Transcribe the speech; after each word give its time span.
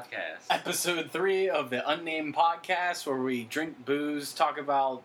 podcast. 0.00 0.44
Episode 0.50 1.10
three 1.10 1.48
of 1.48 1.70
the 1.70 1.88
Unnamed 1.88 2.34
Podcast, 2.34 3.06
where 3.06 3.16
we 3.16 3.44
drink 3.44 3.84
booze, 3.86 4.32
talk 4.34 4.58
about 4.58 5.02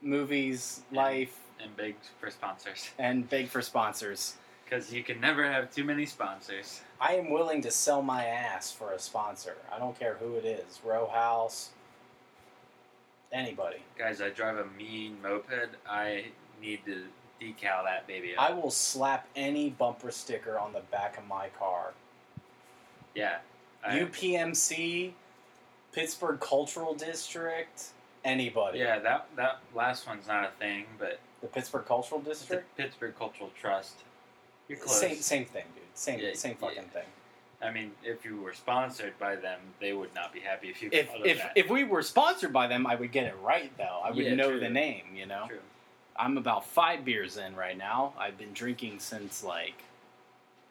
movies, 0.00 0.82
Yeah. 0.90 1.02
life, 1.02 1.38
And 1.62 1.76
beg 1.76 1.96
for 2.18 2.30
sponsors. 2.30 2.90
and 2.98 3.28
beg 3.28 3.48
for 3.48 3.60
sponsors. 3.60 4.36
Because 4.64 4.92
you 4.92 5.02
can 5.02 5.20
never 5.20 5.50
have 5.50 5.70
too 5.74 5.84
many 5.84 6.06
sponsors. 6.06 6.80
I 7.00 7.14
am 7.16 7.30
willing 7.30 7.60
to 7.62 7.70
sell 7.70 8.00
my 8.02 8.24
ass 8.24 8.70
for 8.72 8.92
a 8.92 8.98
sponsor. 8.98 9.56
I 9.70 9.78
don't 9.78 9.98
care 9.98 10.14
who 10.14 10.36
it 10.36 10.44
is. 10.44 10.80
Row 10.84 11.08
House, 11.08 11.70
anybody. 13.32 13.82
Guys, 13.98 14.22
I 14.22 14.30
drive 14.30 14.56
a 14.58 14.64
mean 14.78 15.20
moped. 15.22 15.76
I 15.88 16.26
need 16.62 16.84
to 16.86 17.04
decal 17.40 17.84
that 17.84 18.06
baby 18.06 18.36
I 18.36 18.52
will 18.52 18.70
slap 18.70 19.26
any 19.34 19.70
bumper 19.70 20.10
sticker 20.10 20.58
on 20.58 20.72
the 20.74 20.80
back 20.80 21.18
of 21.18 21.26
my 21.26 21.48
car. 21.58 21.92
yeah. 23.14 23.38
I, 23.84 23.98
UPMC, 24.00 25.12
Pittsburgh 25.92 26.40
Cultural 26.40 26.94
District, 26.94 27.82
anybody. 28.24 28.78
yeah, 28.78 28.98
that, 28.98 29.26
that 29.36 29.60
last 29.74 30.06
one's 30.06 30.26
not 30.28 30.44
a 30.44 30.50
thing, 30.58 30.84
but 30.98 31.18
The 31.40 31.46
Pittsburgh 31.48 31.86
Cultural 31.86 32.20
it's 32.20 32.28
the 32.28 32.34
District? 32.34 32.76
Pittsburgh 32.76 33.14
Cultural 33.18 33.50
Trust. 33.60 33.94
You're 34.68 34.78
close. 34.78 35.00
Same, 35.00 35.16
same 35.16 35.44
thing, 35.46 35.64
dude. 35.74 35.84
Same, 35.94 36.20
Yeah, 36.20 36.30
same 36.34 36.56
yeah. 36.60 36.68
fucking 36.68 36.90
thing. 36.90 37.06
I 37.62 37.70
mean, 37.70 37.92
if 38.02 38.24
you 38.24 38.40
were 38.40 38.54
sponsored 38.54 39.18
by 39.18 39.36
them, 39.36 39.58
they 39.80 39.92
would 39.92 40.14
not 40.14 40.32
be 40.32 40.40
happy 40.40 40.68
if 40.70 40.80
you 40.82 40.88
If 40.92 41.10
if 41.24 41.44
if 41.54 41.68
we 41.68 41.84
were 41.84 42.02
sponsored 42.02 42.54
by 42.54 42.66
them, 42.66 42.86
I 42.86 42.94
would 42.94 43.12
get 43.12 43.26
it 43.26 43.34
right 43.42 43.70
though. 43.76 44.00
I 44.02 44.10
would 44.10 44.24
Yeah, 44.24 44.34
know 44.34 44.50
true. 44.52 44.60
the 44.60 44.70
name. 44.70 45.04
You 45.14 45.26
know. 45.26 45.44
True. 45.46 45.58
I'm 46.16 46.38
about 46.38 46.64
five 46.66 47.04
beers 47.04 47.36
in 47.36 47.54
right 47.56 47.76
now. 47.76 48.14
I've 48.18 48.38
been 48.38 48.54
drinking 48.54 49.00
since 49.00 49.44
like 49.44 49.74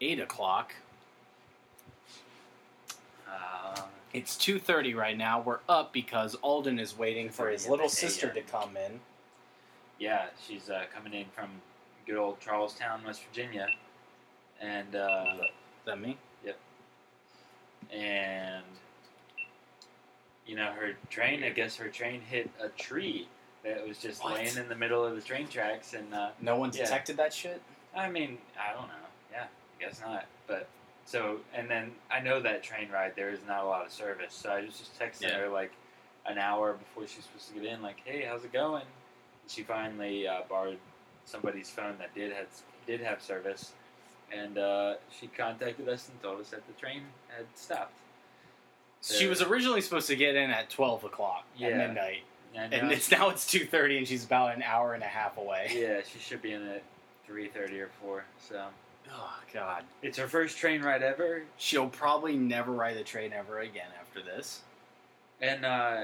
eight 0.02 0.20
o'clock. 0.20 0.74
Uh, 3.32 3.82
It's 4.14 4.36
two 4.36 4.60
thirty 4.60 4.94
right 4.96 5.18
now. 5.18 5.42
We're 5.42 5.60
up 5.70 5.94
because 5.94 6.36
Alden 6.42 6.80
is 6.80 6.98
waiting 6.98 7.30
for 7.30 7.50
his 7.50 7.68
little 7.68 7.90
sister 7.90 8.30
to 8.34 8.42
come 8.42 8.76
in. 8.76 9.00
yeah, 10.00 10.28
she's 10.48 10.70
uh, 10.70 10.84
coming 10.94 11.14
in 11.14 11.26
from 11.36 11.50
good 12.08 12.18
old 12.18 12.40
Charlestown, 12.40 13.02
West 13.06 13.22
Virginia, 13.30 13.68
and 14.60 14.96
uh, 14.96 15.26
Is 15.36 15.46
that 15.86 16.00
me? 16.02 16.18
Yep. 16.44 16.58
And 17.94 18.64
you 20.48 20.56
know 20.56 20.72
her 20.72 20.94
train. 21.12 21.44
I 21.44 21.50
guess 21.50 21.76
her 21.76 21.90
train 21.90 22.22
hit 22.22 22.50
a 22.62 22.70
tree 22.70 23.28
that 23.64 23.88
was 23.88 24.00
just 24.00 24.24
What? 24.24 24.36
laying 24.36 24.58
in 24.58 24.68
the 24.70 24.76
middle 24.76 25.06
of 25.06 25.16
the 25.16 25.22
train 25.22 25.48
tracks, 25.48 25.94
and 25.94 26.12
uh, 26.16 26.30
No 26.42 26.56
one 26.56 26.72
Yeah. 26.74 26.86
detected 26.86 27.18
that 27.18 27.32
shit. 27.34 27.62
I 27.96 28.10
mean, 28.10 28.40
I 28.60 28.74
don't 28.74 28.88
know. 28.88 28.94
Yeah, 29.32 29.44
I 29.44 29.84
guess 29.84 30.02
not. 30.02 30.26
But 30.48 30.68
so, 31.10 31.38
and 31.56 31.68
then 31.68 31.92
I 32.12 32.20
know 32.20 32.40
that 32.40 32.62
train 32.62 32.90
ride 32.92 33.14
there 33.16 33.30
is 33.32 33.40
not 33.48 33.64
a 33.64 33.68
lot 33.68 33.84
of 33.84 33.92
service, 33.92 34.32
so 34.34 34.50
I 34.52 34.62
was 34.62 34.78
just 34.78 35.00
texting 35.00 35.24
Yeah. 35.30 35.40
her 35.40 35.50
like 35.50 35.72
an 36.28 36.38
hour 36.38 36.74
before 36.74 37.08
she's 37.08 37.24
supposed 37.24 37.48
to 37.48 37.54
get 37.56 37.64
in, 37.66 37.82
like, 37.82 37.98
"Hey, 38.06 38.22
how's 38.30 38.44
it 38.44 38.54
going?" 38.54 38.84
And 38.84 39.50
she 39.52 39.64
finally 39.64 40.28
uh, 40.28 40.42
borrowed 40.48 40.78
somebody's 41.26 41.70
phone 41.70 41.96
that 41.98 42.14
did 42.14 42.32
had 42.32 42.46
did 42.86 43.02
have 43.02 43.22
service, 43.24 43.72
and 44.32 44.58
uh, 44.60 44.96
she 45.20 45.26
contacted 45.28 45.90
us 45.90 46.10
and 46.10 46.22
told 46.22 46.40
us 46.42 46.50
that 46.52 46.62
the 46.68 46.74
train 46.74 47.02
had 47.36 47.46
stopped. 47.56 47.94
She 49.02 49.26
was 49.28 49.42
originally 49.42 49.82
supposed 49.82 50.08
to 50.08 50.16
get 50.16 50.36
in 50.36 50.52
at 50.52 50.70
twelve 50.70 51.04
o'clock 51.04 51.46
Yeah. 51.56 51.70
at 51.70 51.78
midnight, 51.78 52.24
And, 52.54 52.74
it's 52.92 53.10
now 53.10 53.30
it's 53.30 53.48
two 53.50 53.66
thirty, 53.66 53.98
and 53.98 54.08
she's 54.08 54.26
about 54.26 54.56
an 54.56 54.62
hour 54.62 54.94
and 54.94 55.02
a 55.02 55.08
half 55.08 55.38
away. 55.38 55.72
yeah, 55.74 56.02
she 56.08 56.20
should 56.20 56.42
be 56.44 56.52
in 56.54 56.68
at 56.68 56.84
three 57.26 57.48
thirty 57.48 57.80
or 57.80 57.90
four. 58.02 58.26
So 58.48 58.66
Oh 59.12 59.34
God, 59.54 59.84
it's 60.02 60.18
her 60.18 60.28
first 60.28 60.58
train 60.58 60.82
ride 60.82 61.02
ever. 61.02 61.44
she'll 61.58 61.90
probably 61.90 62.36
never 62.36 62.72
ride 62.72 62.98
the 62.98 63.04
train 63.04 63.34
ever 63.34 63.60
again 63.60 63.88
after 64.00 64.22
this. 64.22 64.62
And 65.42 65.66
uh, 65.66 66.04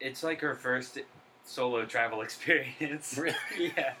it's 0.00 0.22
like 0.22 0.40
her 0.40 0.54
first 0.54 0.98
solo 1.44 1.84
travel 1.86 2.20
experience. 2.22 3.16
Really? 3.16 3.36
yeah. 3.76 3.94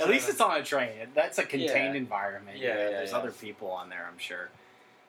At 0.00 0.08
least 0.08 0.28
it's 0.30 0.40
on 0.40 0.58
a 0.58 0.64
train. 0.64 0.90
That's 1.14 1.38
a 1.38 1.42
contained 1.44 1.94
Yeah. 1.94 2.00
environment. 2.00 2.56
Yeah, 2.58 2.62
you 2.74 2.78
yeah, 2.80 2.90
There's 2.90 3.10
yeah. 3.12 3.18
other 3.18 3.30
people 3.30 3.70
on 3.70 3.90
there, 3.90 4.08
I'm 4.10 4.18
sure. 4.18 4.48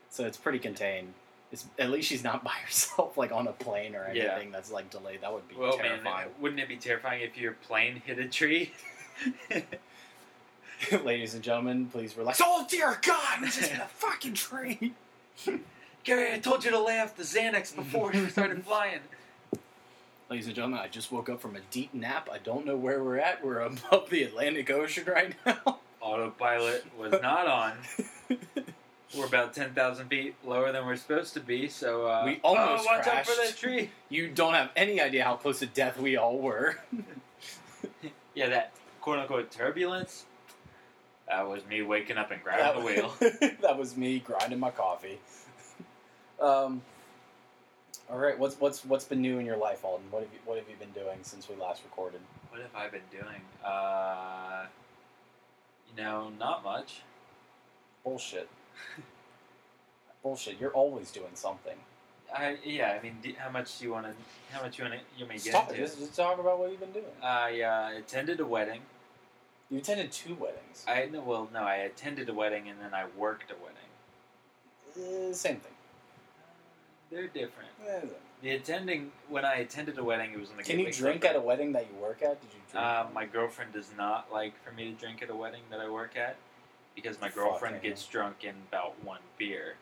So 0.09 0.25
it's 0.25 0.37
pretty 0.37 0.59
contained. 0.59 1.13
It's, 1.51 1.65
at 1.79 1.89
least 1.91 2.09
she's 2.09 2.23
not 2.23 2.43
by 2.43 2.51
herself, 2.65 3.17
like 3.17 3.31
on 3.31 3.47
a 3.47 3.53
plane 3.53 3.95
or 3.95 4.09
Yeah. 4.13 4.33
anything 4.33 4.51
that's 4.51 4.71
like 4.71 4.89
delayed. 4.89 5.21
That 5.21 5.33
would 5.33 5.47
be 5.47 5.55
Well, 5.55 5.77
man, 5.77 5.87
terrifying. 6.03 6.29
wouldn't 6.39 6.59
it 6.59 6.67
be 6.67 6.77
terrifying 6.77 7.21
if 7.21 7.37
your 7.37 7.53
plane 7.53 8.01
hit 8.05 8.19
a 8.19 8.27
tree? 8.27 8.71
Ladies 11.03 11.33
and 11.33 11.43
gentlemen, 11.43 11.87
please 11.87 12.17
relax. 12.17 12.41
Oh 12.43 12.65
dear 12.69 12.97
God! 13.01 13.39
It's 13.43 13.57
just 13.57 13.71
a 13.73 13.87
fucking 13.87 14.33
tree. 14.33 14.93
Gary, 16.03 16.33
I 16.33 16.39
told 16.39 16.63
you 16.63 16.71
to 16.71 16.79
lay 16.79 16.99
off 16.99 17.15
the 17.15 17.23
Xanax 17.23 17.75
before 17.75 18.13
you 18.13 18.29
started 18.29 18.63
flying. 18.63 18.99
Ladies 20.29 20.47
and 20.47 20.55
gentlemen, 20.55 20.79
I 20.79 20.87
just 20.87 21.11
woke 21.11 21.29
up 21.29 21.39
from 21.41 21.55
a 21.55 21.59
deep 21.71 21.93
nap. 21.93 22.29
I 22.31 22.39
don't 22.39 22.65
know 22.65 22.75
where 22.75 23.03
we're 23.03 23.17
at. 23.17 23.43
We're 23.43 23.59
above 23.59 24.09
the 24.09 24.23
Atlantic 24.23 24.69
Ocean 24.69 25.05
right 25.07 25.33
now. 25.45 25.79
Autopilot 26.01 26.85
was 26.97 27.11
not 27.21 27.47
on. 27.47 27.73
We're 29.15 29.27
about 29.27 29.53
10,000 29.53 30.07
feet 30.07 30.35
lower 30.43 30.71
than 30.71 30.85
we're 30.85 30.95
supposed 30.97 31.33
to 31.35 31.39
be, 31.39 31.69
so. 31.69 32.07
Uh, 32.07 32.23
We 32.25 32.39
almost 32.43 32.85
oh, 32.87 32.97
watch 32.97 33.07
out 33.07 33.25
for 33.25 33.33
crashed. 33.33 33.51
that 33.51 33.57
tree! 33.57 33.89
you 34.09 34.27
don't 34.29 34.53
have 34.55 34.71
any 34.75 34.99
idea 34.99 35.23
how 35.23 35.35
close 35.35 35.59
to 35.59 35.67
death 35.67 35.99
we 35.99 36.17
all 36.17 36.37
were. 36.37 36.79
Yeah, 38.33 38.49
that 38.49 38.71
quote 39.01 39.19
unquote 39.19 39.51
turbulence. 39.51 40.25
That 41.27 41.47
was 41.47 41.65
me 41.65 41.81
waking 41.81 42.17
up 42.17 42.31
and 42.31 42.41
grabbing 42.43 42.81
the 42.81 42.85
wheel. 42.85 43.13
that 43.61 43.77
was 43.77 43.97
me 43.97 44.19
grinding 44.19 44.59
my 44.59 44.71
coffee. 44.71 45.19
Um, 46.37 46.81
all 48.09 48.17
right, 48.17 48.37
what's 48.37 48.59
what's 48.59 48.83
what's 48.85 49.05
been 49.05 49.21
new 49.21 49.39
in 49.39 49.45
your 49.45 49.57
life, 49.57 49.85
Alden? 49.85 50.05
What 50.11 50.23
have 50.23 50.31
you 50.33 50.39
what 50.45 50.57
have 50.57 50.67
you 50.69 50.75
been 50.75 50.91
doing 50.91 51.17
since 51.23 51.49
we 51.49 51.55
last 51.55 51.81
recorded? 51.83 52.19
What 52.49 52.61
have 52.61 52.75
I 52.75 52.89
been 52.89 53.01
doing? 53.09 53.41
Uh, 53.63 54.65
you 55.89 56.03
know, 56.03 56.29
not 56.37 56.63
much. 56.63 57.01
Bullshit. 58.03 58.49
Bullshit. 60.23 60.59
You're 60.59 60.73
always 60.73 61.09
doing 61.09 61.31
something. 61.33 61.77
I 62.33 62.57
yeah. 62.63 62.97
I 62.99 63.01
mean, 63.01 63.17
do, 63.23 63.33
how 63.37 63.49
much 63.49 63.79
do 63.79 63.85
you 63.85 63.91
want 63.91 64.05
to? 64.05 64.13
How 64.51 64.61
much 64.61 64.77
you 64.77 64.83
want 64.83 64.95
to? 64.95 64.99
You 65.17 65.25
may 65.25 65.35
get 65.35 65.53
Stop 65.53 65.69
into? 65.69 65.81
Just, 65.81 65.99
just 65.99 66.15
talk 66.15 66.37
about 66.37 66.59
what 66.59 66.69
you've 66.69 66.79
been 66.79 66.91
doing. 66.91 67.05
I 67.23 67.61
uh, 67.61 67.97
attended 67.97 68.39
a 68.39 68.45
wedding. 68.45 68.81
You 69.69 69.79
attended 69.79 70.11
two 70.11 70.35
weddings. 70.35 70.85
I 70.87 71.09
no, 71.11 71.21
well, 71.21 71.49
no, 71.53 71.61
I 71.61 71.75
attended 71.77 72.29
a 72.29 72.33
wedding 72.33 72.69
and 72.69 72.79
then 72.79 72.93
I 72.93 73.05
worked 73.17 73.51
a 73.51 73.55
wedding. 73.55 75.29
Uh, 75.29 75.33
same 75.33 75.57
thing. 75.57 75.71
They're 77.11 77.27
different. 77.27 77.69
Eh, 77.87 78.01
The 78.41 78.51
attending 78.51 79.11
when 79.29 79.43
I 79.45 79.55
attended 79.55 79.97
a 79.97 80.03
wedding, 80.03 80.31
it 80.33 80.39
was 80.39 80.51
in 80.51 80.57
the. 80.57 80.63
Can 80.63 80.79
you 80.79 80.91
drink 80.91 81.21
Club. 81.21 81.31
at 81.31 81.35
a 81.37 81.41
wedding 81.41 81.71
that 81.73 81.87
you 81.91 81.99
work 81.99 82.21
at? 82.21 82.39
Did 82.41 82.49
you 82.53 82.59
drink? 82.71 82.85
Uh, 82.85 83.05
my 83.13 83.25
girlfriend 83.25 83.73
does 83.73 83.89
not 83.97 84.31
like 84.31 84.53
for 84.63 84.71
me 84.71 84.91
to 84.91 84.99
drink 84.99 85.21
at 85.21 85.29
a 85.29 85.35
wedding 85.35 85.61
that 85.71 85.79
I 85.79 85.89
work 85.89 86.15
at 86.15 86.35
because 86.95 87.19
my 87.19 87.29
girlfriend 87.29 87.81
gets 87.81 88.05
drunk 88.05 88.43
in 88.43 88.53
about 88.69 88.93
one 89.03 89.19
beer. 89.37 89.75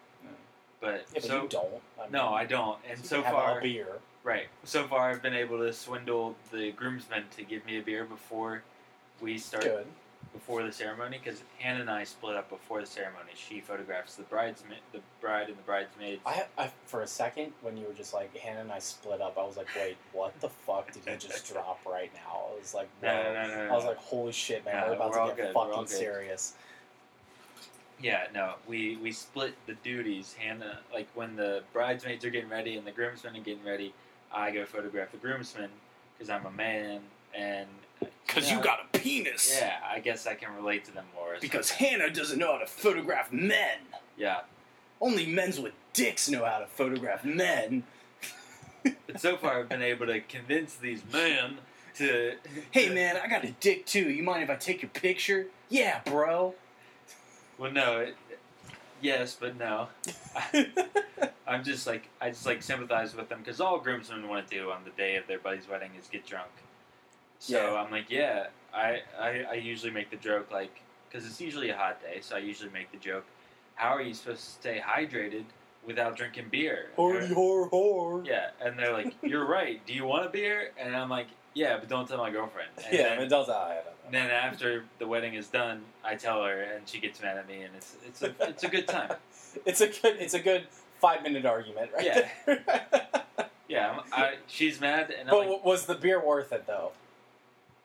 But, 0.79 0.95
yeah, 0.95 1.01
but 1.13 1.23
so 1.23 1.43
you 1.43 1.47
don't. 1.49 1.67
I 2.01 2.09
no, 2.09 2.29
I 2.33 2.45
don't. 2.45 2.77
And 2.89 3.05
so 3.05 3.21
far, 3.21 3.59
a 3.59 3.61
beer. 3.61 3.87
right? 4.23 4.47
So 4.65 4.85
far, 4.85 5.11
I've 5.11 5.21
been 5.21 5.33
able 5.33 5.59
to 5.59 5.71
swindle 5.71 6.35
the 6.51 6.71
groomsmen 6.71 7.23
to 7.37 7.43
give 7.43 7.65
me 7.65 7.77
a 7.77 7.81
beer 7.81 8.03
before 8.03 8.63
we 9.21 9.37
start 9.37 9.63
Good. 9.63 9.85
before 10.33 10.63
the 10.63 10.71
ceremony 10.71 11.19
because 11.23 11.41
Hannah 11.59 11.81
and 11.81 11.89
I 11.89 12.03
split 12.03 12.35
up 12.35 12.49
before 12.49 12.81
the 12.81 12.87
ceremony. 12.87 13.31
She 13.35 13.61
photographs 13.61 14.15
the 14.15 14.23
bridesmaid, 14.23 14.79
the 14.91 14.99
bride 15.21 15.49
and 15.49 15.57
the 15.57 15.63
bridesmaids. 15.63 16.21
I, 16.25 16.45
I 16.57 16.71
for 16.85 17.01
a 17.01 17.07
second 17.07 17.53
when 17.61 17.77
you 17.77 17.87
were 17.87 17.93
just 17.93 18.13
like 18.13 18.35
Hannah 18.35 18.61
and 18.61 18.71
I 18.71 18.79
split 18.79 19.21
up, 19.21 19.37
I 19.37 19.43
was 19.43 19.57
like, 19.57 19.67
wait, 19.75 19.97
what 20.11 20.39
the 20.41 20.49
fuck 20.49 20.91
did 20.91 21.03
you 21.05 21.17
just 21.17 21.47
drop 21.53 21.79
right 21.85 22.11
now? 22.13 22.41
I 22.53 22.59
was 22.59 22.73
like, 22.73 22.89
no, 23.01 23.23
no, 23.23 23.33
no, 23.33 23.47
no, 23.47 23.67
no. 23.67 23.71
I 23.71 23.75
was 23.75 23.85
like, 23.85 23.97
holy 23.97 24.31
shit, 24.31 24.65
man, 24.65 24.81
No, 24.81 24.87
we're 24.87 24.95
about 24.95 25.11
we're 25.11 25.29
to 25.29 25.35
get 25.35 25.37
good, 25.37 25.53
fucking 25.53 25.87
serious. 25.87 26.53
Yeah, 28.01 28.27
no, 28.33 28.55
we 28.67 28.97
we 28.97 29.11
split 29.13 29.55
the 29.65 29.75
duties. 29.75 30.35
Hannah, 30.37 30.79
like 30.91 31.07
when 31.13 31.35
the 31.37 31.63
bridesmaids 31.71 32.25
are 32.25 32.29
getting 32.29 32.49
ready 32.49 32.75
and 32.77 32.85
the 32.85 32.91
groomsmen 32.91 33.35
are 33.37 33.39
getting 33.39 33.63
ready, 33.63 33.93
I 34.33 34.51
go 34.51 34.65
photograph 34.65 35.11
the 35.11 35.17
groomsmen 35.17 35.69
because 36.17 36.29
I'm 36.29 36.45
a 36.45 36.51
man 36.51 36.99
and 37.33 37.67
Because 38.25 38.49
Yeah. 38.49 38.57
you 38.57 38.63
got 38.63 38.79
a 38.93 38.97
penis. 38.97 39.57
yeah, 39.59 39.77
I 39.87 39.99
guess 39.99 40.25
I 40.27 40.33
can 40.35 40.53
relate 40.55 40.85
to 40.85 40.91
them 40.91 41.05
more. 41.13 41.37
Because 41.39 41.69
Hannah 41.71 42.09
doesn't 42.09 42.39
know 42.39 42.53
how 42.53 42.59
to 42.59 42.65
photograph 42.65 43.31
men. 43.31 43.77
yeah, 44.17 44.41
Only 45.01 45.25
men's 45.25 45.59
with 45.59 45.73
dicks 45.93 46.29
know 46.29 46.45
how 46.45 46.59
to 46.59 46.65
photograph 46.67 47.23
men. 47.25 47.83
but 48.83 49.19
so 49.19 49.37
far 49.37 49.59
I've 49.59 49.69
been 49.69 49.81
able 49.83 50.07
to 50.07 50.19
convince 50.21 50.75
these 50.75 51.01
men 51.11 51.57
to. 51.95 52.35
Hey 52.71 52.89
man, 52.89 53.17
I 53.17 53.27
got 53.27 53.43
a 53.43 53.51
dick 53.59 53.85
too. 53.85 54.09
You 54.09 54.23
mind 54.23 54.43
if 54.43 54.49
I 54.49 54.55
take 54.55 54.81
your 54.81 54.89
picture? 54.89 55.47
Yeah, 55.69 56.01
bro. 56.05 56.55
Well, 57.57 57.71
no, 57.71 57.99
it, 57.99 58.15
yes, 59.01 59.37
but 59.39 59.57
no. 59.59 59.89
I'm 61.47 61.63
just 61.63 61.85
like 61.85 62.09
I 62.19 62.29
just 62.29 62.45
like 62.45 62.63
sympathize 62.63 63.15
with 63.15 63.29
them 63.29 63.39
because 63.39 63.61
all 63.61 63.77
groomsmen 63.79 64.27
want 64.27 64.47
to 64.49 64.55
do 64.57 64.71
on 64.71 64.83
the 64.85 64.89
day 64.91 65.17
of 65.17 65.27
their 65.27 65.39
buddy's 65.39 65.67
wedding 65.67 65.91
is 65.99 66.07
get 66.07 66.25
drunk. 66.25 66.49
So 67.43 67.57
Yeah. 67.73 67.81
I'm 67.81 67.91
like, 67.91 68.09
yeah, 68.09 68.47
I, 68.73 69.01
I 69.19 69.43
I 69.51 69.53
usually 69.55 69.91
make 69.91 70.09
the 70.09 70.15
joke 70.15 70.49
like 70.49 70.81
because 71.09 71.27
it's 71.27 71.41
usually 71.41 71.69
a 71.71 71.75
hot 71.77 72.01
day, 72.01 72.19
so 72.21 72.35
I 72.37 72.39
usually 72.39 72.71
make 72.71 72.89
the 72.91 72.97
joke. 72.97 73.25
how 73.75 73.89
are 73.89 74.01
you 74.01 74.13
supposed 74.13 74.39
to 74.45 74.51
stay 74.61 74.81
hydrated 74.85 75.43
without 75.85 76.15
drinking 76.15 76.47
beer? 76.49 76.89
They're- 76.95 77.27
whore 77.35 77.69
whore. 77.69 78.25
Yeah, 78.25 78.51
and 78.61 78.79
they're 78.79 78.93
like, 78.93 79.13
"You're 79.21 79.45
right. 79.45 79.85
Do 79.85 79.93
you 79.93 80.05
want 80.05 80.25
a 80.25 80.29
beer?" 80.29 80.71
And 80.79 80.95
I'm 80.95 81.09
like, 81.09 81.27
"Yeah, 81.53 81.77
but 81.79 81.89
don't 81.89 82.07
tell 82.07 82.17
my 82.19 82.31
girlfriend." 82.31 82.69
And 82.77 82.93
Yeah, 82.93 83.03
then. 83.15 83.17
I 83.23 83.27
don't 83.27 83.47
know. 83.49 83.81
then 84.11 84.29
after 84.31 84.85
the 84.99 85.07
wedding 85.07 85.33
is 85.33 85.47
done, 85.49 85.81
I 86.03 86.15
tell 86.15 86.43
her, 86.45 86.61
and 86.61 86.87
she 86.87 86.99
gets 86.99 87.21
mad 87.21 87.35
at 87.37 87.47
me, 87.47 87.63
and 87.63 87.75
it's 87.75 87.95
it's 88.07 88.21
a 88.21 88.33
it's 88.51 88.63
a 88.63 88.69
good 88.69 88.87
time. 88.87 89.11
It's 89.69 89.81
a 89.81 89.87
good. 89.87 90.15
It's 90.25 90.33
a 90.33 90.39
good 90.39 90.63
five 90.99 91.21
minute 91.23 91.45
argument, 91.45 91.91
right? 91.93 92.05
Yeah. 92.05 92.27
there. 92.45 92.63
Yeah, 93.67 93.91
I'm, 93.91 93.99
I, 94.23 94.33
she's 94.47 94.79
mad, 94.81 95.09
and 95.11 95.27
I'm 95.29 95.35
but 95.35 95.47
like, 95.49 95.65
was 95.65 95.85
the 95.87 95.95
beer 95.95 96.19
worth 96.23 96.51
it 96.53 96.65
though? 96.67 96.91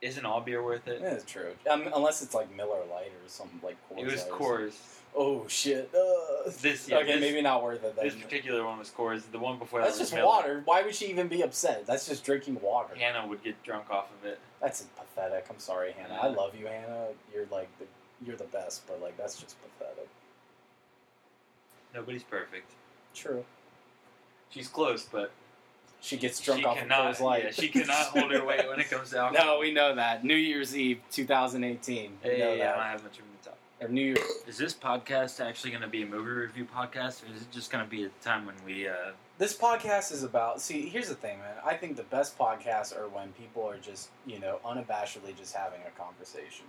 "Isn't 0.00 0.24
all 0.24 0.40
beer 0.40 0.62
worth 0.62 0.86
it?" 0.88 1.00
That 1.02 1.12
is 1.14 1.24
true. 1.24 1.52
Um, 1.70 1.88
unless 1.94 2.22
it's 2.22 2.34
like 2.34 2.54
Miller 2.54 2.80
Lite 2.90 3.06
or 3.08 3.28
something 3.28 3.60
like 3.62 3.76
Coors. 3.90 3.98
It 3.98 4.04
was 4.06 4.22
Light 4.22 4.30
Coors. 4.30 4.72
Oh 5.16 5.46
shit. 5.48 5.90
Uh, 5.94 6.50
This 6.60 6.88
yeah, 6.88 6.98
okay, 6.98 7.12
this, 7.12 7.20
maybe 7.20 7.40
not 7.42 7.62
worth 7.62 7.82
it 7.82 7.96
then. 7.96 8.04
this 8.04 8.14
particular 8.14 8.64
one 8.64 8.78
was 8.78 8.90
Coors. 8.90 9.22
The 9.32 9.38
one 9.38 9.58
before 9.58 9.80
That's 9.80 9.94
that 9.94 10.00
was 10.02 10.10
just 10.10 10.14
Miller. 10.14 10.26
water. 10.26 10.62
Why 10.64 10.82
would 10.82 10.94
she 10.94 11.06
even 11.06 11.28
be 11.28 11.42
upset? 11.42 11.86
That's 11.86 12.06
just 12.06 12.24
drinking 12.24 12.60
water. 12.60 12.94
Hannah 12.94 13.26
would 13.26 13.42
get 13.42 13.60
drunk 13.62 13.90
off 13.90 14.10
of 14.20 14.26
it. 14.26 14.38
That's 14.60 14.82
pathetic. 14.96 15.46
I'm 15.50 15.58
sorry, 15.58 15.92
Hannah. 15.92 16.18
I 16.20 16.28
love 16.28 16.54
you, 16.54 16.66
Hannah. 16.66 17.08
You're 17.34 17.46
like 17.50 17.68
the, 17.78 17.86
you're 18.24 18.36
the 18.36 18.44
best, 18.44 18.86
but 18.86 19.00
like 19.02 19.16
that's 19.16 19.40
just 19.40 19.56
pathetic. 19.62 20.08
Nobody's 21.94 22.22
perfect. 22.22 22.70
True. 23.14 23.44
She's 24.50 24.68
close, 24.68 25.04
but 25.10 25.32
She 26.00 26.16
gets 26.16 26.40
drunk 26.40 26.60
she 26.60 26.64
off 26.66 26.76
cannot. 26.78 27.10
of 27.10 27.16
Coors 27.16 27.20
Light. 27.20 27.44
Yeah, 27.44 27.50
she 27.50 27.68
cannot 27.68 27.94
hold 28.06 28.30
her 28.32 28.44
weight 28.44 28.68
when 28.68 28.78
it 28.80 28.88
comes 28.88 29.10
to 29.10 29.18
alcohol. 29.18 29.46
no, 29.54 29.58
we 29.58 29.72
know 29.72 29.94
that. 29.96 30.24
New 30.24 30.36
Year's 30.36 30.76
Eve, 30.76 31.00
2018. 31.10 32.18
We 32.22 32.30
Hey, 32.30 32.38
know 32.38 32.44
I 32.44 32.48
don't 32.50 32.58
that. 32.58 32.76
have 32.78 33.02
much 33.02 33.18
room 33.18 33.28
to 33.42 33.48
talk. 33.48 33.58
Or 33.80 33.88
New 33.88 34.02
Year's. 34.04 34.18
Is 34.46 34.56
this 34.58 34.74
podcast 34.74 35.44
actually 35.44 35.70
going 35.70 35.82
to 35.82 35.88
be 35.88 36.02
a 36.02 36.06
movie 36.06 36.30
review 36.30 36.64
podcast, 36.66 37.22
or 37.24 37.34
is 37.34 37.42
it 37.42 37.50
just 37.50 37.70
going 37.70 37.84
to 37.84 37.90
be 37.90 38.04
a 38.04 38.08
time 38.22 38.46
when 38.46 38.54
we? 38.64 38.88
Uh, 38.88 38.94
This 39.38 39.56
podcast 39.56 40.12
is 40.12 40.22
about. 40.22 40.60
See, 40.60 40.88
here's 40.88 41.08
the 41.08 41.14
thing, 41.14 41.38
man. 41.38 41.54
I 41.64 41.74
think 41.74 41.96
the 41.96 42.02
best 42.04 42.38
podcasts 42.38 42.96
are 42.96 43.08
when 43.08 43.32
people 43.32 43.64
are 43.68 43.76
just, 43.78 44.08
you 44.26 44.38
know, 44.40 44.60
unabashedly 44.64 45.36
just 45.36 45.54
having 45.54 45.80
a 45.86 45.90
conversation. 46.00 46.66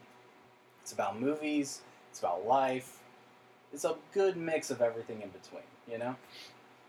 It's 0.82 0.92
about 0.92 1.20
movies. 1.20 1.82
It's 2.10 2.20
about 2.20 2.46
life. 2.48 2.98
It's 3.74 3.86
a 3.86 3.96
good 4.14 4.38
mix 4.38 4.72
of 4.72 4.82
everything 4.82 5.22
in 5.22 5.30
between. 5.30 5.62
You 5.90 6.00
know. 6.00 6.16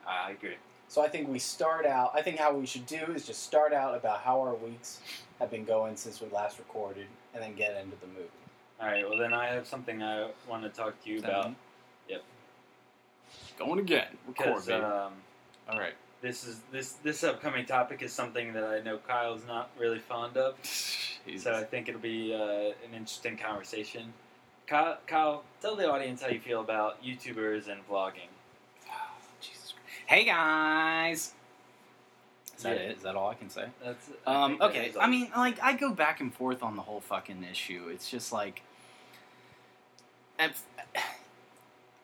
I 0.06 0.30
agree. 0.32 0.56
So 0.90 1.00
I 1.00 1.08
think 1.08 1.28
we 1.28 1.38
start 1.38 1.86
out. 1.86 2.10
I 2.14 2.20
think 2.20 2.36
how 2.36 2.52
we 2.52 2.66
should 2.66 2.84
do 2.84 2.96
is 3.14 3.24
just 3.24 3.44
start 3.44 3.72
out 3.72 3.94
about 3.96 4.22
how 4.22 4.40
our 4.40 4.56
weeks 4.56 4.98
have 5.38 5.48
been 5.48 5.64
going 5.64 5.94
since 5.94 6.20
we 6.20 6.28
last 6.30 6.58
recorded, 6.58 7.06
and 7.32 7.40
then 7.40 7.54
get 7.54 7.76
into 7.76 7.94
the 8.00 8.08
movie. 8.08 8.26
All 8.80 8.88
right. 8.88 9.08
Well, 9.08 9.16
then 9.16 9.32
I 9.32 9.46
have 9.46 9.68
something 9.68 10.02
I 10.02 10.30
want 10.48 10.64
to 10.64 10.68
talk 10.68 11.00
to 11.04 11.10
you 11.10 11.20
about 11.20 11.54
Yep. 12.08 12.24
Going 13.56 13.78
again. 13.78 14.18
because 14.26 14.68
um, 14.68 15.12
All 15.68 15.78
right. 15.78 15.94
this 16.22 16.44
is 16.44 16.58
this 16.72 16.94
this 17.04 17.22
upcoming 17.22 17.66
topic 17.66 18.02
is 18.02 18.12
something 18.12 18.52
that 18.54 18.64
I 18.64 18.80
know 18.80 18.98
Kyle's 18.98 19.46
not 19.46 19.70
really 19.78 20.00
fond 20.00 20.36
of. 20.36 20.56
So 21.36 21.52
I 21.52 21.62
think 21.62 21.88
it'll 21.88 22.00
be 22.00 22.34
uh, 22.34 22.72
an 22.84 22.94
interesting 22.94 23.36
conversation. 23.36 24.12
Kyle, 24.66 24.96
Kyle, 25.06 25.44
tell 25.60 25.76
the 25.76 25.88
audience 25.88 26.22
how 26.22 26.28
you 26.28 26.40
feel 26.40 26.60
about 26.62 27.04
YouTubers 27.04 27.68
and 27.68 27.86
vlogging. 27.86 28.29
Hey 30.10 30.24
guys. 30.24 31.34
Is 32.56 32.64
that 32.64 32.76
Yeah. 32.76 32.82
it? 32.82 32.96
Is 32.96 33.02
that 33.04 33.14
all 33.14 33.30
I 33.30 33.34
can 33.34 33.48
say? 33.48 33.68
That's 33.80 34.10
Um, 34.26 34.58
that 34.58 34.70
okay, 34.70 34.88
is 34.88 34.96
all. 34.96 35.02
I 35.04 35.06
mean, 35.06 35.30
like, 35.36 35.62
I 35.62 35.72
go 35.74 35.92
back 35.92 36.18
and 36.18 36.34
forth 36.34 36.64
on 36.64 36.74
the 36.74 36.82
whole 36.82 37.00
fucking 37.00 37.44
issue. 37.44 37.88
It's 37.88 38.10
just 38.10 38.32
like, 38.32 38.62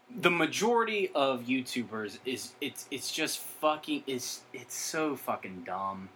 the 0.08 0.30
majority 0.30 1.10
of 1.16 1.46
YouTubers 1.46 2.20
is 2.24 2.52
it's 2.60 2.86
it's 2.92 3.10
just 3.10 3.40
fucking 3.40 4.04
it's 4.06 4.42
it's 4.52 4.76
so 4.76 5.16
fucking 5.16 5.64
dumb. 5.64 6.08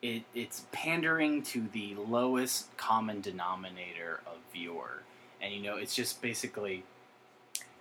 It 0.00 0.22
it's 0.34 0.66
pandering 0.70 1.42
to 1.50 1.66
the 1.72 1.96
lowest 1.96 2.76
common 2.76 3.22
denominator 3.22 4.20
of 4.24 4.36
viewer, 4.52 5.02
and 5.40 5.52
you 5.52 5.62
know, 5.62 5.78
it's 5.78 5.96
just 5.96 6.22
basically. 6.22 6.84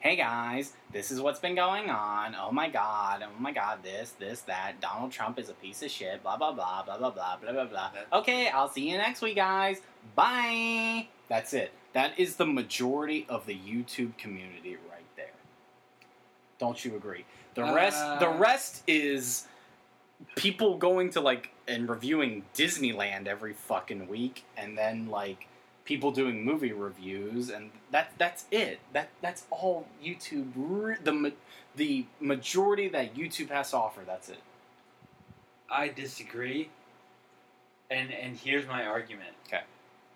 Hey 0.08 0.16
guys, 0.16 0.72
this 0.94 1.12
is 1.12 1.20
what's 1.20 1.42
been 1.42 1.54
going 1.56 1.90
on. 1.90 2.34
Oh 2.40 2.50
my 2.50 2.70
god, 2.70 3.26
oh 3.28 3.42
my 3.42 3.52
god, 3.52 3.80
this, 3.84 4.12
this, 4.12 4.40
that. 4.44 4.80
Donald 4.80 5.12
Trump 5.12 5.38
is 5.38 5.50
a 5.50 5.54
piece 5.54 5.84
of 5.84 5.92
shit. 5.92 6.24
Blah 6.24 6.38
blah 6.38 6.54
blah 6.54 6.82
blah 6.84 6.98
blah 6.98 7.10
blah 7.10 7.36
blah 7.36 7.52
blah 7.52 7.66
blah. 7.66 7.92
Okay, 8.14 8.48
I'll 8.48 8.70
see 8.70 8.90
you 8.90 8.98
next 8.98 9.22
week, 9.22 9.36
guys. 9.36 9.82
Bye. 10.16 11.10
That's 11.28 11.54
it. 11.54 11.74
That 11.92 12.18
is 12.18 12.38
the 12.38 12.46
majority 12.46 13.26
of 13.28 13.46
the 13.48 13.54
YouTube 13.54 14.18
community 14.18 14.78
right 14.90 15.04
there. 15.18 15.34
Don't 16.58 16.86
you 16.86 16.96
agree? 16.96 17.26
The 17.56 17.64
rest, 17.64 18.00
the 18.22 18.30
Uh. 18.30 18.38
rest 18.38 18.84
is 18.88 19.46
people 20.38 20.78
going 20.78 21.10
to 21.10 21.20
like 21.20 21.50
and 21.68 21.90
reviewing 21.90 22.46
Disneyland 22.56 23.28
every 23.28 23.52
fucking 23.52 24.08
week, 24.08 24.46
and 24.56 24.78
then 24.78 25.10
like 25.10 25.50
people 25.88 26.12
doing 26.12 26.44
movie 26.44 26.74
reviews, 26.74 27.50
and 27.50 27.72
that 27.92 28.12
that's 28.18 28.46
it. 28.52 28.80
That 28.94 29.10
that's 29.22 29.46
all 29.50 29.88
YouTube. 30.04 30.54
The 31.04 31.34
the 31.76 32.06
majority 32.20 32.90
that 32.90 33.16
YouTube 33.16 33.50
has 33.50 33.72
to 33.72 33.78
offer. 33.78 34.02
That's 34.06 34.30
it. 34.30 34.42
I 35.72 35.88
disagree. 35.88 36.70
And 37.90 38.12
and 38.12 38.38
here's 38.38 38.68
my 38.68 38.86
argument. 38.86 39.32
Okay. 39.48 39.62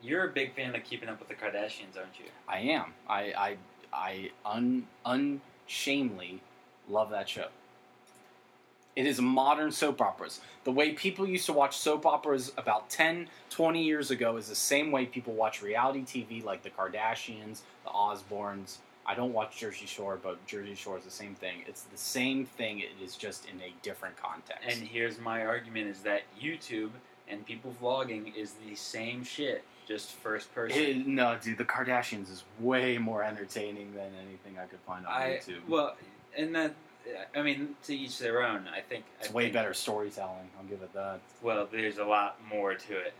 You're 0.04 0.26
a 0.26 0.32
big 0.32 0.56
fan 0.56 0.76
of 0.76 0.84
Keeping 0.84 1.10
Up 1.10 1.20
with 1.20 1.30
the 1.30 1.36
Kardashians, 1.36 1.98
aren't 1.98 2.20
you? 2.20 2.26
I 2.48 2.60
am. 2.60 2.94
I 3.08 3.22
I 3.34 3.58
I 3.94 4.32
un 4.46 4.88
unshamedly 5.06 6.42
love 6.90 7.10
that 7.12 7.30
show. 7.30 7.48
It 8.96 9.06
is 9.06 9.22
modern 9.22 9.72
soap 9.72 10.02
operas. 10.02 10.42
The 10.64 10.72
way 10.72 10.92
people 10.92 11.28
used 11.28 11.46
to 11.46 11.54
watch 11.54 11.78
soap 11.78 12.06
operas 12.06 12.52
about 12.58 12.90
10, 12.90 13.30
20 13.50 13.84
years 13.84 14.12
ago 14.12 14.36
is 14.38 14.50
the 14.50 14.56
same 14.56 14.92
way 14.92 15.06
people 15.06 15.34
watch 15.34 15.62
reality 15.62 16.04
TV 16.04 16.44
like 16.44 16.64
the 16.64 16.70
Kardashians, 16.70 17.62
the 17.86 17.90
Osbournes. 17.90 18.78
I 19.06 19.16
don't 19.16 19.34
watch 19.34 19.58
Jersey 19.58 19.86
Shore, 19.86 20.20
but 20.22 20.46
Jersey 20.46 20.76
Shore 20.76 20.98
is 20.98 21.06
the 21.06 21.12
same 21.12 21.36
thing. 21.36 21.64
It's 21.68 21.84
the 21.84 21.98
same 21.98 22.46
thing, 22.46 22.80
it 22.80 22.92
is 23.04 23.16
just 23.16 23.46
in 23.46 23.60
a 23.62 23.74
different 23.82 24.16
context. 24.18 24.64
And 24.68 24.88
here's 24.88 25.20
my 25.20 25.46
argument 25.46 25.88
is 25.88 26.00
that 26.02 26.24
YouTube 26.40 26.92
and 27.28 27.46
people 27.46 27.74
vlogging 27.82 28.36
is 28.36 28.56
the 28.68 28.76
same 28.76 29.24
shit, 29.24 29.64
just 29.88 30.12
first 30.12 30.54
person. 30.54 30.78
It- 30.80 31.08
no, 31.08 31.38
dude, 31.42 31.58
the 31.58 31.66
Kardashians 31.66 32.30
is 32.30 32.44
way 32.60 32.98
more 32.98 33.24
entertaining 33.24 33.94
than 33.96 34.12
anything 34.28 34.60
I 34.60 34.66
could 34.66 34.80
find 34.82 35.06
on 35.08 35.14
I 35.14 35.30
YouTube. 35.38 35.68
well, 35.68 35.96
and 36.38 36.54
that 36.56 36.76
I 37.36 37.42
mean 37.42 37.76
to 37.84 37.96
each 37.96 38.20
their 38.20 38.44
own. 38.44 38.68
I 38.68 38.82
think 38.82 39.06
It's 39.20 39.30
I 39.30 39.34
way 39.34 39.44
think- 39.44 39.54
better 39.54 39.74
storytelling. 39.74 40.50
I'll 40.58 40.66
give 40.66 40.82
it 40.82 40.94
that. 40.94 41.20
Well, 41.42 41.68
there's 41.72 41.98
a 41.98 42.06
lot 42.06 42.38
more 42.50 42.74
to 42.76 42.98
it. 42.98 43.14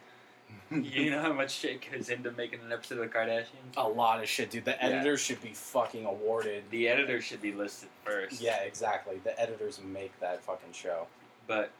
you 0.72 1.10
know 1.12 1.22
how 1.22 1.32
much 1.32 1.52
shit 1.52 1.80
goes 1.92 2.10
into 2.10 2.30
making 2.32 2.60
an 2.66 2.74
episode 2.74 2.98
of 2.98 3.10
the 3.10 3.18
Kardashians. 3.18 3.76
a 3.78 3.88
lot 3.88 4.22
of 4.22 4.28
shit, 4.28 4.52
dude. 4.52 4.66
The 4.66 4.72
Yeah. 4.72 4.78
editors 4.82 5.22
should 5.22 5.42
be 5.42 5.54
fucking 5.54 6.06
awarded. 6.06 6.66
The 6.72 6.90
editor 6.90 7.22
should 7.22 7.42
be 7.42 7.54
listed 7.54 7.88
first. 8.04 8.42
Yeah, 8.42 8.58
exactly. 8.64 9.20
The 9.24 9.40
editors 9.40 9.80
make 9.82 10.18
that 10.20 10.44
fucking 10.44 10.74
show. 10.74 11.08
But 11.48 11.72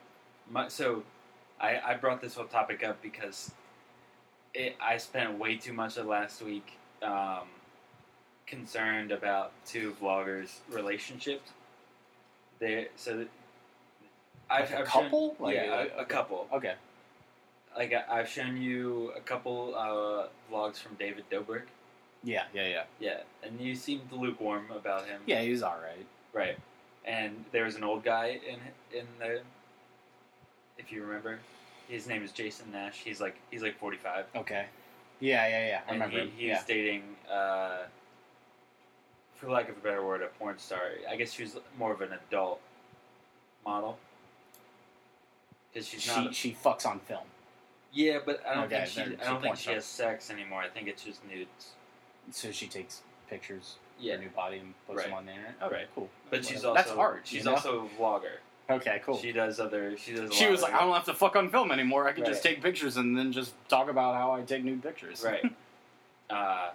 my, 0.50 0.68
so 0.68 1.02
I, 1.60 1.80
I 1.84 1.94
brought 1.96 2.22
this 2.22 2.34
whole 2.34 2.46
topic 2.46 2.82
up 2.82 3.02
because 3.02 3.52
it, 4.54 4.74
I 4.80 4.96
spent 4.96 5.38
way 5.38 5.56
too 5.56 5.74
much 5.74 5.98
of 5.98 6.06
last 6.06 6.40
week 6.42 6.72
um, 7.02 7.48
concerned 8.46 9.12
about 9.12 9.52
two 9.66 9.94
vloggers' 10.00 10.58
relationships. 10.70 11.50
They 12.62 12.86
so 12.94 13.16
that- 13.18 13.28
I've, 14.48 14.70
Like 14.70 14.78
a 14.78 14.80
I've 14.82 14.88
shown- 14.90 15.02
couple? 15.04 15.36
Like, 15.40 15.54
yeah, 15.56 15.62
uh, 15.94 15.98
a, 15.98 16.02
a 16.02 16.04
couple. 16.04 16.46
Okay. 16.52 16.74
Like 17.76 17.92
I, 17.92 18.20
I've 18.20 18.28
shown 18.28 18.56
you 18.60 19.12
a 19.16 19.20
couple 19.20 19.74
uh, 19.74 20.26
vlogs 20.50 20.76
from 20.78 20.94
David 20.94 21.24
Dobrik. 21.30 21.62
Yeah, 22.22 22.44
yeah, 22.54 22.68
yeah. 22.68 22.82
Yeah, 23.00 23.16
and 23.42 23.60
you 23.60 23.74
seemed 23.74 24.12
lukewarm 24.12 24.66
about 24.70 25.06
him. 25.06 25.22
Yeah, 25.26 25.40
he 25.42 25.50
was 25.50 25.62
all 25.64 25.78
right. 25.82 26.06
Right. 26.32 26.56
And 27.04 27.44
there 27.50 27.64
was 27.64 27.74
an 27.74 27.82
old 27.82 28.04
guy 28.04 28.38
in 28.46 28.60
in 28.96 29.06
the 29.18 29.40
if 30.78 30.92
you 30.92 31.02
remember. 31.02 31.40
His 31.88 32.06
name 32.06 32.22
is 32.22 32.30
Jason 32.30 32.70
Nash. 32.70 32.98
He's 33.02 33.20
like 33.20 33.36
he's 33.50 33.62
like 33.62 33.76
45. 33.78 34.26
Okay. 34.36 34.66
Yeah, 35.18 35.48
yeah, 35.48 35.66
yeah. 35.66 35.80
I 35.88 35.92
and 35.92 36.00
remember. 36.02 36.24
he, 36.36 36.46
he's 36.46 36.48
yeah. 36.48 36.62
dating 36.66 37.02
uh 37.28 37.78
for 39.42 39.50
lack 39.50 39.68
of 39.68 39.76
a 39.76 39.80
better 39.80 40.04
word, 40.06 40.22
a 40.22 40.26
porn 40.38 40.56
star. 40.58 40.78
I 41.10 41.16
guess 41.16 41.32
she 41.32 41.42
was 41.42 41.56
more 41.76 41.92
of 41.92 42.00
an 42.00 42.10
adult 42.12 42.60
model. 43.66 43.98
Cuz 45.74 45.86
she's 45.88 46.02
She 46.02 46.10
not 46.24 46.34
she 46.34 46.52
fucks 46.54 46.86
on 46.86 47.00
film, 47.00 47.24
Yeah, 47.92 48.18
but 48.24 48.44
I 48.46 48.54
don't 48.54 48.64
Okay, 48.64 48.84
think 48.86 48.88
she 49.18 49.24
I 49.24 49.28
don't 49.30 49.42
think 49.42 49.56
she 49.56 49.62
star. 49.64 49.74
has 49.74 49.84
sex 49.84 50.30
anymore. 50.30 50.62
I 50.62 50.68
think 50.68 50.86
it's 50.88 51.02
just 51.04 51.24
nudes. 51.24 51.72
so 52.30 52.52
she 52.52 52.68
takes 52.68 53.02
pictures 53.28 53.76
Yeah. 53.98 54.14
of 54.14 54.20
her 54.20 54.26
new 54.26 54.30
body 54.30 54.58
and 54.58 54.74
posts 54.86 55.04
them 55.04 55.14
on 55.14 55.26
the 55.26 55.32
internet. 55.32 55.54
Okay, 55.62 55.74
Right. 55.74 55.88
cool. 55.94 56.08
But 56.30 56.44
she's 56.44 56.64
also 56.64 56.74
that's 56.74 56.90
art. 56.90 57.22
She's 57.26 57.44
know? 57.44 57.54
also 57.54 57.86
a 57.86 57.88
vlogger. 58.00 58.36
okay. 58.70 59.00
Cool. 59.04 59.16
She, 59.16 59.28
She 59.28 59.32
does 59.32 59.58
other 59.58 59.96
she 59.96 60.12
does 60.12 60.30
a 60.30 60.44
lot 60.44 60.50
was 60.52 60.62
like, 60.62 60.72
I 60.74 60.80
don't 60.80 60.92
have 60.94 61.06
to 61.06 61.14
fuck 61.14 61.34
on 61.34 61.50
film 61.50 61.72
anymore. 61.72 62.06
I 62.06 62.12
can 62.12 62.24
just 62.24 62.42
take 62.44 62.62
pictures 62.62 62.96
and 62.96 63.18
then 63.18 63.32
just 63.32 63.54
talk 63.68 63.88
about 63.88 64.14
how 64.14 64.30
I 64.32 64.42
take 64.42 64.62
nude 64.62 64.82
pictures. 64.84 65.24
Right. 65.24 65.52
uh, 66.30 66.70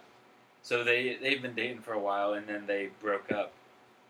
So 0.64 0.84
they 0.84 1.18
they've 1.22 1.42
been 1.42 1.56
dating 1.56 1.80
for 1.80 1.94
a 1.94 2.00
while, 2.00 2.34
and 2.34 2.48
then 2.48 2.66
they 2.68 2.90
broke 3.02 3.32
up, 3.32 3.54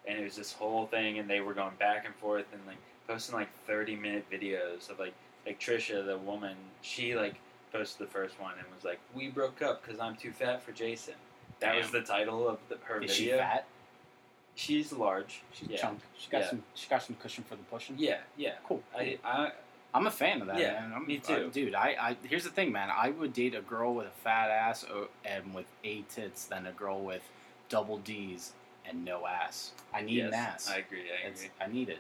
and 0.08 0.18
it 0.20 0.24
was 0.24 0.36
this 0.36 0.54
whole 0.54 0.88
thing, 0.88 1.20
and 1.20 1.30
they 1.30 1.42
were 1.42 1.54
going 1.54 1.76
back 1.80 2.06
and 2.06 2.16
forth, 2.16 2.46
and 2.52 2.62
like 2.66 2.78
posting 3.08 3.36
like 3.36 3.50
thirty 3.66 3.96
minute 3.96 4.26
videos 4.32 4.90
of 4.90 5.00
like 5.00 5.14
like 5.46 5.60
Trisha, 5.60 6.06
the 6.06 6.18
woman, 6.18 6.56
she 6.82 7.16
like 7.16 7.36
posted 7.72 8.08
the 8.08 8.12
first 8.12 8.40
one 8.40 8.54
and 8.58 8.68
was 8.76 8.84
like, 8.84 9.00
"We 9.14 9.30
broke 9.30 9.62
up 9.62 9.84
because 9.84 10.00
I'm 10.00 10.16
too 10.16 10.32
fat 10.32 10.64
for 10.64 10.72
Jason." 10.72 11.14
That 11.60 11.76
was 11.76 11.90
the 11.92 12.02
title 12.02 12.48
of 12.48 12.60
the, 12.70 12.78
her 12.84 13.02
Is 13.02 13.14
she 13.14 13.30
fat? 13.30 13.66
She's 14.56 14.92
large. 14.92 15.42
She's 15.54 15.70
yeah. 15.70 15.78
chunk. 15.78 16.00
She 16.18 16.30
got 16.30 16.42
Yeah. 16.42 16.50
some. 16.50 16.64
She 16.74 16.90
got 16.90 17.04
some 17.04 17.16
cushion 17.16 17.44
for 17.44 17.56
the 17.56 17.64
pushing. 17.64 17.96
Yeah, 17.98 18.20
yeah. 18.38 18.56
Cool. 18.68 18.82
I, 18.96 19.18
I 19.24 19.52
I'm 19.94 20.06
a 20.06 20.12
fan 20.12 20.42
of 20.42 20.48
that, 20.48 20.60
Yeah, 20.60 20.74
man. 20.74 20.94
I'm, 20.96 21.08
me 21.08 21.18
too. 21.18 21.34
uh, 21.34 21.50
dude, 21.52 21.74
I, 21.74 21.96
I 22.00 22.18
here's 22.28 22.44
the 22.44 22.50
thing, 22.50 22.72
man. 22.72 22.90
I 22.96 23.10
would 23.10 23.34
date 23.34 23.56
a 23.56 23.62
girl 23.62 23.94
with 23.96 24.08
a 24.08 24.12
fat 24.24 24.50
ass 24.50 24.86
and 25.26 25.54
with 25.54 25.66
A 25.84 26.02
tits 26.14 26.46
than 26.46 26.68
a 26.68 26.72
girl 26.72 27.00
with 27.02 27.22
double 27.70 27.98
D's 28.00 28.54
and 28.88 29.04
no 29.04 29.26
ass. 29.26 29.72
I 29.94 30.02
need 30.02 30.16
yes, 30.18 30.28
an 30.28 30.34
ass. 30.34 30.70
I 30.70 30.78
agree. 30.80 31.04
I 31.24 31.28
agree. 31.30 31.50
I 31.62 31.68
need 31.68 31.90
it. 31.90 32.00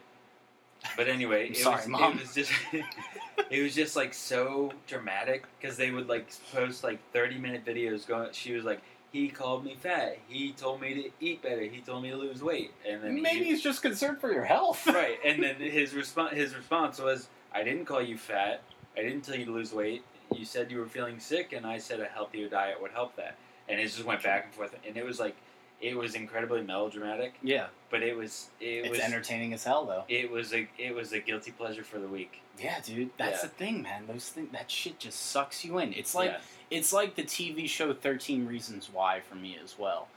But 0.95 1.07
anyway, 1.07 1.49
it 1.49 1.57
sorry, 1.57 1.77
was 1.77 1.87
Mom. 1.87 2.13
it 2.13 2.21
was 2.21 2.33
just 2.35 2.51
it 3.49 3.63
was 3.63 3.73
just 3.73 3.95
like 3.95 4.13
so 4.13 4.71
dramatic 4.85 5.45
because 5.59 5.77
they 5.77 5.91
would 5.91 6.07
like 6.07 6.27
post 6.53 6.83
like 6.83 6.99
thirty 7.13 7.37
minute 7.37 7.65
videos 7.65 8.05
going. 8.05 8.29
She 8.33 8.53
was 8.53 8.63
like, 8.63 8.81
"He 9.11 9.29
called 9.29 9.65
me 9.65 9.75
fat. 9.79 10.17
He 10.27 10.51
told 10.51 10.81
me 10.81 10.93
to 10.93 11.09
eat 11.25 11.41
better. 11.41 11.61
He 11.61 11.81
told 11.81 12.03
me 12.03 12.11
to 12.11 12.17
lose 12.17 12.43
weight." 12.43 12.71
And 12.87 13.03
then 13.03 13.21
Maybe 13.21 13.39
he, 13.45 13.51
he's 13.51 13.63
just 13.63 13.81
concerned 13.81 14.19
for 14.21 14.31
your 14.31 14.45
health. 14.45 14.85
right. 14.87 15.17
And 15.25 15.41
then 15.41 15.55
his 15.59 15.93
response 15.95 16.33
his 16.35 16.55
response 16.55 16.99
was, 16.99 17.27
"I 17.53 17.63
didn't 17.63 17.85
call 17.85 18.01
you 18.01 18.17
fat. 18.17 18.61
I 18.97 19.01
didn't 19.01 19.21
tell 19.21 19.35
you 19.35 19.45
to 19.45 19.51
lose 19.51 19.73
weight. 19.73 20.03
You 20.35 20.45
said 20.45 20.71
you 20.71 20.79
were 20.79 20.87
feeling 20.87 21.19
sick, 21.19 21.53
and 21.53 21.65
I 21.65 21.77
said 21.77 21.99
a 21.99 22.05
healthier 22.05 22.49
diet 22.49 22.81
would 22.81 22.91
help 22.91 23.15
that." 23.15 23.35
And 23.69 23.79
it 23.79 23.83
just 23.83 24.03
went 24.03 24.23
back 24.23 24.45
and 24.45 24.53
forth, 24.53 24.75
and 24.85 24.97
it 24.97 25.05
was 25.05 25.19
like 25.19 25.35
it 25.79 25.95
was 25.95 26.15
incredibly 26.15 26.61
melodramatic, 26.63 27.35
Yeah, 27.43 27.67
but 27.91 28.01
it 28.01 28.17
was 28.17 28.49
it 28.59 28.65
it's 28.65 28.89
was 28.89 28.99
entertaining 28.99 29.53
as 29.53 29.63
hell, 29.63 29.85
though. 29.85 30.05
it 30.07 30.31
was 30.31 30.51
a 30.53 30.67
it 30.77 30.95
was 30.95 31.13
a 31.13 31.19
guilty 31.19 31.51
pleasure 31.51 31.83
for 31.83 31.99
the 31.99 32.07
week. 32.07 32.41
Yeah, 32.57 32.79
dude, 32.79 33.11
that's 33.17 33.43
Yeah. 33.43 33.49
the 33.49 33.55
thing, 33.55 33.81
man. 33.83 34.07
Those 34.07 34.29
thing 34.29 34.49
that 34.53 34.71
shit 34.71 34.97
just 34.97 35.19
sucks 35.27 35.63
you 35.63 35.77
in. 35.77 35.93
It's 35.93 36.15
like 36.15 36.31
Yeah. 36.31 36.39
it's 36.71 36.91
like 36.91 37.15
the 37.15 37.21
TV 37.23 37.67
show 37.69 37.93
Thirteen 37.93 38.47
Reasons 38.47 38.89
Why 38.91 39.19
for 39.19 39.35
me 39.35 39.57
as 39.63 39.77
well. 39.77 40.07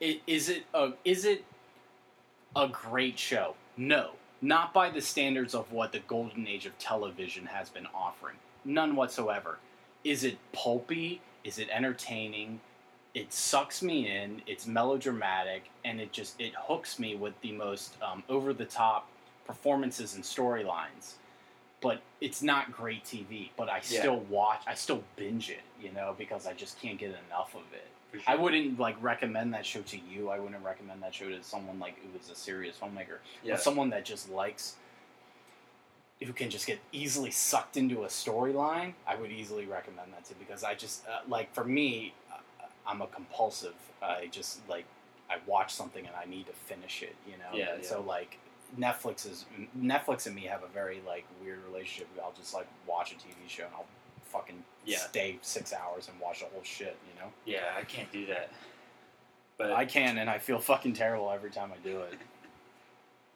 It, 0.00 0.22
is 0.26 0.48
it 0.48 0.64
a 0.72 0.92
is 1.04 1.26
it 1.26 1.44
a 2.56 2.66
great 2.68 3.18
show? 3.18 3.54
No, 3.76 4.12
not 4.42 4.72
by 4.72 4.90
the 4.90 5.00
standards 5.00 5.54
of 5.54 5.70
what 5.72 5.92
the 5.92 5.98
golden 6.00 6.46
age 6.46 6.66
of 6.66 6.78
television 6.78 7.46
has 7.46 7.68
been 7.68 7.86
offering. 7.94 8.36
None 8.64 8.96
whatsoever. 8.96 9.58
Is 10.04 10.24
it 10.24 10.38
pulpy? 10.52 11.20
Is 11.44 11.58
it 11.58 11.68
entertaining? 11.70 12.60
It 13.14 13.32
sucks 13.32 13.82
me 13.82 14.08
in. 14.08 14.42
It's 14.46 14.66
melodramatic, 14.66 15.64
and 15.84 16.00
it 16.00 16.12
just 16.12 16.40
it 16.40 16.52
hooks 16.56 16.98
me 16.98 17.16
with 17.16 17.38
the 17.40 17.52
most 17.52 17.94
um, 18.02 18.22
over 18.28 18.52
the 18.52 18.64
top 18.64 19.08
performances 19.46 20.14
and 20.14 20.22
storylines. 20.24 21.14
But 21.80 22.02
it's 22.20 22.42
not 22.42 22.72
great 22.72 23.04
TV. 23.04 23.50
But 23.56 23.68
I 23.68 23.76
Yeah. 23.76 24.00
still 24.00 24.20
watch. 24.20 24.62
I 24.66 24.74
still 24.74 25.02
binge 25.16 25.50
it, 25.50 25.62
you 25.82 25.90
know, 25.92 26.14
because 26.16 26.46
I 26.46 26.52
just 26.52 26.80
can't 26.80 26.98
get 26.98 27.14
enough 27.28 27.54
of 27.54 27.62
it. 27.72 27.88
For 28.10 28.18
I 28.26 28.36
wouldn't 28.36 28.78
like 28.78 28.96
recommend 29.00 29.54
that 29.54 29.64
show 29.64 29.82
to 29.82 29.98
you. 29.98 30.30
I 30.30 30.38
wouldn't 30.38 30.64
recommend 30.64 31.02
that 31.02 31.14
show 31.14 31.28
to 31.28 31.42
someone 31.42 31.78
like 31.78 31.96
who 32.00 32.18
is 32.18 32.30
a 32.30 32.34
serious 32.34 32.76
filmmaker. 32.76 33.18
Yeah. 33.42 33.54
But 33.54 33.62
someone 33.62 33.90
that 33.90 34.04
just 34.04 34.30
likes 34.30 34.76
who 36.22 36.32
can 36.32 36.50
just 36.50 36.66
get 36.66 36.78
easily 36.92 37.30
sucked 37.30 37.76
into 37.76 38.04
a 38.04 38.08
storyline, 38.08 38.92
I 39.06 39.16
would 39.16 39.30
easily 39.30 39.64
recommend 39.66 40.12
that 40.12 40.24
to 40.26 40.34
because 40.34 40.64
I 40.64 40.74
just 40.74 41.06
uh, 41.06 41.20
like 41.28 41.52
for 41.54 41.64
me, 41.64 42.14
uh, 42.32 42.66
I'm 42.86 43.00
a 43.00 43.06
compulsive. 43.06 43.74
I 44.02 44.28
just 44.30 44.68
like 44.68 44.84
I 45.30 45.36
watch 45.46 45.72
something 45.72 46.06
and 46.06 46.14
I 46.16 46.28
need 46.28 46.46
to 46.46 46.52
finish 46.52 47.02
it, 47.02 47.14
you 47.26 47.34
know. 47.38 47.56
Yeah, 47.56 47.76
yeah. 47.76 47.88
So 47.88 48.02
like 48.02 48.38
Netflix 48.78 49.30
is 49.30 49.46
Netflix 49.78 50.26
and 50.26 50.34
me 50.34 50.42
have 50.42 50.62
a 50.62 50.68
very 50.68 51.00
like 51.06 51.24
weird 51.42 51.60
relationship. 51.64 52.08
I'll 52.22 52.34
just 52.36 52.54
like 52.54 52.66
watch 52.86 53.12
a 53.12 53.14
TV 53.14 53.48
show 53.48 53.64
and 53.64 53.74
I'll 53.74 53.86
fucking 54.32 54.62
Yeah. 54.84 54.98
stay 54.98 55.38
six 55.42 55.72
hours 55.72 56.08
and 56.08 56.18
watch 56.20 56.40
the 56.40 56.46
whole 56.46 56.62
shit, 56.62 56.96
you 57.12 57.20
know. 57.20 57.30
Yeah, 57.44 57.74
I 57.76 57.82
can't 57.84 58.10
do 58.12 58.26
that. 58.26 58.50
But 59.58 59.72
I 59.72 59.84
can, 59.84 60.18
and 60.18 60.30
I 60.30 60.38
feel 60.38 60.58
fucking 60.58 60.94
terrible 60.94 61.30
every 61.30 61.50
time 61.50 61.72
I 61.72 61.78
do 61.86 62.00
it. 62.02 62.14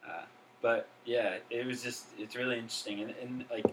Uh, 0.06 0.22
but 0.60 0.86
yeah, 1.06 1.38
it 1.48 1.64
was 1.64 1.82
just 1.82 2.04
it's 2.18 2.36
really 2.36 2.56
interesting 2.56 3.00
and, 3.00 3.14
and 3.22 3.44
like 3.50 3.64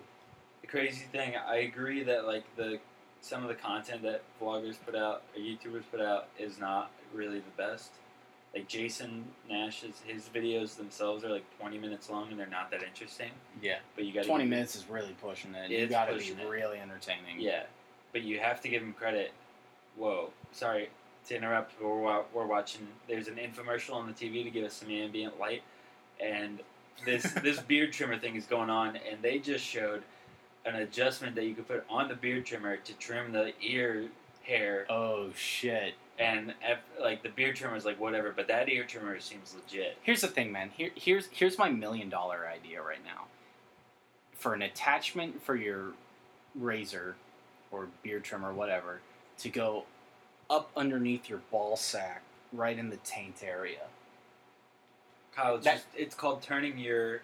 the 0.61 0.67
crazy 0.67 1.03
thing, 1.11 1.33
I 1.35 1.57
agree 1.57 2.03
that 2.03 2.25
like 2.25 2.45
the 2.55 2.79
some 3.19 3.43
of 3.43 3.49
the 3.49 3.55
content 3.55 4.01
that 4.03 4.21
vloggers 4.41 4.75
put 4.85 4.95
out 4.95 5.23
or 5.35 5.41
YouTubers 5.41 5.83
put 5.91 5.99
out 5.99 6.29
is 6.39 6.57
not 6.57 6.89
really 7.13 7.39
the 7.39 7.51
best. 7.57 7.91
Like 8.53 8.67
Jason 8.67 9.23
Nash's 9.49 10.01
his 10.05 10.23
videos 10.33 10.75
themselves 10.75 11.23
are 11.23 11.29
like 11.29 11.45
twenty 11.57 11.77
minutes 11.77 12.09
long 12.09 12.29
and 12.31 12.39
they're 12.39 12.47
not 12.47 12.69
that 12.71 12.83
interesting. 12.83 13.29
Yeah, 13.61 13.77
But 13.95 14.05
you 14.05 14.13
got 14.13 14.25
twenty 14.25 14.45
minutes 14.45 14.75
is 14.75 14.89
really 14.89 15.15
pushing 15.21 15.55
it. 15.55 15.69
you 15.71 15.77
It's 15.77 15.91
got 15.91 16.05
to 16.09 16.17
be 16.17 16.25
it. 16.25 16.49
really 16.49 16.77
entertaining. 16.79 17.39
Yeah, 17.39 17.63
but 18.11 18.23
you 18.23 18.39
have 18.39 18.59
to 18.61 18.67
give 18.69 18.81
him 18.81 18.93
credit. 18.93 19.31
Whoa, 19.95 20.31
sorry 20.51 20.89
to 21.27 21.35
interrupt. 21.35 21.73
But 21.79 21.87
we're, 21.87 22.23
we're 22.33 22.45
watching. 22.45 22.87
There's 23.07 23.27
an 23.29 23.35
infomercial 23.35 23.93
on 23.93 24.07
the 24.07 24.13
TV 24.13 24.43
to 24.43 24.49
give 24.49 24.65
us 24.65 24.73
some 24.73 24.89
ambient 24.91 25.39
light, 25.39 25.63
and 26.19 26.59
this 27.05 27.23
this 27.43 27.59
beard 27.61 27.93
trimmer 27.93 28.17
thing 28.17 28.35
is 28.35 28.45
going 28.45 28.69
on, 28.69 28.97
and 29.09 29.21
they 29.21 29.39
just 29.39 29.63
showed 29.63 30.03
an 30.65 30.75
adjustment 30.75 31.35
that 31.35 31.45
you 31.45 31.55
could 31.55 31.67
put 31.67 31.85
on 31.89 32.07
the 32.09 32.15
beard 32.15 32.45
trimmer 32.45 32.75
to 32.77 32.93
trim 32.95 33.31
the 33.31 33.53
ear 33.61 34.07
hair, 34.43 34.85
Oh 34.89 35.29
shit. 35.35 35.93
And 36.19 36.53
like 36.99 37.23
the 37.23 37.29
beard 37.29 37.55
trimmer 37.55 37.75
is 37.75 37.85
like 37.85 37.99
whatever, 37.99 38.31
but 38.35 38.47
that 38.47 38.69
ear 38.69 38.83
trimmer 38.83 39.19
seems 39.19 39.55
legit. 39.55 39.97
Here's 40.03 40.21
the 40.21 40.27
thing, 40.27 40.51
man. 40.51 40.69
Here, 40.75 40.91
here's 40.95 41.27
here's 41.31 41.57
my 41.57 41.69
million 41.69 42.09
dollar 42.09 42.47
idea 42.47 42.81
right 42.81 43.03
now. 43.03 43.25
For 44.33 44.53
an 44.53 44.61
attachment 44.61 45.41
for 45.43 45.55
your 45.55 45.93
razor 46.55 47.15
or 47.71 47.87
beard 48.03 48.23
trimmer, 48.23 48.53
whatever, 48.53 48.99
to 49.39 49.49
go 49.49 49.85
up 50.49 50.69
underneath 50.75 51.29
your 51.29 51.41
ball 51.51 51.77
sack, 51.77 52.21
right 52.51 52.77
in 52.77 52.89
the 52.89 52.97
taint 52.97 53.41
area. 53.43 53.87
Kyle, 55.35 55.55
it's 55.55 55.65
That- 55.65 55.75
just 55.75 55.85
it's 55.95 56.15
called 56.15 56.41
turning 56.41 56.77
your 56.77 57.21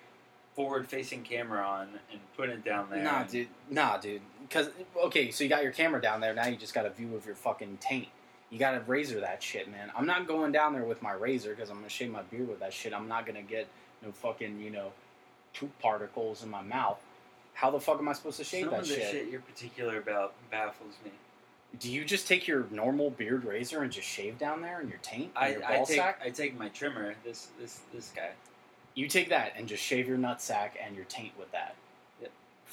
forward-facing 0.56 1.24
camera 1.24 1.62
on 1.62 2.00
and 2.12 2.20
putting 2.36 2.56
it 2.56 2.64
down 2.66 2.90
there. 2.90 3.04
Nah, 3.04 3.24
dude. 3.24 3.48
Nah, 3.70 3.98
dude. 3.98 4.22
Because 4.42 4.72
okay, 4.96 5.30
so 5.30 5.44
you 5.44 5.50
got 5.52 5.62
your 5.62 5.72
camera 5.72 6.02
down 6.02 6.20
there. 6.20 6.34
Now 6.34 6.48
you 6.48 6.56
just 6.56 6.74
got 6.74 6.86
a 6.86 6.90
view 6.90 7.16
of 7.16 7.26
your 7.28 7.36
fucking 7.36 7.78
taint. 7.80 8.08
You 8.50 8.60
got 8.60 8.72
to 8.72 8.80
razor 8.82 9.20
that 9.20 9.44
shit, 9.44 9.70
man. 9.70 9.92
I'm 9.96 10.06
not 10.06 10.28
going 10.28 10.52
down 10.52 10.74
there 10.74 10.86
with 10.86 11.02
my 11.02 11.12
razor 11.12 11.54
because 11.54 11.70
I'm 11.70 11.78
gonna 11.78 11.90
shave 11.90 12.12
my 12.12 12.22
beard 12.24 12.48
with 12.48 12.60
that 12.62 12.72
shit. 12.74 12.94
I'm 12.94 13.08
not 13.08 13.26
gonna 13.26 13.42
get 13.42 13.68
no 14.04 14.12
fucking 14.12 14.60
you 14.60 14.72
know 14.72 14.92
poop 15.54 15.78
particles 15.80 16.44
in 16.44 16.50
my 16.50 16.62
mouth. 16.62 17.00
How 17.54 17.72
the 17.72 17.80
fuck 17.80 18.00
am 18.00 18.08
I 18.08 18.14
supposed 18.14 18.38
to 18.38 18.44
shave 18.44 18.66
Some 18.66 18.72
that 18.72 18.82
of 18.82 18.88
the 18.88 18.96
shit? 18.96 19.12
shit 19.12 19.30
you're 19.30 19.42
particular 19.42 19.98
about 19.98 20.34
baffles 20.50 20.96
me. 21.04 21.12
Do 21.80 21.92
you 21.92 22.06
just 22.06 22.28
take 22.28 22.48
your 22.48 22.66
normal 22.72 23.10
beard 23.10 23.44
razor 23.44 23.84
and 23.84 23.92
just 23.92 24.08
shave 24.08 24.38
down 24.38 24.62
there 24.62 24.80
in 24.80 24.88
your 24.88 25.00
taint, 25.00 25.32
I, 25.36 25.50
your 25.50 25.66
I 25.66 25.84
take? 25.84 26.00
I 26.00 26.30
take 26.30 26.58
my 26.58 26.70
trimmer. 26.70 27.16
This 27.26 27.48
this 27.60 27.82
this 27.94 28.12
guy. 28.16 28.30
You 28.96 29.08
take 29.08 29.30
that 29.30 29.54
and 29.58 29.68
just 29.68 29.84
shave 29.84 30.08
your 30.08 30.18
nut 30.18 30.42
sack 30.42 30.78
and 30.84 30.96
your 30.96 31.06
taint 31.06 31.34
with 31.38 31.52
that. 31.52 31.76
Yep. 32.22 32.32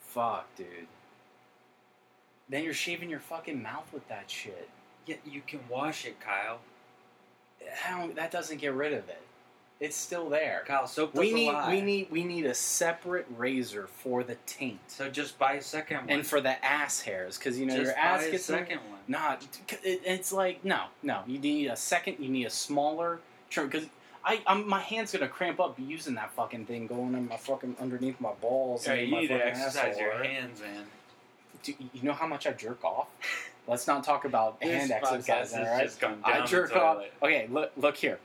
Fuck, 0.00 0.46
dude. 0.56 0.86
Then 2.50 2.64
you're 2.64 2.74
shaving 2.74 3.08
your 3.08 3.20
fucking 3.20 3.62
mouth 3.62 3.88
with 3.92 4.06
that 4.08 4.28
shit. 4.30 4.68
Yeah, 5.06 5.16
you 5.24 5.40
can 5.46 5.60
wash 5.68 6.04
it, 6.04 6.20
Kyle. 6.20 6.58
I 7.86 7.98
don't, 7.98 8.14
that 8.16 8.30
doesn't 8.30 8.60
get 8.60 8.74
rid 8.74 8.92
of 8.92 9.08
it. 9.08 9.22
It's 9.78 9.96
still 9.96 10.28
there. 10.28 10.62
Kyle, 10.66 10.86
soap 10.86 11.14
We 11.14 11.32
need 11.32 11.52
lie. 11.52 11.70
we 11.70 11.80
need 11.80 12.10
we 12.10 12.22
need 12.22 12.44
a 12.44 12.52
separate 12.52 13.26
razor 13.38 13.86
for 13.86 14.22
the 14.22 14.34
taint 14.44 14.78
So 14.88 15.08
just 15.08 15.38
buy 15.38 15.54
a 15.54 15.62
second 15.62 16.00
one. 16.00 16.10
and 16.10 16.26
for 16.26 16.42
the 16.42 16.62
ass 16.62 17.00
hairs 17.00 17.38
because 17.38 17.58
you 17.58 17.64
know 17.64 17.74
just 17.76 17.86
your 17.86 17.96
ass 17.96 18.24
gets 18.26 18.50
in- 18.50 18.56
second 18.58 18.78
one. 18.90 18.98
Nah, 19.08 19.36
it, 19.82 20.02
it's 20.04 20.32
like 20.34 20.62
no, 20.66 20.82
no. 21.02 21.22
You 21.26 21.38
need 21.38 21.68
a 21.68 21.76
second. 21.76 22.16
You 22.20 22.28
need 22.28 22.44
a 22.44 22.50
smaller 22.50 23.20
trim 23.48 23.68
because 23.68 23.88
I, 24.22 24.42
I'm 24.46 24.68
my 24.68 24.80
hand's 24.80 25.12
gonna 25.12 25.28
cramp 25.28 25.58
up 25.60 25.78
using 25.78 26.14
that 26.16 26.30
fucking 26.32 26.66
thing 26.66 26.86
going 26.86 27.14
in 27.14 27.26
my 27.26 27.38
fucking 27.38 27.76
underneath 27.80 28.20
my 28.20 28.32
balls. 28.34 28.86
Yeah, 28.86 28.92
and 28.94 29.08
you 29.08 29.14
my 29.14 29.20
need 29.22 29.28
to 29.28 29.38
fucking 29.38 29.50
exercise 29.52 29.76
asshole, 29.94 30.02
your 30.02 30.22
hands, 30.24 30.60
man. 30.60 30.84
Do 31.62 31.74
you 31.92 32.02
know 32.02 32.12
how 32.12 32.26
much 32.26 32.46
I 32.46 32.52
jerk 32.52 32.84
off? 32.84 33.08
Let's 33.66 33.86
not 33.86 34.02
talk 34.02 34.24
about 34.24 34.60
hand 34.62 34.90
exercises. 34.90 35.26
podcast 35.26 35.40
exercise. 35.40 35.80
has 35.80 36.02
All 36.02 36.10
right, 36.32 36.42
I 36.42 36.46
jerk 36.46 36.74
off. 36.74 37.04
Okay, 37.22 37.46
look, 37.50 37.70
look 37.76 37.96
here. 37.96 38.18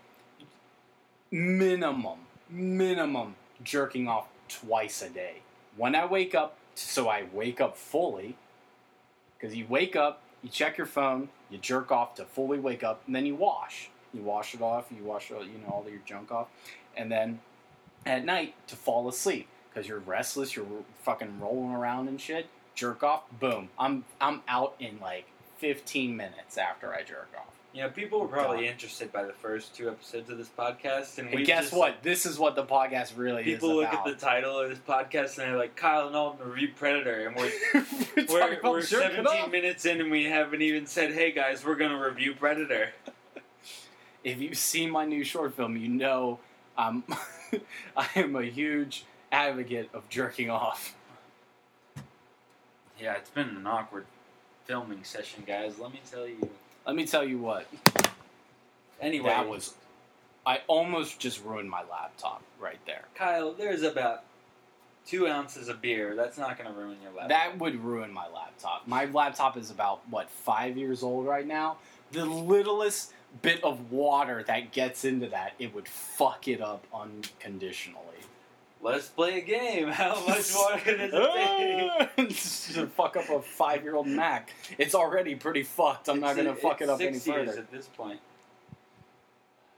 Minimum, 1.32 2.20
minimum 2.50 3.36
jerking 3.63 4.08
off 4.08 4.27
twice 4.48 5.01
a 5.01 5.10
day. 5.10 5.38
When 5.75 5.96
I 5.96 6.06
wake 6.06 6.34
up, 6.34 6.58
so 6.75 7.10
I 7.10 7.25
wake 7.34 7.60
up 7.60 7.77
fully. 7.77 8.36
Because 9.38 9.56
you 9.56 9.65
wake 9.68 9.96
up, 9.96 10.22
you 10.42 10.50
check 10.50 10.77
your 10.77 10.88
phone, 10.88 11.30
you 11.50 11.58
jerk 11.58 11.92
off 11.92 12.15
to 12.15 12.25
fully 12.25 12.58
wake 12.58 12.84
up, 12.84 13.01
and 13.06 13.15
then 13.15 13.25
you 13.25 13.36
wash. 13.36 13.89
You 14.13 14.22
wash 14.22 14.54
it 14.56 14.62
off. 14.62 14.86
You 14.96 15.04
wash, 15.04 15.30
all- 15.32 15.44
you 15.44 15.58
know, 15.60 15.74
all 15.74 15.86
your 15.89 16.00
junk 16.06 16.32
off, 16.32 16.48
and 16.96 17.12
then 17.12 17.42
at 18.06 18.24
night 18.24 18.54
to 18.68 18.75
fall 18.75 19.10
asleep 19.10 19.48
because 19.70 19.88
you're 19.89 20.00
restless. 20.00 20.56
You're 20.56 20.65
fucking 21.04 21.39
rolling 21.42 21.74
around 21.75 22.08
and 22.08 22.20
shit. 22.22 22.48
Jerk 22.75 23.03
off. 23.03 23.24
Boom. 23.39 23.70
I'm 23.79 24.03
I'm 24.22 24.41
out 24.48 24.75
in 24.79 25.00
like 25.01 25.25
15 25.58 26.15
minutes 26.15 26.58
after 26.58 26.94
I 26.94 27.03
jerk 27.03 27.29
off. 27.38 27.46
You 27.74 27.82
know, 27.82 27.89
people 27.89 28.22
were 28.22 28.27
probably 28.27 28.63
Done. 28.63 28.72
interested 28.74 29.12
by 29.12 29.24
the 29.24 29.34
first 29.34 29.75
two 29.75 29.89
episodes 29.89 30.29
of 30.29 30.38
this 30.38 30.48
podcast, 30.48 31.17
and, 31.17 31.27
And 31.34 31.46
guess 31.46 31.65
just, 31.65 31.74
what? 31.74 32.01
This 32.03 32.25
is 32.25 32.39
what 32.39 32.55
the 32.55 32.63
podcast 32.63 33.17
really 33.17 33.44
people 33.44 33.53
is 33.53 33.60
People 33.60 33.75
look 33.75 33.94
at 33.94 34.05
the 34.05 34.13
title 34.25 34.58
of 34.58 34.70
this 34.70 34.79
podcast 34.79 35.38
and 35.38 35.50
they're 35.50 35.58
like, 35.58 35.75
"Kyle 35.75 36.08
and 36.08 36.15
Alden 36.15 36.48
review 36.50 36.70
Predator," 36.74 37.27
and 37.27 37.36
we're 37.36 37.51
we're 38.29 38.60
we're, 38.63 38.72
we're 38.72 38.82
17 38.82 39.27
off. 39.27 39.51
minutes 39.51 39.86
in, 39.86 40.00
and 40.00 40.10
we 40.10 40.24
haven't 40.24 40.62
even 40.62 40.86
said, 40.86 41.12
"Hey 41.13 41.32
guys, 41.34 41.65
we're 41.65 41.75
gonna 41.75 42.00
review 42.00 42.34
Predator." 42.34 42.89
If 44.24 44.41
you've 44.41 44.58
seen 44.58 44.89
my 44.89 45.05
new 45.05 45.24
short 45.24 45.53
film, 45.55 45.77
you 45.77 45.88
know 45.88 46.39
I'm 46.75 47.03
I 47.98 48.08
am 48.15 48.36
a 48.36 48.44
huge 48.44 49.05
advocate 49.32 49.89
of 49.94 50.10
jerking 50.10 50.50
off. 50.50 50.96
Yeah, 52.99 53.13
it's 53.15 53.29
been 53.29 53.49
an 53.49 53.67
awkward 53.67 54.05
filming 54.65 55.03
session, 55.03 55.43
guys. 55.45 55.79
Let 55.79 55.91
me 55.91 56.01
tell 56.09 56.27
you. 56.27 56.49
Let 56.85 56.95
me 56.95 57.05
tell 57.05 57.23
you 57.23 57.37
what. 57.39 57.67
Anyway, 59.01 59.29
That 59.29 59.47
was 59.49 59.73
I 60.45 60.61
almost 60.67 61.19
just 61.19 61.43
ruined 61.43 61.69
my 61.69 61.81
laptop 61.89 62.41
right 62.59 62.79
there. 62.85 63.05
Kyle. 63.15 63.53
There's 63.53 63.81
about 63.81 64.23
two 65.05 65.27
ounces 65.27 65.67
of 65.69 65.81
beer. 65.81 66.15
That's 66.15 66.37
not 66.37 66.57
gonna 66.57 66.71
ruin 66.71 66.97
your 67.01 67.11
laptop. 67.11 67.29
That 67.29 67.59
would 67.59 67.83
ruin 67.83 68.11
my 68.11 68.27
laptop. 68.27 68.87
My 68.87 69.05
laptop 69.05 69.57
is 69.57 69.71
about 69.71 70.01
what 70.09 70.29
five 70.29 70.77
years 70.77 71.03
old 71.03 71.25
right 71.25 71.45
now. 71.45 71.77
The 72.11 72.25
littlest 72.25 73.11
bit 73.41 73.63
of 73.63 73.91
water 73.91 74.43
that 74.43 74.71
gets 74.71 75.03
into 75.03 75.27
that, 75.27 75.53
it 75.59 75.73
would 75.73 75.87
fuck 75.87 76.47
it 76.47 76.61
up 76.61 76.85
unconditionally. 76.93 77.99
Let's 78.86 79.08
play 79.08 79.39
a 79.39 79.42
game. 79.42 79.88
How 79.92 80.13
much 80.27 80.54
water 80.54 80.96
does 80.96 81.12
it 81.12 82.18
take? 82.18 82.30
To 82.75 82.86
fuck 82.88 83.18
up 83.18 83.30
a 83.30 83.42
five-year-old 83.42 84.06
Mac. 84.06 84.51
It's 84.77 84.94
already 84.94 85.34
pretty 85.34 85.63
fucked. 85.63 86.08
I'm 86.08 86.20
not 86.20 86.36
gonna 86.36 86.54
fuck 86.54 86.82
it 86.82 86.84
it's 86.84 86.92
up 86.92 87.01
any 87.01 87.13
six 87.13 87.27
years 87.27 87.50
further. 87.50 87.62
at 87.62 87.72
this 87.72 87.88
point. 87.88 88.20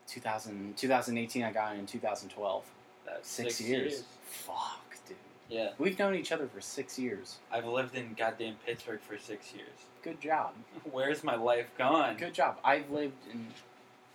2000, 0.08 0.76
2018, 0.76 1.44
I 1.44 1.52
got 1.54 1.76
in 1.76 1.86
2012. 1.86 2.66
That's 3.06 3.30
Six, 3.30 3.62
years. 3.62 4.04
Fuck, 4.26 4.98
dude. 5.08 5.16
Yeah, 5.50 5.70
We've 5.78 5.98
known 5.98 6.16
each 6.16 6.34
other 6.34 6.48
for 6.48 6.60
six 6.60 7.00
years. 7.00 7.38
I've 7.52 7.66
lived 7.66 7.96
in 7.96 8.14
goddamn 8.14 8.56
Pittsburgh 8.66 9.00
for 9.00 9.18
six 9.18 9.54
years. 9.54 9.70
Good 10.04 10.20
job. 10.20 10.54
Where's 10.92 11.24
my 11.24 11.36
life 11.36 11.68
gone? 11.78 12.18
Good 12.18 12.34
job. 12.34 12.58
I've 12.64 12.90
lived 12.90 13.26
in 13.32 13.48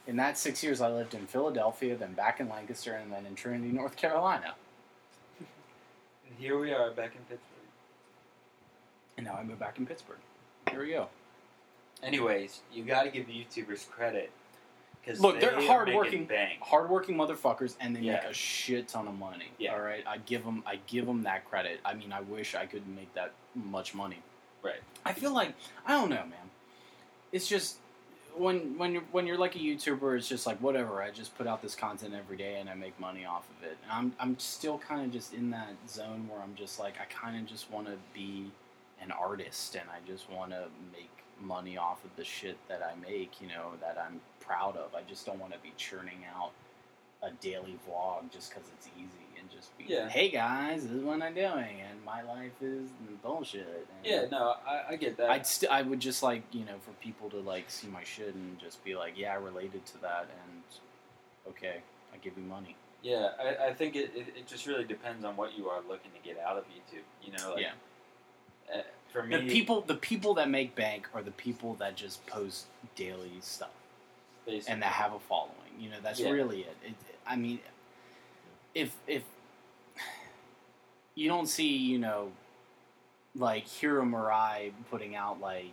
in 0.07 0.17
that 0.17 0.37
six 0.37 0.63
years. 0.63 0.83
I 0.83 0.91
lived 0.91 1.15
in 1.15 1.27
Philadelphia, 1.27 1.97
then 1.97 2.13
back 2.13 2.41
in 2.41 2.49
Lancaster, 2.51 2.95
and 2.95 3.11
then 3.11 3.25
in 3.25 3.35
Trinity, 3.35 3.73
North 3.73 3.97
Carolina. 3.97 4.55
Here 6.43 6.59
we 6.59 6.73
are 6.73 6.91
back 6.91 7.15
in 7.15 7.21
Pittsburgh. 7.29 7.69
And 9.17 9.27
now 9.27 9.35
I 9.35 9.45
moved 9.45 9.61
back 9.61 9.79
in 9.79 9.87
Pittsburgh. 9.87 10.19
Here 10.69 10.81
we 10.83 10.91
go. 10.91 11.07
Anyways, 12.03 12.63
you 12.73 12.83
got 12.83 13.05
to 13.05 13.11
give 13.11 13.29
the 13.29 13.33
YouTubers 13.33 13.89
credit 13.89 14.33
because 15.01 15.21
Look, 15.21 15.39
they're 15.39 15.53
they 15.53 15.65
are 15.65 15.69
hardworking. 15.69 16.25
Bang. 16.25 16.57
Hardworking 16.61 17.15
motherfuckers, 17.15 17.77
and 17.79 17.95
they 17.95 18.01
Yeah. 18.01 18.15
make 18.15 18.25
a 18.25 18.35
shit 18.35 18.89
ton 18.89 19.07
of 19.07 19.17
money. 19.17 19.53
Yeah. 19.59 19.75
All 19.75 19.81
right, 19.83 20.05
I 20.05 20.19
give 20.19 20.45
them. 20.45 20.65
I 20.67 20.81
give 20.89 21.07
them 21.07 21.23
that 21.23 21.49
credit. 21.49 21.79
I 21.85 21.95
mean, 21.95 22.13
I 22.13 22.23
wish 22.23 22.57
I 22.57 22.67
could 22.67 22.89
make 22.89 23.15
that 23.15 23.35
much 23.55 23.95
money. 23.95 24.19
Right. 24.65 24.81
I 25.05 25.13
feel 25.13 25.33
like 25.33 25.55
I 25.87 25.93
don't 25.93 26.11
know, 26.11 26.17
man. 26.25 26.51
It's 27.31 27.47
just 27.47 27.77
when 28.37 28.79
when 28.79 28.93
you're 28.93 29.05
when 29.13 29.27
you're 29.27 29.39
like 29.39 29.57
a 29.57 29.59
YouTuber, 29.59 30.17
it's 30.17 30.29
just 30.29 30.47
like 30.47 30.59
whatever. 30.59 31.03
I 31.03 31.11
just 31.11 31.37
put 31.37 31.47
out 31.47 31.63
this 31.63 31.75
content 31.75 32.15
every 32.15 32.37
day 32.37 32.59
and 32.61 32.69
I 32.69 32.75
make 32.75 32.99
money 32.99 33.25
off 33.25 33.47
of 33.59 33.65
it. 33.65 33.77
And 33.83 33.93
I'm 33.93 34.13
I'm 34.19 34.39
still 34.39 34.79
kind 34.79 35.05
of 35.05 35.13
just 35.13 35.35
in 35.35 35.51
that 35.51 35.75
zone 35.89 36.29
where 36.29 36.41
I'm 36.41 36.55
just 36.55 36.79
like 36.79 36.95
I 37.01 37.05
kind 37.05 37.37
of 37.37 37.47
just 37.47 37.71
want 37.71 37.87
to 37.87 37.95
be 38.15 38.51
an 39.01 39.11
artist 39.11 39.75
and 39.75 39.85
I 39.91 40.07
just 40.07 40.31
want 40.31 40.51
to 40.53 40.67
make 40.93 41.11
money 41.41 41.77
off 41.77 42.05
of 42.05 42.11
the 42.17 42.25
shit 42.25 42.57
that 42.69 42.83
I 42.83 42.99
make. 43.01 43.41
You 43.41 43.49
know 43.49 43.73
that 43.81 43.99
I'm 43.99 44.21
proud 44.41 44.77
of. 44.77 44.95
I 44.95 45.03
just 45.09 45.27
don't 45.27 45.39
want 45.39 45.53
to 45.53 45.59
be 45.61 45.73
churning 45.77 46.25
out 46.37 46.53
a 47.23 47.31
daily 47.41 47.79
vlog 47.89 48.31
just 48.33 48.51
because 48.51 48.69
it's 48.77 48.89
easy 48.99 49.22
just 49.55 49.77
be 49.79 49.85
Yeah. 49.87 50.09
hey 50.09 50.31
guys, 50.31 50.83
this 50.83 50.93
is 50.93 51.03
what 51.03 51.21
I'm 51.23 51.35
doing 51.35 51.81
and 51.89 52.05
my 52.05 52.23
life 52.23 52.53
is 52.63 52.89
bullshit. 53.23 53.67
And 53.67 54.05
Yeah, 54.07 54.25
no, 54.31 54.55
I, 54.67 54.83
I 54.91 54.97
get 54.97 55.17
that. 55.19 55.31
I'd 55.31 55.47
st- 55.47 55.71
I 55.71 55.83
would 55.83 56.01
just 56.01 56.23
like 56.23 56.43
you 56.53 56.65
know 56.65 56.77
for 56.85 56.93
people 57.03 57.29
to 57.31 57.39
like 57.39 57.71
see 57.71 57.89
my 57.89 58.03
shit 58.05 58.35
and 58.35 58.59
just 58.59 58.83
be 58.85 58.95
like, 58.97 59.15
yeah, 59.17 59.33
I 59.33 59.37
related 59.37 59.85
to 59.87 59.99
that, 60.03 60.29
and 60.45 60.63
okay, 61.49 61.77
I 62.13 62.17
give 62.19 62.37
you 62.37 62.45
money. 62.45 62.77
yeah, 63.03 63.31
I, 63.41 63.69
I 63.69 63.75
think 63.75 63.97
it, 63.97 64.11
it, 64.15 64.27
it 64.37 64.47
just 64.47 64.67
really 64.67 64.85
depends 64.85 65.25
on 65.25 65.37
what 65.37 65.57
you 65.59 65.69
are 65.69 65.81
looking 65.89 66.11
to 66.13 66.19
get 66.29 66.39
out 66.41 66.57
of 66.57 66.65
YouTube. 66.65 67.03
You 67.25 67.33
know, 67.37 67.55
like, 67.55 67.63
Yeah. 67.63 68.79
uh, 68.79 68.83
for 69.13 69.23
me, 69.25 69.37
The 69.37 69.53
people, 69.53 69.81
the 69.83 69.97
people 69.97 70.35
that 70.35 70.49
make 70.49 70.75
bank 70.75 71.09
are 71.15 71.23
the 71.23 71.33
people 71.33 71.75
that 71.75 71.97
just 71.97 72.25
post 72.27 72.67
daily 72.97 73.33
stuff 73.41 73.71
basically, 74.47 74.73
and 74.73 74.83
that 74.83 74.93
have 74.93 75.13
a 75.13 75.19
following. 75.21 75.53
You 75.79 75.91
know, 75.91 75.97
that's 76.03 76.21
Yeah. 76.21 76.31
really 76.31 76.61
it. 76.63 76.77
it. 76.85 76.95
I 77.27 77.37
mean, 77.37 77.59
if 78.75 78.95
if 79.07 79.23
you 81.15 81.29
don't 81.29 81.47
see, 81.47 81.69
you 81.77 81.99
know, 81.99 82.33
like 83.35 83.67
Hiro 83.67 84.05
Murai 84.05 84.73
putting 84.91 85.15
out 85.17 85.41
like 85.41 85.73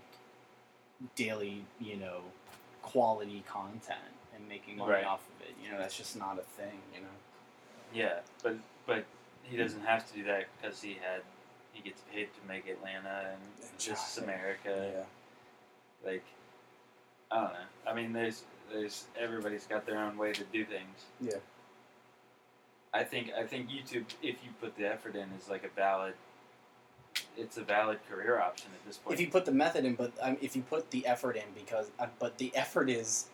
daily, 1.15 1.63
you 1.80 1.95
know, 1.97 2.21
quality 2.82 3.43
content 3.47 3.99
and 4.36 4.47
making 4.47 4.78
money 4.78 4.93
Right. 4.93 5.06
off 5.06 5.21
of 5.36 5.47
it, 5.47 5.56
you 5.63 5.71
know, 5.71 5.78
that's 5.78 5.97
just 5.97 6.17
not 6.17 6.38
a 6.39 6.43
thing. 6.62 6.80
You 6.93 7.02
know. 7.02 7.08
yeah, 7.93 8.19
but 8.43 8.56
but 8.86 9.06
he 9.43 9.58
doesn't 9.58 9.82
have 9.86 10.08
to 10.12 10.13
do 10.17 10.23
that 10.25 10.45
because 10.62 10.82
he 10.82 10.93
had 11.02 11.21
he 11.73 11.82
gets 11.82 12.02
paid 12.13 12.30
to 12.34 12.47
make 12.47 12.67
Atlanta 12.67 13.32
and 13.34 13.41
Exactly. 13.75 14.23
America. 14.23 15.06
Like, 16.06 16.23
I 17.32 17.36
don't 17.41 17.54
know. 17.54 17.60
I 17.91 17.93
mean, 17.93 18.13
there's 18.13 18.43
there's 18.71 19.06
everybody's 19.19 19.65
got 19.65 19.86
their 19.86 19.97
own 19.99 20.17
way 20.17 20.34
to 20.34 20.43
do 20.45 20.65
things. 20.65 21.06
Yeah. 21.21 21.38
I 22.93 23.04
think 23.04 23.32
I 23.38 23.43
think 23.43 23.69
YouTube, 23.69 24.06
if 24.21 24.38
you 24.43 24.49
put 24.60 24.75
the 24.75 24.86
effort 24.86 25.15
in, 25.15 25.30
is 25.39 25.49
like 25.49 25.63
a 25.63 25.69
valid. 25.69 26.13
It's 27.38 27.58
a 27.58 27.63
valid 27.63 27.99
career 28.10 28.39
option 28.39 28.69
at 28.73 28.86
this 28.88 28.97
point. 28.97 29.13
If 29.15 29.21
you 29.21 29.30
put 29.30 29.45
the 29.45 29.52
method 29.52 29.86
in, 29.86 29.95
but 29.95 30.12
um, 30.21 30.38
if 30.41 30.56
you 30.56 30.62
put 30.62 30.91
the 30.91 31.06
effort 31.06 31.36
in, 31.36 31.43
because 31.56 31.91
uh, 31.99 32.08
but 32.19 32.38
the 32.38 32.52
effort 32.56 32.89
is 32.89 33.28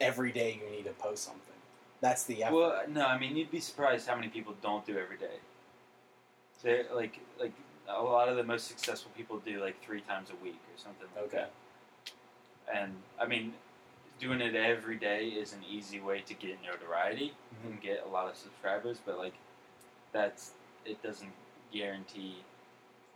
every 0.00 0.32
day 0.32 0.60
you 0.62 0.70
need 0.70 0.84
to 0.84 0.92
post 0.92 1.24
something. 1.24 1.42
That's 2.00 2.24
the 2.24 2.44
effort. 2.44 2.54
well, 2.54 2.82
no, 2.88 3.06
I 3.06 3.18
mean 3.18 3.36
you'd 3.36 3.50
be 3.50 3.60
surprised 3.60 4.06
how 4.08 4.16
many 4.16 4.28
people 4.28 4.54
don't 4.62 4.84
do 4.86 4.98
every 4.98 5.16
day. 5.16 5.36
They 6.62 6.84
like 6.94 7.20
like 7.38 7.52
a 7.88 8.02
lot 8.02 8.28
of 8.28 8.36
the 8.36 8.44
most 8.44 8.68
successful 8.68 9.10
people 9.16 9.38
do 9.38 9.60
like 9.60 9.82
three 9.82 10.00
times 10.02 10.28
a 10.30 10.44
week 10.44 10.60
or 10.72 10.78
something 10.78 11.08
like 11.16 11.24
Okay. 11.26 11.36
that. 11.38 11.52
And 12.72 12.94
I 13.18 13.26
mean, 13.26 13.54
doing 14.20 14.40
it 14.40 14.54
every 14.54 14.96
day 14.96 15.28
is 15.28 15.52
an 15.54 15.60
easy 15.68 15.98
way 16.00 16.20
to 16.20 16.34
get 16.34 16.58
notoriety 16.62 17.32
Mhm. 17.64 17.70
and 17.72 17.80
get 17.80 18.04
a 18.04 18.08
lot 18.08 18.28
of 18.28 18.36
subscribers, 18.36 18.98
but 19.04 19.18
like 19.18 19.32
that's 20.12 20.52
it 20.84 21.02
doesn't 21.02 21.32
guarantee 21.72 22.36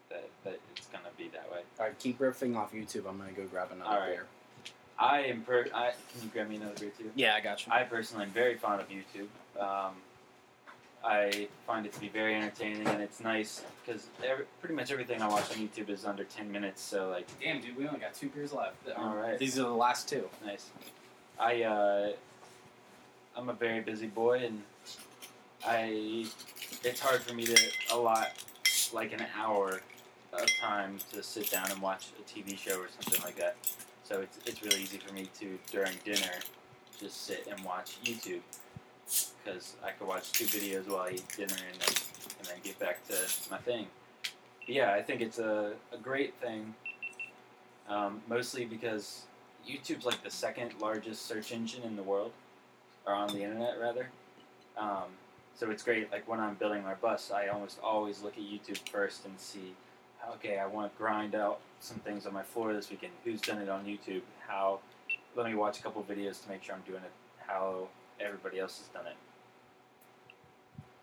that 0.09 0.29
that 0.45 0.59
it's 0.77 0.87
gonna 0.89 1.11
be 1.17 1.29
that 1.29 1.51
way. 1.53 1.63
All 1.79 1.87
right, 1.87 1.99
keep 1.99 2.19
riffing 2.19 2.57
off 2.57 2.73
YouTube. 2.73 3.07
I'm 3.09 3.19
gonna 3.19 3.33
go 3.33 3.47
grab 3.47 3.71
another 3.73 3.91
All 3.91 4.01
right. 4.01 4.11
beer. 4.13 4.27
I 4.99 5.21
am 5.23 5.43
per. 5.43 5.67
I 5.75 5.93
can 6.13 6.23
you 6.23 6.29
grab 6.29 6.49
me 6.49 6.57
another 6.57 6.75
beer 6.79 6.91
too? 6.97 7.11
Yeah, 7.15 7.35
I 7.35 7.41
got 7.41 7.67
you. 7.67 7.73
I 7.73 7.83
personally 7.85 8.25
am 8.25 8.31
very 8.31 8.57
fond 8.57 8.81
of 8.81 8.89
YouTube. 8.89 9.29
Um, 9.61 9.97
I 11.05 11.49
find 11.67 11.85
it 11.85 11.93
to 11.93 12.01
be 12.01 12.09
very 12.09 12.35
entertaining, 12.35 12.87
and 12.87 13.03
it's 13.03 13.21
nice 13.21 13.63
because 13.85 14.09
pretty 14.61 14.75
much 14.75 14.91
everything 14.91 15.21
I 15.21 15.29
watch 15.29 15.51
on 15.51 15.57
YouTube 15.57 15.91
is 15.91 16.07
under 16.07 16.25
ten 16.25 16.51
minutes. 16.51 16.81
So 16.81 17.11
like, 17.11 17.27
Damn, 17.43 17.61
dude, 17.61 17.77
we 17.77 17.87
only 17.87 18.01
got 18.01 18.15
two 18.15 18.29
beers 18.31 18.53
left. 18.55 18.77
All 18.97 19.15
right. 19.15 19.39
These 19.39 19.59
are 19.59 19.65
the 19.65 19.69
last 19.69 20.09
two. 20.09 20.29
nice. 20.45 20.71
I 21.39 21.63
uh, 21.63 22.13
I'm 23.37 23.49
a 23.51 23.53
very 23.53 23.81
busy 23.81 24.07
boy, 24.07 24.45
and 24.47 24.63
I 25.67 26.27
it's 26.83 27.01
hard 27.01 27.21
for 27.21 27.35
me 27.35 27.45
to 27.45 27.71
allot 27.93 28.31
like 28.93 29.13
an 29.13 29.27
hour 29.37 29.81
of 30.33 30.47
time 30.59 30.99
to 31.13 31.23
sit 31.23 31.51
down 31.51 31.71
and 31.71 31.83
watch 31.83 32.09
a 32.19 32.23
TV 32.23 32.57
show 32.59 32.79
or 32.79 32.89
something 32.89 33.23
like 33.23 33.37
that. 33.37 33.57
So 34.05 34.21
it's 34.21 34.39
it's 34.47 34.63
really 34.63 34.83
easy 34.83 34.99
for 34.99 35.13
me 35.13 35.29
to 35.41 35.59
during 35.71 35.93
dinner 36.05 36.33
just 36.99 37.27
sit 37.27 37.47
and 37.51 37.63
watch 37.65 37.97
YouTube 38.05 38.41
because 39.45 39.77
I 39.85 39.91
could 39.91 40.09
watch 40.09 40.33
two 40.33 40.47
videos 40.47 40.89
while 40.89 41.01
I 41.01 41.11
eat 41.13 41.29
dinner 41.37 41.55
and 41.55 41.81
then 41.81 41.95
and 42.39 42.49
then 42.49 42.57
get 42.63 42.79
back 42.79 43.07
to 43.09 43.15
my 43.51 43.59
thing. 43.59 43.87
But 44.67 44.75
yeah, 44.75 44.93
I 44.93 45.03
think 45.03 45.21
it's 45.21 45.39
a, 45.39 45.73
a 45.93 45.99
great 45.99 46.35
thing. 46.35 46.75
Um, 47.89 48.23
mostly 48.29 48.65
because 48.65 49.23
YouTube's 49.69 50.07
like 50.07 50.23
the 50.23 50.31
second 50.31 50.73
largest 50.81 51.27
search 51.27 51.53
engine 51.53 51.83
in 51.83 51.97
the 51.97 52.03
world, 52.03 52.33
or 53.07 53.13
on 53.13 53.29
the 53.29 53.43
internet 53.43 53.79
rather. 53.81 54.09
Um, 54.77 55.05
so 55.55 55.71
it's 55.71 55.83
great. 55.83 56.11
Like 56.11 56.27
when 56.29 56.41
I'm 56.41 56.55
building 56.55 56.83
my 56.83 56.95
bus, 56.95 57.31
I 57.31 57.49
almost 57.49 57.79
always 57.83 58.23
look 58.23 58.37
at 58.37 58.43
YouTube 58.43 58.89
first 58.89 59.25
and 59.25 59.39
see, 59.39 59.75
okay, 60.35 60.59
I 60.59 60.67
want 60.67 60.93
to 60.93 60.99
grind 60.99 61.35
out 61.35 61.61
some 61.81 61.99
things 61.99 62.27
on 62.27 62.33
my 62.33 62.43
floor 62.43 62.73
this 62.73 62.91
weekend. 62.91 63.13
Who's 63.25 63.41
done 63.41 63.59
it 63.59 63.69
on 63.69 63.85
YouTube? 63.85 64.23
How? 64.47 64.81
Let 65.37 65.47
me 65.47 65.55
watch 65.55 65.79
a 65.79 65.83
couple 65.83 66.03
videos 66.03 66.43
to 66.43 66.49
make 66.49 66.63
sure 66.63 66.75
I'm 66.75 66.83
doing 66.83 67.03
it 67.05 67.13
how 67.47 67.89
everybody 68.21 68.59
else 68.59 68.79
has 68.79 68.89
done 68.89 69.07
it. 69.07 69.17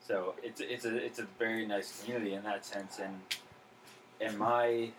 So 0.06 0.36
it's 0.43 0.62
it's 0.62 0.86
a 0.86 0.95
it's 0.95 1.19
a 1.19 1.28
very 1.39 1.65
nice 1.65 2.02
community 2.02 2.34
in 2.34 2.43
that 2.43 2.65
sense, 2.65 3.00
and 3.00 3.19
and 4.19 4.38
my 4.38 4.89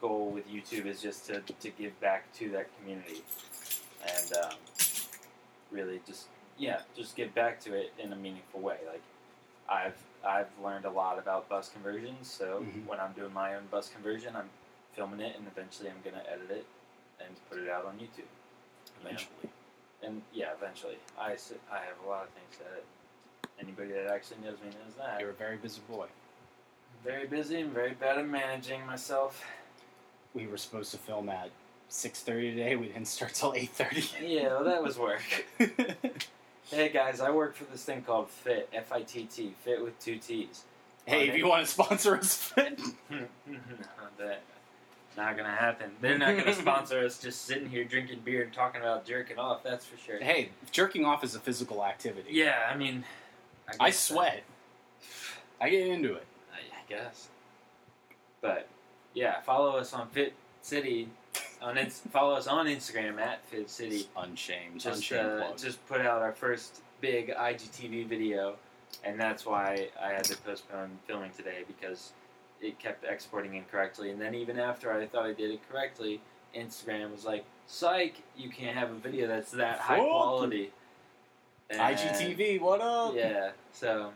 goal 0.00 0.30
with 0.30 0.48
YouTube 0.48 0.86
is 0.86 1.00
just 1.00 1.26
to, 1.26 1.40
to 1.40 1.70
give 1.70 1.98
back 2.00 2.30
to 2.34 2.50
that 2.50 2.68
community, 2.78 3.22
and 4.06 4.32
um, 4.44 4.56
really 5.72 6.00
just 6.06 6.26
yeah, 6.58 6.80
just 6.96 7.16
give 7.16 7.34
back 7.34 7.58
to 7.60 7.74
it 7.74 7.92
in 7.98 8.12
a 8.12 8.16
meaningful 8.16 8.60
way. 8.60 8.76
Like 8.86 9.02
I've 9.68 9.96
I've 10.26 10.48
learned 10.62 10.84
a 10.84 10.90
lot 10.90 11.18
about 11.18 11.48
bus 11.48 11.70
conversions, 11.70 12.30
so 12.30 12.60
Mhm. 12.62 12.86
when 12.86 13.00
I'm 13.00 13.12
doing 13.12 13.32
my 13.32 13.54
own 13.56 13.66
bus 13.70 13.88
conversion, 13.88 14.36
I'm 14.36 14.50
filming 14.92 15.20
it, 15.20 15.36
and 15.36 15.46
eventually 15.46 15.88
I'm 15.88 16.00
gonna 16.04 16.22
edit 16.30 16.50
it 16.50 16.66
and 17.18 17.34
put 17.50 17.58
it 17.58 17.68
out 17.68 17.86
on 17.86 17.98
YouTube. 17.98 18.28
Eventually. 19.00 19.50
And 20.04 20.22
yeah, 20.32 20.48
eventually. 20.56 20.96
I, 21.18 21.30
I 21.72 21.78
have 21.78 21.96
a 22.04 22.08
lot 22.08 22.24
of 22.24 22.28
things 22.30 22.58
that. 22.58 22.82
Anybody 23.60 23.90
that 23.92 24.08
actually 24.08 24.38
knows 24.44 24.58
me 24.64 24.70
knows 24.70 24.94
that. 24.98 25.20
You're 25.20 25.30
a 25.30 25.34
very 25.34 25.56
busy 25.56 25.80
boy. 25.88 26.06
very 27.04 27.26
busy 27.26 27.60
and 27.60 27.70
very 27.72 27.92
bad 27.92 28.18
at 28.18 28.26
managing 28.26 28.84
myself. 28.84 29.44
We 30.34 30.46
were 30.48 30.56
supposed 30.56 30.90
to 30.90 30.98
film 30.98 31.28
at 31.28 31.50
6.30 31.88 32.56
today. 32.56 32.74
We 32.76 32.88
didn't 32.88 33.06
start 33.06 33.34
till 33.34 33.52
8.30. 33.52 34.28
Yeah, 34.28 34.48
well, 34.48 34.64
that 34.64 34.82
was 34.82 34.98
work. 34.98 35.22
Hey 36.70 36.88
guys, 36.88 37.20
I 37.20 37.30
work 37.30 37.54
for 37.54 37.64
this 37.64 37.84
thing 37.84 38.00
called 38.02 38.30
Fitt, 38.30 38.70
F 38.72 38.90
I 38.90 39.02
T 39.02 39.24
T, 39.26 39.52
Fitt 39.62 39.84
with 39.84 40.00
two 40.00 40.16
T's. 40.16 40.64
hey, 41.04 41.28
if 41.28 41.36
you 41.36 41.46
want 41.46 41.64
to 41.66 41.70
sponsor 41.70 42.16
us, 42.16 42.34
Fitt. 42.34 42.80
that 44.18 44.40
not 45.16 45.36
gonna 45.36 45.50
happen. 45.54 45.90
They're 46.00 46.18
not 46.18 46.36
gonna 46.36 46.54
sponsor 46.54 47.04
us 47.04 47.18
just 47.18 47.44
sitting 47.46 47.68
here 47.68 47.84
drinking 47.84 48.20
beer 48.24 48.42
and 48.42 48.52
talking 48.52 48.80
about 48.80 49.04
jerking 49.04 49.38
off. 49.38 49.62
That's 49.62 49.84
for 49.84 49.96
sure. 49.96 50.18
hey, 50.18 50.50
jerking 50.70 51.04
off 51.04 51.24
is 51.24 51.34
a 51.34 51.40
physical 51.40 51.84
activity. 51.84 52.30
Yeah, 52.32 52.70
I 52.70 52.76
mean, 52.76 53.04
I 53.80 53.90
so. 53.90 54.14
sweat. 54.14 54.42
I 55.60 55.70
get 55.70 55.86
into 55.86 56.14
it. 56.14 56.26
I 56.52 56.92
guess. 56.92 57.28
But 58.40 58.68
yeah, 59.14 59.40
follow 59.40 59.76
us 59.76 59.92
on 59.92 60.08
Fitt 60.08 60.34
City. 60.62 61.08
On 61.62 61.78
ins- 61.78 62.02
follow 62.10 62.34
us 62.34 62.46
on 62.46 62.66
Instagram 62.66 63.18
at 63.18 63.44
Fitt 63.46 63.70
City. 63.70 63.96
It's 63.96 64.08
unshamed. 64.16 64.80
Just 64.80 64.96
unshamed 64.98 65.42
uh, 65.42 65.56
just 65.56 65.84
put 65.86 66.00
out 66.00 66.20
our 66.22 66.32
first 66.32 66.82
big 67.00 67.30
IGTV 67.30 68.06
video, 68.06 68.56
and 69.02 69.18
that's 69.18 69.46
why 69.46 69.88
I 70.02 70.08
had 70.08 70.24
to 70.24 70.36
postpone 70.38 70.90
filming 71.06 71.30
today 71.36 71.64
because 71.66 72.12
it 72.64 72.78
kept 72.78 73.04
exporting 73.04 73.54
incorrectly. 73.54 74.10
And 74.10 74.20
then 74.20 74.34
even 74.34 74.58
after 74.58 74.92
I 74.92 75.06
thought 75.06 75.26
I 75.26 75.32
did 75.32 75.50
it 75.50 75.60
correctly, 75.70 76.20
Instagram 76.56 77.12
was 77.12 77.24
like, 77.24 77.44
"Psych, 77.66 78.14
you 78.36 78.48
can't 78.48 78.76
have 78.76 78.90
a 78.90 78.94
video 78.94 79.28
that's 79.28 79.50
that 79.52 79.78
high 79.78 79.98
quality." 79.98 80.72
And- 81.70 81.80
IGTV, 81.80 82.60
what 82.60 82.80
up? 82.80 83.14
Yeah. 83.14 83.50
So 83.72 84.12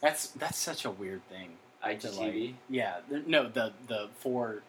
That's 0.00 0.28
that's 0.28 0.58
such 0.58 0.84
a 0.84 0.90
weird 0.90 1.26
thing. 1.28 1.56
to, 1.82 1.88
like- 1.88 2.00
IGTV. 2.00 2.54
Yeah, 2.68 3.00
no, 3.26 3.48
the 3.48 3.72
the 3.86 4.08
four 4.18 4.62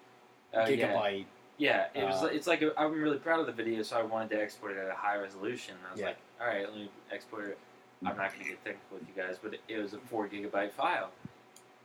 yeah. 0.54 0.67
gigabyte. 0.67 1.26
Yeah, 1.58 1.88
it 1.93 2.04
was. 2.04 2.24
Uh, 2.24 2.28
it's 2.28 2.47
like 2.47 2.63
i 2.63 2.69
I'm 2.78 2.93
really 2.93 3.17
proud 3.17 3.39
of 3.39 3.45
the 3.45 3.52
video, 3.52 3.84
so 3.84 3.97
I 3.97 4.04
wanted 4.04 4.32
to 4.32 4.41
export 4.41 4.71
it 4.71 4.80
at 4.80 4.89
a 4.89 4.95
high 4.95 5.17
resolution. 5.17 5.76
I 5.88 5.91
was 5.91 6.00
Yeah. 6.00 6.08
like, 6.08 6.17
all 6.39 6.47
right, 6.47 6.63
let 6.67 6.74
me 6.76 6.89
export 7.12 7.50
it. 7.50 7.58
I'm 8.04 8.17
not 8.17 8.34
going 8.34 8.43
to 8.45 8.50
get 8.50 8.65
technical 8.65 8.97
with 8.97 9.08
you 9.08 9.21
guys, 9.21 9.38
but 9.41 9.56
it, 9.67 9.78
was 9.78 9.93
a 9.93 10.00
four 10.00 10.28
gigabyte 10.28 10.71
file. 10.71 11.12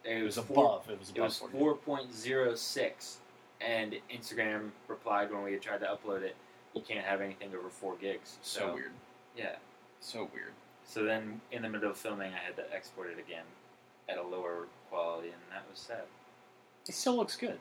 It 0.06 0.22
was 0.22 0.36
four- 0.38 0.64
above. 0.64 0.90
It 0.90 0.98
was 0.98 1.10
above. 1.10 1.18
It 1.18 1.22
was 1.22 1.38
four 1.38 1.74
point 1.76 2.12
zero 2.14 2.54
six, 2.54 3.18
and 3.60 3.96
Instagram 4.10 4.70
replied 4.88 5.30
when 5.32 5.42
we 5.42 5.52
had 5.52 5.62
tried 5.62 5.80
to 5.80 5.86
upload 5.86 6.22
it, 6.22 6.36
you 6.74 6.82
can't 6.82 7.04
have 7.04 7.20
anything 7.20 7.48
over 7.54 7.68
four 7.68 7.96
gigs. 7.96 8.36
So 8.42 8.72
weird. 8.74 8.92
Yeah. 9.36 9.56
So 10.00 10.28
weird. 10.32 10.52
So 10.84 11.02
then, 11.04 11.40
in 11.50 11.62
the 11.62 11.68
middle 11.68 11.90
of 11.90 11.96
filming, 11.96 12.32
I 12.32 12.38
had 12.38 12.54
to 12.56 12.72
export 12.72 13.10
it 13.10 13.18
again 13.18 13.44
at 14.08 14.18
a 14.18 14.22
lower 14.22 14.66
quality, 14.88 15.28
and 15.28 15.40
that 15.50 15.64
was 15.68 15.80
sad. 15.80 16.04
It 16.88 16.94
still 16.94 17.16
looks 17.16 17.36
good. 17.36 17.58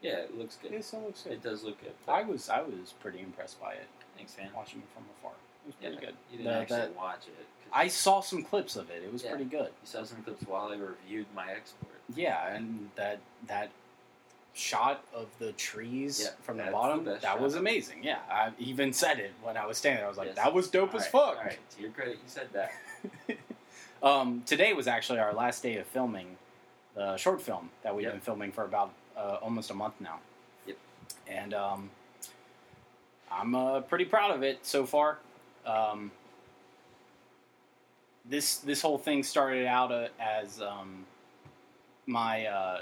Yeah, 0.00 0.18
it 0.18 0.38
looks 0.38 0.56
good. 0.62 0.72
It 0.72 0.84
still 0.84 1.00
looks 1.02 1.22
good. 1.22 1.32
It 1.32 1.42
does 1.42 1.64
look 1.64 1.80
good. 1.82 1.92
I 2.06 2.22
was 2.22 2.48
I 2.48 2.60
was 2.62 2.94
pretty 3.00 3.18
impressed 3.18 3.60
by 3.60 3.72
it 3.72 3.88
Thanks, 4.16 4.36
man. 4.38 4.50
watching 4.54 4.78
it 4.80 4.88
from 4.94 5.04
afar. 5.18 5.32
It 5.32 5.66
was 5.66 5.74
Yeah, 5.80 5.88
pretty 5.88 6.06
good. 6.06 6.16
You 6.30 6.38
didn't 6.38 6.52
The- 6.52 6.58
actually 6.60 6.86
the- 6.92 6.92
watch 6.98 7.26
it. 7.26 7.46
I 7.72 7.88
saw 7.88 8.20
some 8.20 8.42
clips 8.42 8.76
of 8.76 8.90
it. 8.90 9.02
It 9.04 9.12
was 9.12 9.22
Yeah. 9.22 9.30
pretty 9.30 9.44
good. 9.44 9.66
You 9.68 9.84
saw 9.86 10.04
some 10.04 10.22
clips 10.22 10.42
while 10.46 10.68
I 10.68 10.76
reviewed 10.76 11.26
my 11.34 11.50
export. 11.52 11.94
Yeah, 12.14 12.48
and 12.54 12.90
that 12.96 13.18
that 13.46 13.70
shot 14.54 15.04
of 15.14 15.28
the 15.38 15.52
trees 15.52 16.20
Yeah, 16.24 16.30
from 16.42 16.56
the 16.56 16.64
bottom 16.64 17.04
the 17.04 17.12
that 17.12 17.22
shot. 17.22 17.40
was 17.40 17.54
amazing. 17.54 18.02
Yeah, 18.02 18.18
I 18.30 18.52
even 18.58 18.92
said 18.92 19.18
it 19.20 19.32
when 19.42 19.56
I 19.56 19.66
was 19.66 19.78
standing. 19.78 19.98
there. 19.98 20.06
I 20.06 20.08
was 20.08 20.18
like, 20.18 20.28
Yes. 20.28 20.36
"That 20.36 20.52
was 20.52 20.68
dope 20.68 20.94
as 20.94 21.06
Alright, 21.06 21.12
fuck." 21.12 21.36
Alright, 21.38 21.70
to 21.76 21.80
your 21.82 21.90
credit, 21.92 22.14
you 22.16 22.28
said 22.28 22.48
that. 22.52 22.72
Um, 24.00 24.44
today 24.46 24.72
was 24.74 24.86
actually 24.86 25.18
our 25.18 25.34
last 25.34 25.60
day 25.60 25.76
of 25.78 25.86
filming 25.88 26.36
the 26.94 27.16
short 27.16 27.42
film 27.42 27.70
that 27.82 27.96
we've 27.96 28.04
Yep. 28.04 28.12
been 28.12 28.20
filming 28.20 28.52
for 28.52 28.62
about 28.64 28.92
uh, 29.16 29.38
almost 29.42 29.70
a 29.72 29.74
month 29.74 29.94
now. 30.00 30.20
Yep. 30.66 30.76
And 31.26 31.52
um, 31.52 31.90
I'm 33.28 33.56
uh, 33.56 33.80
pretty 33.80 34.04
proud 34.04 34.30
of 34.30 34.44
it 34.44 34.64
so 34.64 34.86
far. 34.86 35.18
Um, 35.66 36.12
this 38.28 38.58
this 38.58 38.82
whole 38.82 38.98
thing 38.98 39.22
started 39.22 39.66
out 39.66 39.90
uh, 39.90 40.08
as 40.20 40.60
um, 40.60 41.04
my 42.06 42.46
uh, 42.46 42.80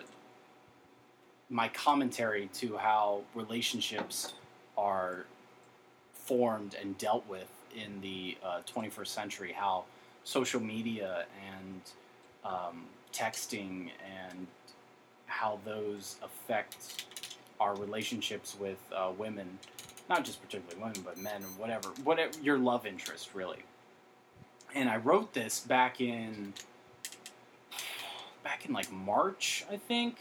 my 1.48 1.68
commentary 1.68 2.48
to 2.54 2.76
how 2.76 3.22
relationships 3.34 4.34
are 4.76 5.24
formed 6.12 6.76
and 6.80 6.98
dealt 6.98 7.26
with 7.28 7.48
in 7.74 8.00
the 8.00 8.36
uh, 8.44 8.60
21st 8.66 9.06
century. 9.06 9.52
How 9.52 9.84
social 10.24 10.60
media 10.60 11.26
and 11.54 11.80
um, 12.44 12.84
texting 13.12 13.90
and 14.28 14.46
how 15.26 15.60
those 15.64 16.16
affect 16.22 17.04
our 17.60 17.74
relationships 17.76 18.56
with 18.58 18.78
uh, 18.94 19.12
women, 19.16 19.58
not 20.08 20.24
just 20.24 20.42
particularly 20.42 20.80
women, 20.80 21.00
but 21.04 21.16
men 21.18 21.36
and 21.36 21.58
whatever, 21.58 21.88
whatever 22.02 22.32
your 22.42 22.58
love 22.58 22.86
interest 22.86 23.30
really. 23.34 23.62
And 24.76 24.88
I 24.90 24.98
wrote 24.98 25.32
this 25.32 25.60
back 25.60 26.00
in 26.00 26.52
back 28.44 28.66
in 28.66 28.72
like 28.72 28.92
March, 28.92 29.64
I 29.70 29.76
think, 29.78 30.18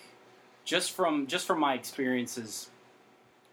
just 0.63 0.93
from 0.93 1.27
just 1.27 1.45
from 1.45 1.59
my 1.59 1.73
experiences 1.73 2.69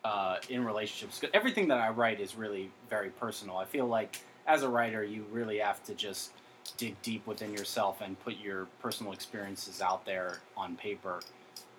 uh, 0.05 0.37
in 0.49 0.65
relationships. 0.65 1.21
'Cause 1.21 1.31
Everything 1.35 1.69
that 1.69 1.79
I 1.79 1.89
write 1.91 2.21
is 2.21 2.35
really 2.37 2.71
very 2.89 3.11
personal. 3.11 3.57
I 3.57 3.65
feel 3.65 3.87
like 3.87 4.21
as 4.47 4.63
a 4.63 4.69
writer, 4.69 5.05
you 5.05 5.25
really 5.31 5.59
have 5.59 5.83
to 5.85 5.95
just 5.95 6.33
dig 6.77 7.01
deep 7.03 7.27
within 7.27 7.53
yourself 7.53 8.01
and 8.01 8.19
put 8.21 8.39
your 8.39 8.67
personal 8.81 9.13
experiences 9.13 9.83
out 9.83 10.05
there 10.05 10.39
on 10.57 10.77
paper 10.77 11.21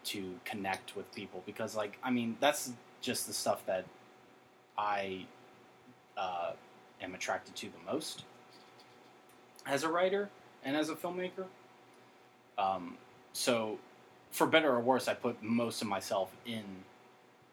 to 0.04 0.38
connect 0.44 0.96
with 0.98 1.10
people 1.16 1.42
because 1.46 1.76
like 1.78 1.98
i 2.04 2.12
mean 2.12 2.36
that's 2.42 2.74
just 3.02 3.26
the 3.26 3.32
stuff 3.34 3.66
that 3.66 3.86
i 4.78 5.26
uh, 6.18 6.52
am 7.02 7.16
attracted 7.16 7.56
to 7.56 7.68
the 7.68 7.92
most 7.92 8.24
as 9.66 9.84
a 9.84 9.90
writer 9.90 10.30
and 10.64 10.76
as 10.76 10.90
a 10.90 10.96
filmmaker 10.96 11.46
um, 12.58 12.98
so 13.34 13.78
for 14.32 14.48
better 14.48 14.72
or 14.72 14.80
worse 14.80 15.08
i 15.08 15.14
put 15.14 15.42
most 15.42 15.82
of 15.82 15.88
myself 15.88 16.32
in 16.46 16.64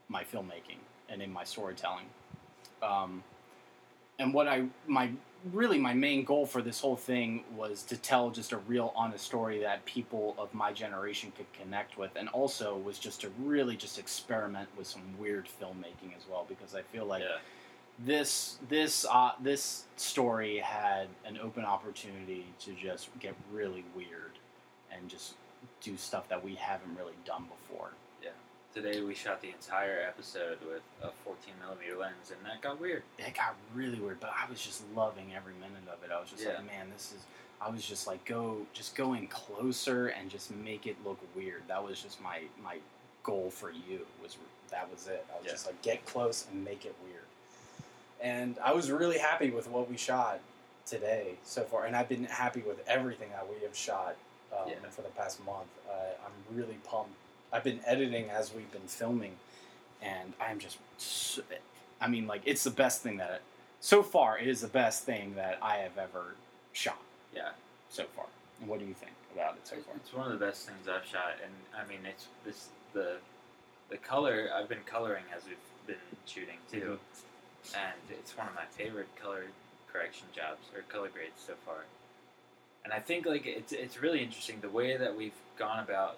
my 0.08 0.24
filmmaking 0.24 0.78
and 1.08 1.22
in 1.22 1.32
my 1.32 1.44
storytelling 1.44 2.06
um, 2.82 3.22
and 4.18 4.32
what 4.34 4.48
i 4.48 4.64
my 4.86 5.10
really 5.52 5.78
my 5.78 5.94
main 5.94 6.22
goal 6.22 6.44
for 6.44 6.60
this 6.60 6.80
whole 6.80 6.96
thing 6.96 7.42
was 7.56 7.82
to 7.82 7.96
tell 7.96 8.30
just 8.30 8.52
a 8.52 8.58
real 8.58 8.92
honest 8.94 9.24
story 9.24 9.58
that 9.58 9.82
people 9.86 10.34
of 10.38 10.52
my 10.52 10.70
generation 10.70 11.32
could 11.34 11.50
connect 11.54 11.96
with 11.96 12.10
and 12.16 12.28
also 12.28 12.76
was 12.76 12.98
just 12.98 13.22
to 13.22 13.30
really 13.42 13.74
just 13.74 13.98
experiment 13.98 14.68
with 14.76 14.86
some 14.86 15.02
weird 15.18 15.48
filmmaking 15.60 16.14
as 16.16 16.24
well 16.30 16.44
because 16.48 16.74
i 16.74 16.82
feel 16.82 17.06
like 17.06 17.22
yeah. 17.22 17.38
This 18.04 18.58
this 18.68 19.04
uh, 19.10 19.32
this 19.42 19.84
story 19.96 20.58
had 20.58 21.08
an 21.26 21.38
open 21.42 21.64
opportunity 21.64 22.46
to 22.60 22.72
just 22.72 23.08
get 23.18 23.34
really 23.52 23.84
weird 23.94 24.32
and 24.92 25.08
just 25.08 25.34
do 25.82 25.96
stuff 25.96 26.28
that 26.28 26.42
we 26.42 26.54
haven't 26.54 26.96
really 26.96 27.14
done 27.26 27.44
before 27.44 27.90
Yeah. 28.22 28.30
Today 28.74 29.02
we 29.02 29.14
shot 29.14 29.42
the 29.42 29.48
entire 29.50 30.00
episode 30.06 30.58
with 30.66 30.80
a 31.02 31.10
14 31.24 31.52
millimeter 31.62 31.98
lens, 31.98 32.30
and 32.30 32.38
that 32.46 32.62
got 32.62 32.80
weird. 32.80 33.02
it 33.18 33.34
got 33.34 33.54
really 33.74 33.98
weird, 34.00 34.20
but 34.20 34.30
I 34.34 34.48
was 34.48 34.60
just 34.60 34.82
loving 34.94 35.34
every 35.36 35.52
minute 35.54 35.86
of 35.92 36.02
it. 36.02 36.10
I 36.10 36.18
was 36.20 36.30
just 36.30 36.42
Yeah. 36.42 36.54
like, 36.56 36.66
man, 36.66 36.88
this 36.92 37.12
is. 37.12 37.22
I 37.62 37.68
was 37.68 37.84
just 37.84 38.06
like, 38.06 38.24
go, 38.24 38.64
just 38.72 38.94
go 38.94 39.12
in 39.12 39.26
closer 39.26 40.06
and 40.08 40.30
just 40.30 40.50
make 40.50 40.86
it 40.86 40.96
look 41.04 41.18
weird. 41.36 41.62
That 41.68 41.84
was 41.84 42.00
just 42.00 42.18
my 42.22 42.42
my 42.62 42.78
goal 43.22 43.50
for 43.50 43.70
you. 43.70 44.06
Was 44.22 44.38
that 44.70 44.90
was 44.90 45.06
it? 45.08 45.26
I 45.30 45.36
was 45.36 45.44
Yeah. 45.46 45.52
just 45.52 45.66
like, 45.66 45.82
get 45.82 46.06
close 46.06 46.46
and 46.50 46.64
make 46.64 46.86
it 46.86 46.94
weird. 47.04 47.19
And 48.22 48.56
I 48.62 48.72
was 48.72 48.90
really 48.90 49.18
happy 49.18 49.50
with 49.50 49.68
what 49.68 49.90
we 49.90 49.96
shot 49.96 50.40
today 50.87 51.35
so 51.44 51.62
far, 51.62 51.85
and 51.87 51.94
I've 51.96 52.09
been 52.09 52.24
happy 52.24 52.61
with 52.66 52.87
everything 52.88 53.30
that 53.30 53.46
we 53.48 53.62
have 53.64 53.74
shot 53.76 54.16
um, 54.52 54.68
Yeah. 54.68 54.74
for 54.90 55.02
the 55.02 55.09
past 55.11 55.44
month. 55.44 55.68
Uh, 55.88 55.92
I'm 56.24 56.56
really 56.56 56.78
pumped. 56.85 57.14
I've 57.52 57.64
been 57.64 57.80
editing 57.87 58.30
as 58.30 58.52
we've 58.54 58.70
been 58.72 58.87
filming, 58.87 59.37
and 60.02 60.33
I'm 60.40 60.59
just. 60.59 60.78
So, 60.98 61.42
I 62.00 62.09
mean, 62.09 62.26
like 62.26 62.42
it's 62.44 62.64
the 62.64 62.70
best 62.70 63.02
thing 63.02 63.16
that 63.18 63.40
so 63.80 64.02
far 64.02 64.38
it 64.38 64.46
is 64.46 64.61
the 64.61 64.68
best 64.68 65.04
thing 65.04 65.35
that 65.37 65.59
I 65.62 65.76
have 65.76 65.96
ever 65.98 66.35
shot 66.72 67.00
Yeah, 67.35 67.50
so 67.88 68.04
far. 68.16 68.26
And 68.61 68.68
what 68.68 68.78
do 68.80 68.85
you 68.87 68.94
think 68.94 69.12
about 69.35 69.54
it 69.54 69.66
so 69.66 69.76
far? 69.76 69.94
it's 69.96 70.12
one 70.12 70.30
of 70.30 70.38
the 70.38 70.44
best 70.44 70.66
things 70.66 70.88
I've 70.88 71.06
shot, 71.06 71.37
and 71.42 71.52
I 71.78 71.88
mean, 71.88 72.00
it's 72.06 72.26
this 72.44 72.68
the 72.92 73.16
the 73.88 73.96
color 73.96 74.50
I've 74.54 74.68
been 74.68 74.85
coloring 74.87 75.24
as 75.37 75.42
we've 75.46 75.56
been 75.87 75.96
shooting 76.26 76.59
too, 76.70 76.98
and 77.74 77.94
it's 78.10 78.36
one 78.36 78.48
of 78.48 78.54
my 78.54 78.64
favorite 78.70 79.08
color 79.20 79.44
correction 79.92 80.26
jobs 80.34 80.66
or 80.74 80.82
color 80.82 81.08
grades 81.12 81.40
so 81.46 81.54
far. 81.66 81.84
And 82.84 82.92
I 82.92 83.00
think 83.00 83.26
like 83.26 83.46
it's 83.46 83.72
it's 83.72 84.00
really 84.00 84.22
interesting 84.22 84.58
the 84.60 84.68
way 84.68 84.96
that 84.96 85.16
we've 85.16 85.34
gone 85.58 85.82
about 85.82 86.16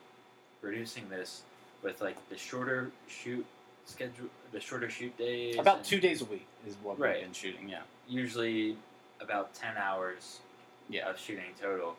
producing 0.60 1.08
this 1.08 1.42
with 1.82 2.00
like 2.00 2.16
the 2.28 2.36
shorter 2.36 2.90
shoot 3.08 3.44
schedule, 3.86 4.28
the 4.52 4.60
shorter 4.60 4.88
shoot 4.88 5.16
days. 5.18 5.58
About 5.58 5.84
two 5.84 6.00
days 6.00 6.22
a 6.22 6.24
week 6.24 6.46
is 6.66 6.76
what 6.82 6.98
Right. 6.98 7.16
we've 7.16 7.24
been 7.24 7.32
shooting. 7.32 7.68
Yeah. 7.68 7.82
Usually 8.08 8.76
about 9.20 9.54
ten 9.54 9.76
hours 9.76 10.40
Yeah. 10.88 11.08
of 11.08 11.18
shooting 11.18 11.52
total. 11.60 11.96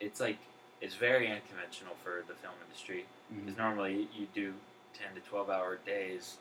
It's 0.00 0.20
like 0.20 0.38
it's 0.80 0.94
very 0.94 1.30
unconventional 1.30 1.94
for 2.02 2.24
the 2.26 2.34
film 2.34 2.54
industry 2.66 3.04
because 3.28 3.52
mm-hmm. 3.52 3.60
normally 3.60 4.08
you 4.14 4.26
do 4.34 4.54
ten 4.94 5.14
to 5.14 5.20
twelve 5.28 5.50
hour 5.50 5.78
days, 5.84 6.36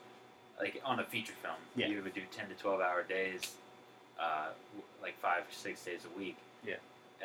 like 0.59 0.81
on 0.85 0.99
a 0.99 1.03
feature 1.03 1.33
film. 1.41 1.55
Yeah. 1.75 1.87
You 1.87 2.01
would 2.01 2.13
do 2.13 2.21
ten 2.31 2.47
to 2.49 2.55
twelve 2.55 2.81
hour 2.81 3.03
days, 3.03 3.41
uh, 4.19 4.49
like 5.01 5.19
five 5.19 5.41
or 5.43 5.51
six 5.51 5.83
days 5.83 6.01
a 6.05 6.17
week. 6.17 6.37
Yeah. 6.65 6.75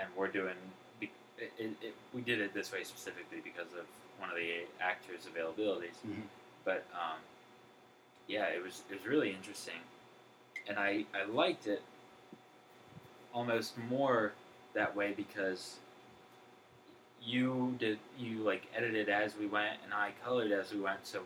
And 0.00 0.08
we're 0.16 0.28
doing. 0.28 0.54
It, 1.00 1.10
it, 1.58 1.70
it, 1.82 1.94
we 2.14 2.20
did 2.20 2.40
it 2.40 2.54
this 2.54 2.70
way 2.72 2.84
specifically 2.84 3.40
because 3.42 3.72
of 3.72 3.86
one 4.18 4.30
of 4.30 4.36
the 4.36 4.64
actors' 4.80 5.26
availabilities. 5.26 5.96
Mhm. 6.06 6.22
But 6.64 6.84
um, 6.94 7.18
yeah, 8.28 8.44
it 8.44 8.62
was 8.62 8.82
it 8.90 8.94
was 8.94 9.06
really 9.06 9.30
interesting, 9.30 9.80
and 10.68 10.78
I 10.78 11.04
I 11.14 11.24
liked 11.24 11.66
it 11.66 11.82
almost 13.34 13.76
more 13.88 14.32
that 14.74 14.94
way 14.94 15.12
because 15.16 15.76
you 17.24 17.74
did 17.78 17.98
you 18.18 18.38
like 18.42 18.64
edited 18.76 19.08
as 19.08 19.36
we 19.36 19.46
went 19.46 19.78
and 19.84 19.94
I 19.94 20.10
colored 20.24 20.52
as 20.52 20.72
we 20.72 20.80
went. 20.80 21.06
So 21.06 21.22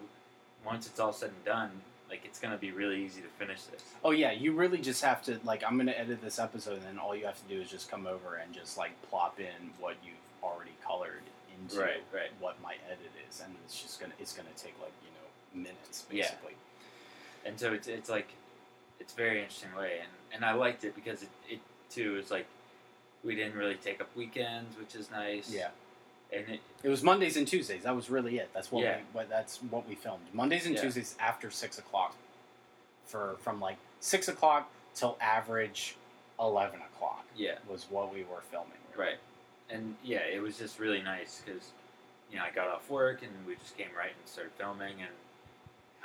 once 0.65 0.87
it's 0.87 1.01
all 1.01 1.13
said 1.13 1.31
and 1.31 1.45
done, 1.45 1.71
like 2.09 2.25
it's 2.25 2.39
gonna 2.39 2.57
be 2.57 2.71
really 2.73 3.05
easy 3.05 3.21
to 3.21 3.29
finish 3.29 3.63
this. 3.65 3.83
Oh 4.05 4.11
yeah, 4.13 4.33
you 4.33 4.53
really 4.53 4.79
just 4.79 5.03
have 5.03 5.23
to 5.25 5.39
like. 5.45 5.63
I'm 5.67 5.77
gonna 5.77 5.93
edit 5.93 6.23
this 6.23 6.39
episode, 6.39 6.75
and 6.75 6.83
then 6.85 6.99
all 6.99 7.15
you 7.17 7.27
have 7.27 7.41
to 7.43 7.55
do 7.55 7.61
is 7.61 7.71
just 7.71 7.91
come 7.91 8.07
over 8.07 8.37
and 8.37 8.53
just 8.53 8.77
like 8.79 8.93
plop 9.11 9.41
in 9.41 9.71
what 9.81 9.97
you've 10.05 10.15
already 10.43 10.73
colored 10.85 11.23
into 11.59 11.81
Right, 11.81 12.03
right. 12.13 12.31
what 12.39 12.61
my 12.63 12.75
edit 12.87 13.11
is, 13.29 13.41
and 13.41 13.55
it's 13.65 13.81
just 13.81 14.01
gonna 14.01 14.13
it's 14.21 14.33
gonna 14.33 14.49
take 14.57 14.75
like 14.81 14.93
you 15.03 15.11
know 15.63 15.65
minutes 15.69 16.03
basically. 16.09 16.53
Yeah. 17.45 17.49
and 17.51 17.59
so 17.59 17.73
it's 17.73 17.89
it's 17.89 18.09
like 18.11 18.29
it's 19.01 19.13
very 19.13 19.41
interesting 19.41 19.75
way, 19.77 19.99
and 20.01 20.11
and 20.35 20.45
I 20.45 20.53
liked 20.55 20.85
it 20.85 20.95
because 20.95 21.23
it, 21.23 21.29
it 21.49 21.61
too 21.91 22.19
is 22.23 22.31
like 22.31 22.47
we 23.25 23.35
didn't 23.35 23.55
really 23.57 23.75
take 23.77 24.01
up 24.01 24.15
weekends, 24.15 24.79
which 24.79 24.95
is 24.95 25.11
nice. 25.11 25.51
Yeah. 25.51 25.69
And 26.33 26.49
it, 26.49 26.61
It 26.83 26.89
was 26.89 27.03
Mondays 27.03 27.37
and 27.37 27.47
Tuesdays. 27.47 27.83
That 27.85 27.95
was 27.97 28.11
really 28.11 28.39
it. 28.39 28.51
That's 28.55 28.71
what 28.73 28.83
Yeah. 28.85 28.99
we, 29.15 29.25
that's 29.29 29.59
what 29.71 29.89
we 29.89 29.95
filmed. 29.95 30.23
Mondays 30.33 30.67
and 30.67 30.75
Yeah. 30.75 30.83
Tuesdays 30.83 31.17
after 31.21 31.51
six 31.51 31.79
o'clock, 31.79 32.15
for 33.07 33.37
from 33.41 33.61
like 33.61 33.77
six 34.01 34.29
o'clock 34.29 34.71
till 34.95 35.17
average 35.21 35.97
eleven 36.39 36.81
o'clock 36.83 37.25
yeah, 37.37 37.59
was 37.69 37.87
what 37.91 38.13
we 38.13 38.25
were 38.25 38.41
filming. 38.51 38.73
right, 38.97 39.19
and 39.71 39.95
yeah, 40.05 40.19
it 40.21 40.41
was 40.43 40.59
just 40.59 40.79
really 40.79 41.03
nice 41.03 41.43
because 41.45 41.71
you 42.31 42.39
know 42.39 42.45
I 42.45 42.51
got 42.51 42.69
off 42.69 42.89
work 42.91 43.23
and 43.23 43.31
we 43.47 43.55
just 43.57 43.77
came 43.77 43.89
right 43.97 44.11
and 44.19 44.29
started 44.29 44.53
filming, 44.59 45.01
and 45.01 45.11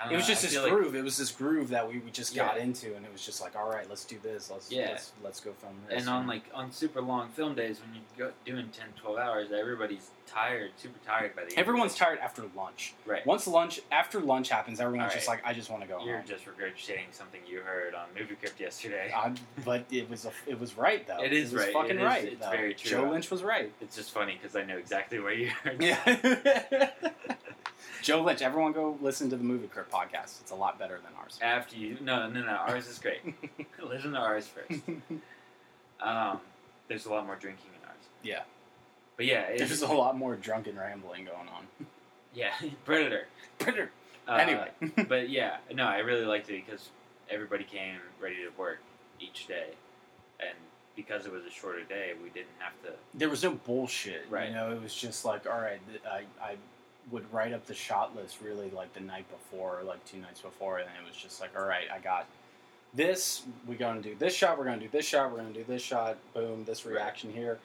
It 0.09 0.15
was 0.15 0.23
know, 0.27 0.33
just 0.33 0.43
I 0.43 0.47
this 0.47 0.53
feel 0.53 0.63
like- 0.63 0.71
groove. 0.73 0.95
it 0.95 1.03
was 1.03 1.17
this 1.17 1.31
groove 1.31 1.69
that 1.69 1.87
we, 1.87 1.99
we 1.99 2.09
just 2.11 2.35
got 2.35 2.55
Yeah. 2.57 2.63
into, 2.63 2.95
and 2.95 3.05
it 3.05 3.11
was 3.11 3.25
just 3.25 3.41
like, 3.41 3.55
all 3.55 3.69
right, 3.69 3.87
let's 3.89 4.05
do 4.05 4.17
this. 4.23 4.49
Let's 4.49 4.71
Yeah. 4.71 4.89
let's, 4.89 5.11
let's 5.23 5.39
go 5.39 5.51
film 5.53 5.73
this. 5.87 5.99
and 6.01 6.09
on 6.09 6.25
like 6.27 6.43
on 6.53 6.71
super 6.71 7.01
long 7.01 7.29
film 7.29 7.53
days 7.55 7.79
when 7.81 7.93
you 7.93 8.01
go 8.17 8.31
doing 8.45 8.69
10, 8.69 8.87
12 8.99 9.17
hours, 9.17 9.51
everybody's 9.51 10.09
tired, 10.25 10.71
super 10.77 10.97
tired 11.05 11.35
by 11.35 11.41
the 11.43 11.49
end. 11.49 11.59
everyone's 11.59 11.93
tired 11.93 12.17
after 12.19 12.43
lunch. 12.55 12.93
right. 13.05 13.25
Once 13.25 13.45
lunch 13.47 13.81
after 13.91 14.19
lunch 14.21 14.49
happens, 14.49 14.79
everyone's 14.79 15.11
All 15.11 15.15
just 15.15 15.27
like, 15.27 15.41
I 15.45 15.53
just 15.53 15.69
want 15.69 15.81
to 15.83 15.87
go 15.89 16.03
You're 16.05 16.17
home. 16.19 16.25
just 16.27 16.45
regurgitating 16.45 17.11
something 17.11 17.41
you 17.45 17.59
heard 17.59 17.93
on 17.93 18.05
Movie 18.17 18.35
Crypt 18.35 18.59
yesterday. 18.59 19.11
I'm- 19.15 19.35
but 19.65 19.85
it 19.91 20.09
was 20.09 20.25
a, 20.25 20.31
it 20.47 20.57
was 20.59 20.77
right 20.77 21.05
though. 21.05 21.21
It 21.21 21.33
is 21.33 21.51
was 21.51 21.63
right. 21.65 21.73
fucking 21.73 21.91
It 21.91 21.97
is- 21.97 22.03
right. 22.05 22.23
it's 22.25 22.45
though. 22.45 22.51
very 22.51 22.73
true. 22.73 22.91
Joe 22.91 23.09
Lynch 23.11 23.29
was 23.29 23.43
right. 23.43 23.71
It's 23.81 23.95
just 23.97 24.11
funny 24.11 24.39
because 24.41 24.55
I 24.55 24.63
know 24.63 24.77
exactly 24.77 25.19
where 25.19 25.33
you 25.33 25.49
heard. 25.49 25.81
Yeah. 25.83 26.89
Joe 28.01 28.21
Lynch. 28.23 28.41
Everyone 28.41 28.71
go 28.71 28.97
listen 29.01 29.29
to 29.29 29.35
the 29.35 29.43
Movie 29.43 29.67
Crypt 29.67 29.91
podcast. 29.91 30.41
It's 30.41 30.51
a 30.51 30.55
lot 30.55 30.79
better 30.79 30.97
than 30.97 31.13
ours. 31.19 31.39
After 31.41 31.75
you, 31.77 31.97
no, 32.01 32.29
no, 32.29 32.41
no, 32.41 32.51
ours 32.51 32.87
is 32.87 32.99
great. 32.99 33.21
Listen 33.83 34.11
to 34.13 34.17
ours 34.19 34.47
first. 34.47 34.81
Um, 36.01 36.39
there's 36.87 37.05
a 37.05 37.09
lot 37.11 37.25
more 37.25 37.35
drinking 37.35 37.69
in 37.79 37.87
ours. 37.87 38.03
Yeah. 38.23 38.41
But 39.17 39.25
yeah, 39.25 39.41
it's, 39.43 39.67
There's 39.67 39.81
a 39.83 39.93
lot 39.93 40.17
more 40.17 40.35
drunken 40.35 40.77
rambling 40.77 41.25
going 41.25 41.47
on. 41.47 41.67
yeah, 42.33 42.53
Predator. 42.85 43.27
Predator. 43.59 43.91
Uh, 44.27 44.33
anyway. 44.33 44.69
but 45.07 45.29
yeah, 45.29 45.57
no, 45.73 45.85
I 45.85 45.99
really 45.99 46.25
liked 46.25 46.49
it 46.49 46.65
because 46.65 46.89
everybody 47.29 47.63
came 47.63 47.97
ready 48.19 48.37
to 48.37 48.49
work 48.57 48.79
each 49.19 49.47
day, 49.47 49.67
and 50.39 50.55
because 50.95 51.25
it 51.25 51.31
was 51.31 51.43
a 51.45 51.51
shorter 51.51 51.83
day, 51.83 52.13
we 52.21 52.29
didn't 52.29 52.47
have 52.59 52.73
to. 52.83 52.97
there 53.13 53.29
was 53.29 53.43
no 53.43 53.51
bullshit. 53.51 54.25
Right. 54.29 54.49
You 54.49 54.55
know, 54.55 54.71
it 54.71 54.81
was 54.81 54.93
just 54.95 55.23
like, 55.23 55.45
all 55.45 55.59
right, 55.59 55.79
th- 55.87 56.01
I, 56.05 56.23
I 56.43 56.55
would 57.09 57.31
write 57.33 57.51
up 57.53 57.65
the 57.65 57.73
shot 57.73 58.15
list 58.15 58.37
really 58.43 58.69
like 58.69 58.93
the 58.93 58.99
night 58.99 59.25
before, 59.29 59.79
or 59.79 59.83
like 59.83 60.03
two 60.05 60.17
nights 60.17 60.41
before, 60.41 60.77
and 60.77 60.87
it 60.87 61.07
was 61.07 61.15
just 61.17 61.41
like, 61.41 61.49
all 61.57 61.65
right, 61.65 61.85
I 61.93 61.99
got 61.99 62.25
this. 62.93 63.43
We're 63.67 63.77
going 63.77 64.01
to 64.01 64.09
do 64.09 64.15
this 64.15 64.35
shot. 64.35 64.57
We're 64.57 64.65
going 64.65 64.79
to 64.79 64.85
do 64.85 64.91
this 64.91 65.05
shot. 65.05 65.31
We're 65.31 65.39
going 65.39 65.53
to 65.53 65.59
do 65.59 65.65
this 65.65 65.81
shot. 65.81 66.17
Boom. 66.33 66.63
This 66.65 66.85
Right. 66.85 66.95
reaction 66.95 67.33
here. 67.33 67.57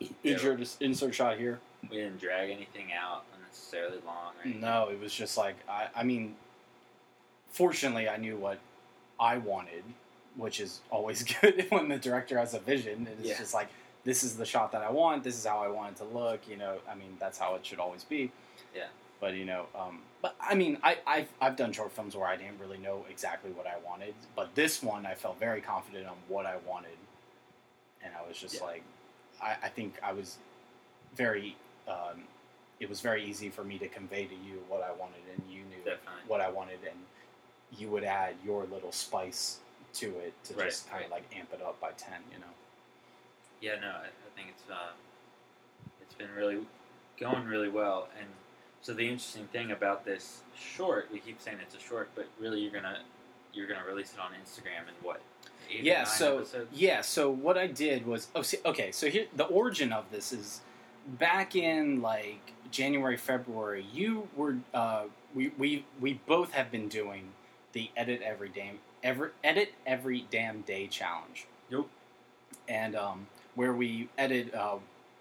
Yeah. 0.00 0.08
Insert 0.24 0.76
insert 0.80 1.14
shot 1.14 1.38
here. 1.38 1.60
We 1.82 1.96
didn't 1.98 2.18
drag 2.18 2.50
anything 2.50 2.92
out 2.92 3.24
unnecessarily 3.36 3.98
long. 4.06 4.32
Anything. 4.42 4.60
No, 4.60 4.88
it 4.88 4.98
was 5.00 5.12
just 5.14 5.36
like 5.36 5.56
I. 5.68 5.88
I 5.94 6.02
mean, 6.02 6.34
fortunately, 7.50 8.08
I 8.08 8.16
knew 8.16 8.36
what 8.36 8.58
I 9.20 9.38
wanted, 9.38 9.84
which 10.36 10.60
is 10.60 10.80
always 10.90 11.22
good 11.40 11.66
when 11.70 11.88
the 11.88 11.98
director 11.98 12.38
has 12.38 12.54
a 12.54 12.58
vision. 12.60 13.06
And 13.10 13.20
It's 13.20 13.28
Yeah. 13.28 13.38
just 13.38 13.54
like 13.54 13.68
this 14.04 14.22
is 14.24 14.36
the 14.36 14.44
shot 14.44 14.72
that 14.72 14.82
I 14.82 14.90
want. 14.90 15.24
This 15.24 15.36
is 15.36 15.46
how 15.46 15.60
I 15.60 15.68
want 15.68 15.92
it 15.92 15.98
to 15.98 16.04
look. 16.04 16.40
You 16.48 16.56
know, 16.56 16.78
I 16.88 16.94
mean, 16.94 17.16
that's 17.20 17.38
how 17.38 17.54
it 17.54 17.64
should 17.64 17.78
always 17.78 18.04
be. 18.04 18.30
Yeah. 18.74 18.86
But 19.20 19.34
you 19.34 19.44
know, 19.44 19.66
um, 19.74 20.00
but 20.20 20.34
I 20.40 20.54
mean, 20.54 20.78
I, 20.82 20.98
I've 21.06 21.28
I've 21.40 21.56
done 21.56 21.72
short 21.72 21.92
films 21.92 22.16
where 22.16 22.26
I 22.26 22.36
didn't 22.36 22.58
really 22.58 22.78
know 22.78 23.04
exactly 23.08 23.50
what 23.52 23.66
I 23.66 23.74
wanted, 23.86 24.14
but 24.36 24.54
this 24.54 24.82
one 24.82 25.06
I 25.06 25.14
felt 25.14 25.38
very 25.38 25.60
confident 25.60 26.06
on 26.06 26.16
what 26.28 26.46
I 26.46 26.56
wanted, 26.66 26.98
and 28.02 28.12
I 28.14 28.26
was 28.26 28.36
just 28.38 28.56
Yeah. 28.56 28.64
like, 28.64 28.82
I, 29.42 29.56
I 29.62 29.68
think 29.68 29.94
I 30.02 30.12
was 30.12 30.38
very. 31.14 31.56
Um, 31.88 32.24
it 32.80 32.88
was 32.88 33.00
very 33.00 33.24
easy 33.24 33.50
for 33.50 33.62
me 33.62 33.78
to 33.78 33.86
convey 33.88 34.24
to 34.26 34.34
you 34.34 34.62
what 34.68 34.82
I 34.82 34.90
wanted, 34.90 35.22
and 35.32 35.42
you 35.48 35.60
knew 35.60 35.78
Definitely. 35.84 36.22
what 36.26 36.40
I 36.40 36.50
wanted, 36.50 36.78
and 36.90 36.98
you 37.78 37.88
would 37.88 38.04
add 38.04 38.34
your 38.44 38.64
little 38.64 38.90
spice 38.92 39.58
to 39.94 40.08
it 40.18 40.34
to 40.44 40.54
Right, 40.54 40.64
just 40.66 40.88
kind 40.90 41.00
right. 41.02 41.04
of 41.06 41.10
like 41.12 41.22
amp 41.36 41.52
it 41.52 41.62
up 41.62 41.80
by 41.80 41.92
ten, 41.92 42.18
you 42.32 42.38
know. 42.40 42.52
Yeah, 43.60 43.76
no, 43.80 43.88
I, 43.88 44.06
I 44.06 44.30
think 44.36 44.48
it's 44.50 44.68
uh, 44.70 44.90
it's 46.02 46.14
been 46.14 46.32
really 46.36 46.58
going 47.18 47.44
really 47.44 47.68
well. 47.68 48.08
And 48.18 48.28
so 48.84 48.92
the 48.92 49.02
interesting 49.08 49.46
thing 49.46 49.70
about 49.70 50.04
this 50.04 50.42
short, 50.54 51.08
we 51.10 51.18
keep 51.18 51.40
saying 51.40 51.56
it's 51.62 51.74
a 51.74 51.80
short, 51.80 52.10
but 52.14 52.26
really 52.38 52.60
you're 52.60 52.70
gonna 52.70 52.98
you're 53.54 53.66
gonna 53.66 53.84
release 53.86 54.12
it 54.12 54.20
on 54.20 54.30
Instagram 54.32 54.86
in 54.88 54.94
what? 55.02 55.22
Yeah 55.70 56.04
so 56.04 56.36
episodes? 56.40 56.68
yeah 56.74 57.00
so 57.00 57.30
what 57.30 57.56
i 57.56 57.66
did 57.66 58.06
was 58.06 58.28
oh, 58.34 58.42
see, 58.42 58.58
okay 58.66 58.92
so 58.92 59.08
here 59.08 59.24
the 59.34 59.44
origin 59.44 59.94
of 59.94 60.04
this 60.10 60.30
is 60.30 60.60
back 61.18 61.56
in 61.56 62.02
like 62.02 62.52
january 62.70 63.16
february 63.16 63.86
you 63.90 64.28
were 64.36 64.58
uh, 64.74 65.04
we, 65.34 65.48
we 65.56 65.86
we 66.02 66.20
both 66.26 66.52
have 66.52 66.70
been 66.70 66.86
doing 66.88 67.28
the 67.72 67.90
edit 67.96 68.20
every 68.22 68.50
damn 68.50 68.78
every 69.02 69.30
edit 69.42 69.72
every 69.86 70.26
damn 70.30 70.60
day 70.60 70.86
challenge 70.86 71.46
Yep. 71.70 71.86
and 72.68 72.94
um, 72.94 73.26
where 73.54 73.72
we 73.72 74.10
edit 74.18 74.54
uh, 74.54 74.76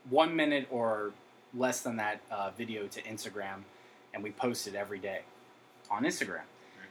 one 0.10 0.36
minute 0.36 0.67
or 0.69 1.13
less 1.55 1.81
than 1.81 1.97
that 1.97 2.19
uh, 2.31 2.49
video 2.57 2.87
to 2.87 3.01
instagram 3.03 3.61
and 4.13 4.23
we 4.23 4.31
post 4.31 4.67
it 4.67 4.75
every 4.75 4.99
day 4.99 5.21
on 5.91 6.03
instagram 6.03 6.41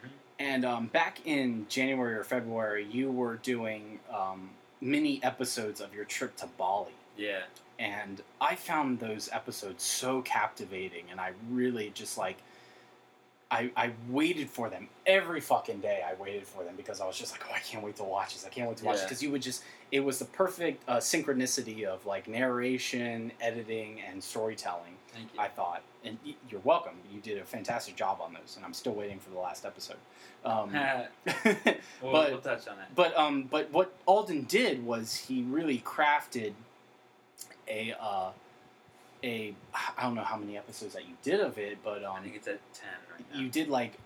Mhm. 0.04 0.08
and 0.38 0.64
um, 0.64 0.86
back 0.86 1.18
in 1.26 1.66
January 1.68 2.14
or 2.14 2.24
February, 2.24 2.84
you 2.90 3.10
were 3.10 3.36
doing 3.36 4.00
um, 4.12 4.50
mini 4.80 5.22
episodes 5.22 5.80
of 5.80 5.94
your 5.94 6.04
trip 6.04 6.36
to 6.36 6.46
Bali. 6.58 6.92
Yeah, 7.16 7.42
And 7.78 8.20
I 8.40 8.54
found 8.56 8.98
those 9.00 9.28
episodes 9.32 9.84
so 9.84 10.22
captivating, 10.22 11.04
and 11.10 11.20
I 11.20 11.32
really 11.50 11.90
just 11.94 12.16
like, 12.18 12.38
I, 13.52 13.70
I 13.76 13.90
waited 14.08 14.48
for 14.48 14.70
them 14.70 14.88
every 15.06 15.40
fucking 15.42 15.80
day. 15.80 16.02
I 16.08 16.14
waited 16.20 16.46
for 16.46 16.64
them 16.64 16.74
because 16.76 17.00
I 17.02 17.06
was 17.06 17.18
just 17.18 17.32
like, 17.32 17.42
oh, 17.48 17.52
I 17.54 17.58
can't 17.58 17.84
wait 17.84 17.96
to 17.96 18.02
watch 18.02 18.32
this. 18.32 18.46
I 18.46 18.48
can't 18.48 18.66
wait 18.68 18.78
to 18.78 18.84
watch 18.86 18.94
Yeah. 18.94 19.00
this 19.02 19.08
because 19.10 19.22
you 19.22 19.30
would 19.30 19.42
just, 19.42 19.62
it 19.92 20.00
was 20.00 20.18
the 20.18 20.24
perfect 20.24 20.82
uh, 20.88 20.96
synchronicity 20.96 21.84
of 21.84 22.06
like 22.06 22.26
narration, 22.28 23.30
editing, 23.42 24.00
and 24.10 24.24
storytelling. 24.24 24.94
thank 25.12 25.32
you. 25.34 25.38
I 25.40 25.48
thought, 25.48 25.82
and 26.02 26.16
y- 26.24 26.34
you're 26.50 26.62
welcome. 26.64 26.94
You 27.12 27.20
did 27.20 27.36
a 27.38 27.44
fantastic 27.44 27.94
job 27.94 28.20
on 28.22 28.32
those, 28.32 28.54
and 28.56 28.64
I'm 28.64 28.72
still 28.72 28.94
waiting 28.94 29.18
for 29.18 29.28
the 29.30 29.38
last 29.38 29.66
episode. 29.66 29.96
Um, 30.46 30.70
we'll, 32.00 32.12
but- 32.12 32.30
we'll 32.30 32.40
touch 32.40 32.66
on 32.68 32.78
that. 32.78 32.94
but 32.94 33.14
um, 33.18 33.44
but 33.50 33.70
what 33.70 33.92
Alden 34.06 34.44
did 34.44 34.84
was 34.84 35.14
he 35.14 35.42
really 35.42 35.78
crafted 35.80 36.54
a 37.68 37.94
uh, 38.00 38.30
a 39.22 39.54
I 39.96 40.02
don't 40.02 40.14
know 40.14 40.22
how 40.24 40.36
many 40.36 40.56
episodes 40.56 40.94
that 40.94 41.08
you 41.08 41.14
did 41.22 41.40
of 41.40 41.58
it, 41.58 41.78
but 41.84 42.04
um, 42.04 42.16
I 42.16 42.20
think 42.22 42.36
it's 42.36 42.48
at 42.48 42.60
ten 42.74 42.90
right 43.12 43.24
now. 43.32 43.40
you 43.40 43.48
did 43.48 43.68
like 43.68 43.98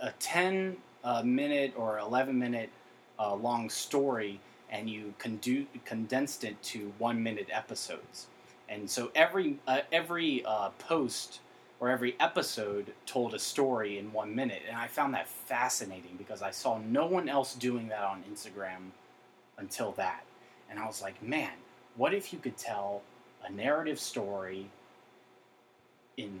a 0.00 0.10
10 0.18 0.76
uh, 1.04 1.22
minute 1.22 1.72
or 1.76 1.98
11 1.98 2.38
minute 2.38 2.70
uh, 3.18 3.34
long 3.34 3.70
story 3.70 4.40
and 4.70 4.88
you 4.90 5.14
condu- 5.18 5.66
condensed 5.84 6.44
it 6.44 6.60
to 6.62 6.92
one 6.98 7.22
minute 7.22 7.48
episodes. 7.52 8.26
And 8.68 8.88
so 8.88 9.10
every 9.14 9.58
uh, 9.66 9.80
every 9.92 10.44
uh, 10.44 10.70
post 10.78 11.40
or 11.78 11.90
every 11.90 12.16
episode 12.20 12.92
told 13.06 13.34
a 13.34 13.38
story 13.38 13.98
in 13.98 14.12
one 14.12 14.34
minute. 14.34 14.62
And 14.68 14.76
i 14.76 14.86
found 14.86 15.14
that 15.14 15.28
fascinating 15.28 16.14
because 16.16 16.42
i 16.42 16.50
saw 16.50 16.78
no 16.78 17.06
one 17.06 17.28
else 17.28 17.54
doing 17.54 17.88
that 17.88 18.02
on 18.02 18.24
instagram 18.32 18.90
until 19.58 19.92
that. 19.92 20.24
And 20.70 20.78
i 20.78 20.86
was 20.86 21.02
like 21.02 21.22
man 21.22 21.52
what 21.96 22.14
if 22.14 22.32
you 22.32 22.38
could 22.38 22.56
tell 22.56 23.02
a 23.46 23.50
narrative 23.50 23.98
story 23.98 24.70
in 26.16 26.40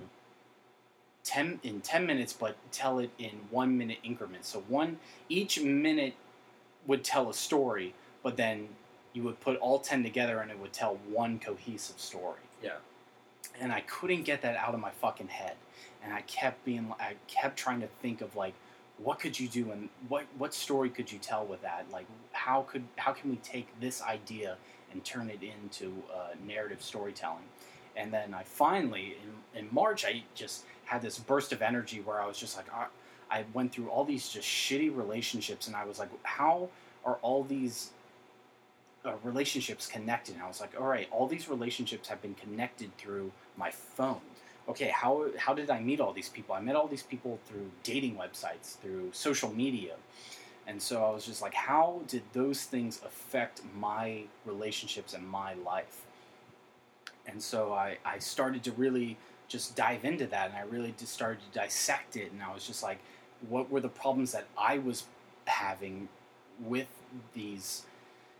10 1.24 1.60
in 1.62 1.80
10 1.80 2.06
minutes 2.06 2.32
but 2.32 2.56
tell 2.72 2.98
it 2.98 3.10
in 3.18 3.30
1 3.50 3.78
minute 3.78 3.98
increments. 4.02 4.48
So 4.48 4.60
one 4.68 4.98
each 5.28 5.60
minute 5.60 6.14
would 6.86 7.04
tell 7.04 7.30
a 7.30 7.34
story 7.34 7.94
but 8.22 8.36
then 8.36 8.68
you 9.12 9.22
would 9.24 9.40
put 9.40 9.56
all 9.58 9.78
10 9.78 10.02
together 10.02 10.40
and 10.40 10.50
it 10.50 10.58
would 10.58 10.72
tell 10.72 10.98
one 11.10 11.38
cohesive 11.38 11.98
story. 11.98 12.40
Yeah. 12.62 12.76
and 13.60 13.72
i 13.72 13.80
couldn't 13.80 14.22
get 14.22 14.40
that 14.42 14.56
out 14.56 14.74
of 14.74 14.80
my 14.80 14.90
fucking 14.90 15.28
head. 15.28 15.56
And 16.02 16.12
i 16.12 16.22
kept 16.22 16.64
being 16.64 16.92
i 17.00 17.14
kept 17.28 17.56
trying 17.56 17.80
to 17.80 17.88
think 18.00 18.20
of 18.20 18.34
like 18.36 18.54
what 18.98 19.18
could 19.18 19.38
you 19.38 19.48
do 19.48 19.70
and 19.72 19.88
what 20.08 20.24
what 20.38 20.54
story 20.54 20.90
could 20.90 21.10
you 21.10 21.18
tell 21.18 21.44
with 21.44 21.62
that? 21.62 21.86
Like 21.90 22.06
how 22.32 22.62
could 22.62 22.84
how 22.96 23.12
can 23.12 23.30
we 23.30 23.36
take 23.36 23.68
this 23.80 24.02
idea 24.02 24.56
and 24.92 25.04
turn 25.04 25.30
it 25.30 25.40
into 25.42 26.02
uh, 26.14 26.34
narrative 26.46 26.82
storytelling. 26.82 27.44
And 27.96 28.12
then 28.12 28.32
i 28.34 28.42
finally 28.42 29.16
in, 29.54 29.60
in 29.60 29.68
march 29.72 30.04
i 30.04 30.22
just 30.34 30.64
had 30.86 31.02
this 31.02 31.18
burst 31.18 31.52
of 31.52 31.60
energy 31.62 32.00
where 32.00 32.20
i 32.20 32.26
was 32.26 32.38
just 32.38 32.56
like 32.56 32.66
I, 32.72 32.86
I 33.30 33.44
went 33.52 33.72
through 33.72 33.88
all 33.88 34.04
these 34.04 34.28
just 34.28 34.48
shitty 34.48 34.94
relationships 34.96 35.66
and 35.66 35.76
i 35.76 35.84
was 35.84 35.98
like 35.98 36.08
how 36.22 36.68
are 37.04 37.18
all 37.22 37.44
these 37.44 37.90
uh, 39.04 39.14
relationships 39.24 39.86
connected? 39.86 40.34
And 40.34 40.42
i 40.42 40.48
was 40.48 40.60
like 40.60 40.72
all 40.80 40.86
right 40.86 41.08
all 41.10 41.26
these 41.26 41.48
relationships 41.48 42.08
have 42.08 42.22
been 42.22 42.34
connected 42.34 42.96
through 42.96 43.32
my 43.56 43.70
phone. 43.70 44.20
Okay 44.68 44.88
how 44.88 45.26
how 45.36 45.52
did 45.54 45.68
i 45.68 45.80
meet 45.80 46.00
all 46.00 46.12
these 46.12 46.30
people? 46.30 46.54
I 46.54 46.60
met 46.60 46.76
all 46.76 46.88
these 46.88 47.02
people 47.02 47.38
through 47.46 47.70
dating 47.82 48.16
websites 48.16 48.78
through 48.80 49.10
social 49.12 49.52
media 49.52 49.94
and 50.66 50.80
so 50.80 51.04
i 51.04 51.10
was 51.10 51.24
just 51.26 51.42
like 51.42 51.54
how 51.54 52.00
did 52.06 52.22
those 52.32 52.64
things 52.64 53.00
affect 53.04 53.62
my 53.76 54.22
relationships 54.44 55.14
and 55.14 55.26
my 55.26 55.54
life? 55.54 56.04
And 57.26 57.42
so 57.42 57.72
i 57.72 57.98
i 58.04 58.18
started 58.18 58.64
to 58.64 58.72
really 58.72 59.16
just 59.48 59.76
dive 59.76 60.04
into 60.04 60.26
that 60.26 60.48
and 60.48 60.56
i 60.56 60.62
really 60.62 60.94
just 60.98 61.12
started 61.12 61.38
to 61.40 61.58
dissect 61.58 62.16
it 62.16 62.32
and 62.32 62.42
i 62.42 62.52
was 62.52 62.66
just 62.66 62.82
like 62.82 62.98
what 63.48 63.70
were 63.70 63.80
the 63.80 63.88
problems 63.88 64.32
that 64.32 64.46
i 64.56 64.78
was 64.78 65.04
having 65.46 66.08
with 66.60 66.88
these 67.34 67.84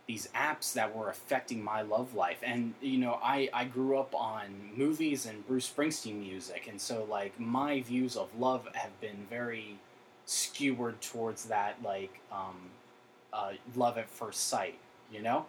these 0.05 0.27
apps 0.35 0.73
that 0.73 0.93
were 0.93 1.09
affecting 1.09 1.63
my 1.63 1.81
love 1.81 2.13
life? 2.13 2.39
And 2.43 2.73
you 2.81 2.97
know 2.97 3.19
i 3.23 3.49
i 3.53 3.63
grew 3.65 3.97
up 3.97 4.13
on 4.13 4.71
movies 4.75 5.25
and 5.25 5.45
bruce 5.47 5.71
springsteen 5.71 6.19
music 6.19 6.67
and 6.67 6.79
so 6.79 7.05
like 7.09 7.39
my 7.39 7.81
views 7.81 8.17
of 8.17 8.37
love 8.37 8.67
have 8.73 8.99
been 8.99 9.25
very 9.29 9.77
skewered 10.25 10.99
towards 11.01 11.45
that 11.45 11.75
like 11.83 12.19
um 12.31 12.55
uh, 13.33 13.51
love 13.75 13.97
at 13.97 14.09
first 14.09 14.47
sight 14.47 14.77
you 15.11 15.21
know 15.21 15.45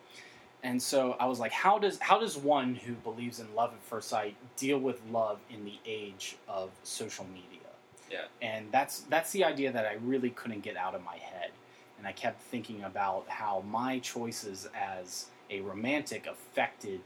and 0.62 0.82
so 0.82 1.16
i 1.20 1.26
was 1.26 1.38
like 1.38 1.52
how 1.52 1.78
does 1.78 1.98
how 2.00 2.18
does 2.18 2.36
one 2.36 2.74
who 2.74 2.94
believes 2.94 3.40
in 3.40 3.54
love 3.54 3.72
at 3.72 3.82
first 3.82 4.08
sight 4.08 4.34
deal 4.56 4.78
with 4.78 5.00
love 5.10 5.38
in 5.50 5.64
the 5.64 5.78
age 5.86 6.36
of 6.48 6.70
social 6.82 7.26
media 7.26 7.68
Yeah. 8.10 8.24
and 8.40 8.66
that's 8.72 9.00
that's 9.10 9.30
the 9.32 9.44
idea 9.44 9.70
that 9.72 9.84
i 9.86 9.94
really 10.02 10.30
couldn't 10.30 10.60
get 10.62 10.76
out 10.76 10.94
of 10.94 11.04
my 11.04 11.16
head 11.18 11.50
and 11.98 12.06
I 12.06 12.12
kept 12.12 12.40
thinking 12.42 12.82
about 12.84 13.24
how 13.28 13.62
my 13.66 13.98
choices 14.00 14.68
as 14.78 15.26
a 15.48 15.60
romantic 15.60 16.26
affected 16.26 17.00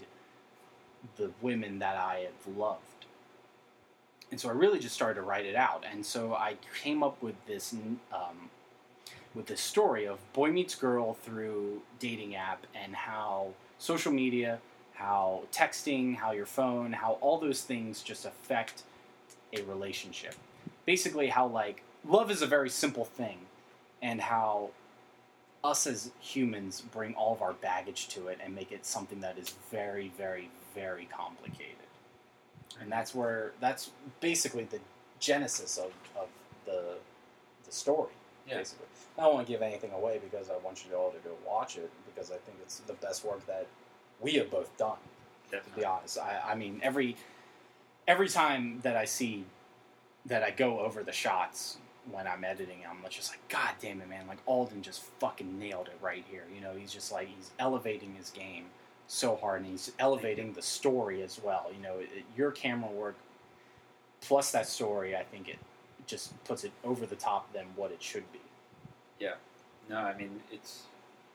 the 1.16 1.30
women 1.40 1.78
that 1.78 1.96
I 1.96 2.26
have 2.26 2.56
loved. 2.56 2.82
And 4.30 4.40
so 4.40 4.48
I 4.48 4.52
really 4.52 4.78
just 4.78 4.94
started 4.94 5.14
to 5.14 5.22
write 5.22 5.46
it 5.46 5.56
out. 5.56 5.84
And 5.90 6.04
so 6.04 6.34
I 6.34 6.56
came 6.82 7.02
up 7.02 7.22
with 7.22 7.34
this 7.46 7.74
um, 8.12 8.50
with 9.34 9.46
this 9.46 9.60
story 9.60 10.06
of 10.06 10.18
boy 10.32 10.50
meets 10.50 10.74
girl 10.74 11.14
through 11.14 11.82
dating 11.98 12.34
app 12.34 12.66
and 12.74 12.94
how 12.94 13.48
social 13.78 14.12
media, 14.12 14.58
how 14.94 15.42
texting, 15.52 16.16
how 16.16 16.32
your 16.32 16.46
phone, 16.46 16.92
how 16.92 17.18
all 17.20 17.38
those 17.38 17.62
things 17.62 18.02
just 18.02 18.24
affect 18.24 18.82
a 19.52 19.62
relationship. 19.62 20.34
Basically, 20.84 21.28
how 21.28 21.46
like 21.46 21.82
love 22.06 22.30
is 22.30 22.42
a 22.42 22.46
very 22.46 22.70
simple 22.70 23.04
thing, 23.04 23.38
and 24.02 24.20
how 24.20 24.70
us 25.64 25.86
as 25.86 26.10
humans 26.20 26.82
bring 26.92 27.14
all 27.14 27.32
of 27.32 27.42
our 27.42 27.52
baggage 27.54 28.08
to 28.08 28.28
it 28.28 28.38
and 28.42 28.54
make 28.54 28.72
it 28.72 28.86
something 28.86 29.20
that 29.20 29.38
is 29.38 29.54
very, 29.70 30.12
very, 30.16 30.50
very 30.74 31.06
complicated. 31.06 31.77
And 32.80 32.90
that's 32.90 33.14
where 33.14 33.52
that's 33.60 33.90
basically 34.20 34.64
the 34.64 34.80
genesis 35.20 35.78
of, 35.78 35.92
of 36.20 36.28
the 36.64 36.96
the 37.64 37.72
story. 37.72 38.12
Yeah. 38.46 38.58
Basically, 38.58 38.86
I 39.18 39.22
don't 39.22 39.34
want 39.34 39.46
to 39.46 39.52
give 39.52 39.62
anything 39.62 39.92
away 39.92 40.20
because 40.22 40.48
I 40.50 40.56
want 40.64 40.84
you 40.88 40.96
all 40.96 41.10
to 41.10 41.18
go 41.18 41.30
watch 41.46 41.76
it 41.76 41.90
because 42.06 42.30
I 42.30 42.36
think 42.36 42.58
it's 42.62 42.78
the 42.80 42.94
best 42.94 43.24
work 43.24 43.46
that 43.46 43.66
we 44.20 44.32
have 44.34 44.50
both 44.50 44.74
done 44.76 44.96
to 45.50 45.60
be 45.76 45.84
honest. 45.84 46.18
I, 46.18 46.40
I 46.52 46.54
mean, 46.54 46.80
every 46.82 47.16
every 48.06 48.28
time 48.28 48.80
that 48.82 48.96
I 48.96 49.04
see 49.04 49.44
that 50.26 50.42
I 50.42 50.50
go 50.50 50.80
over 50.80 51.02
the 51.02 51.12
shots 51.12 51.78
when 52.10 52.26
I'm 52.26 52.44
editing, 52.44 52.78
I'm 52.88 52.98
just 53.10 53.30
like, 53.30 53.46
God 53.48 53.70
damn 53.80 54.00
it, 54.00 54.08
man! 54.08 54.26
Like 54.26 54.38
Alden 54.46 54.82
just 54.82 55.02
fucking 55.20 55.58
nailed 55.58 55.88
it 55.88 55.98
right 56.00 56.24
here. 56.30 56.44
You 56.54 56.60
know, 56.60 56.72
he's 56.76 56.92
just 56.92 57.12
like 57.12 57.28
he's 57.28 57.50
elevating 57.58 58.14
his 58.14 58.30
game 58.30 58.66
so 59.08 59.36
hard, 59.36 59.62
and 59.62 59.70
he's 59.70 59.90
elevating 59.98 60.52
the 60.52 60.62
story 60.62 61.22
as 61.22 61.40
well. 61.42 61.66
You 61.74 61.82
know, 61.82 61.98
it, 61.98 62.24
your 62.36 62.52
camera 62.52 62.90
work 62.90 63.16
plus 64.20 64.52
that 64.52 64.68
story, 64.68 65.16
I 65.16 65.24
think 65.24 65.48
it 65.48 65.58
just 66.06 66.42
puts 66.44 66.64
it 66.64 66.72
over 66.84 67.06
the 67.06 67.16
top 67.16 67.52
than 67.52 67.66
what 67.74 67.90
it 67.90 68.02
should 68.02 68.30
be. 68.32 68.40
Yeah, 69.18 69.34
no, 69.88 69.96
I 69.96 70.16
mean 70.16 70.40
it's 70.52 70.82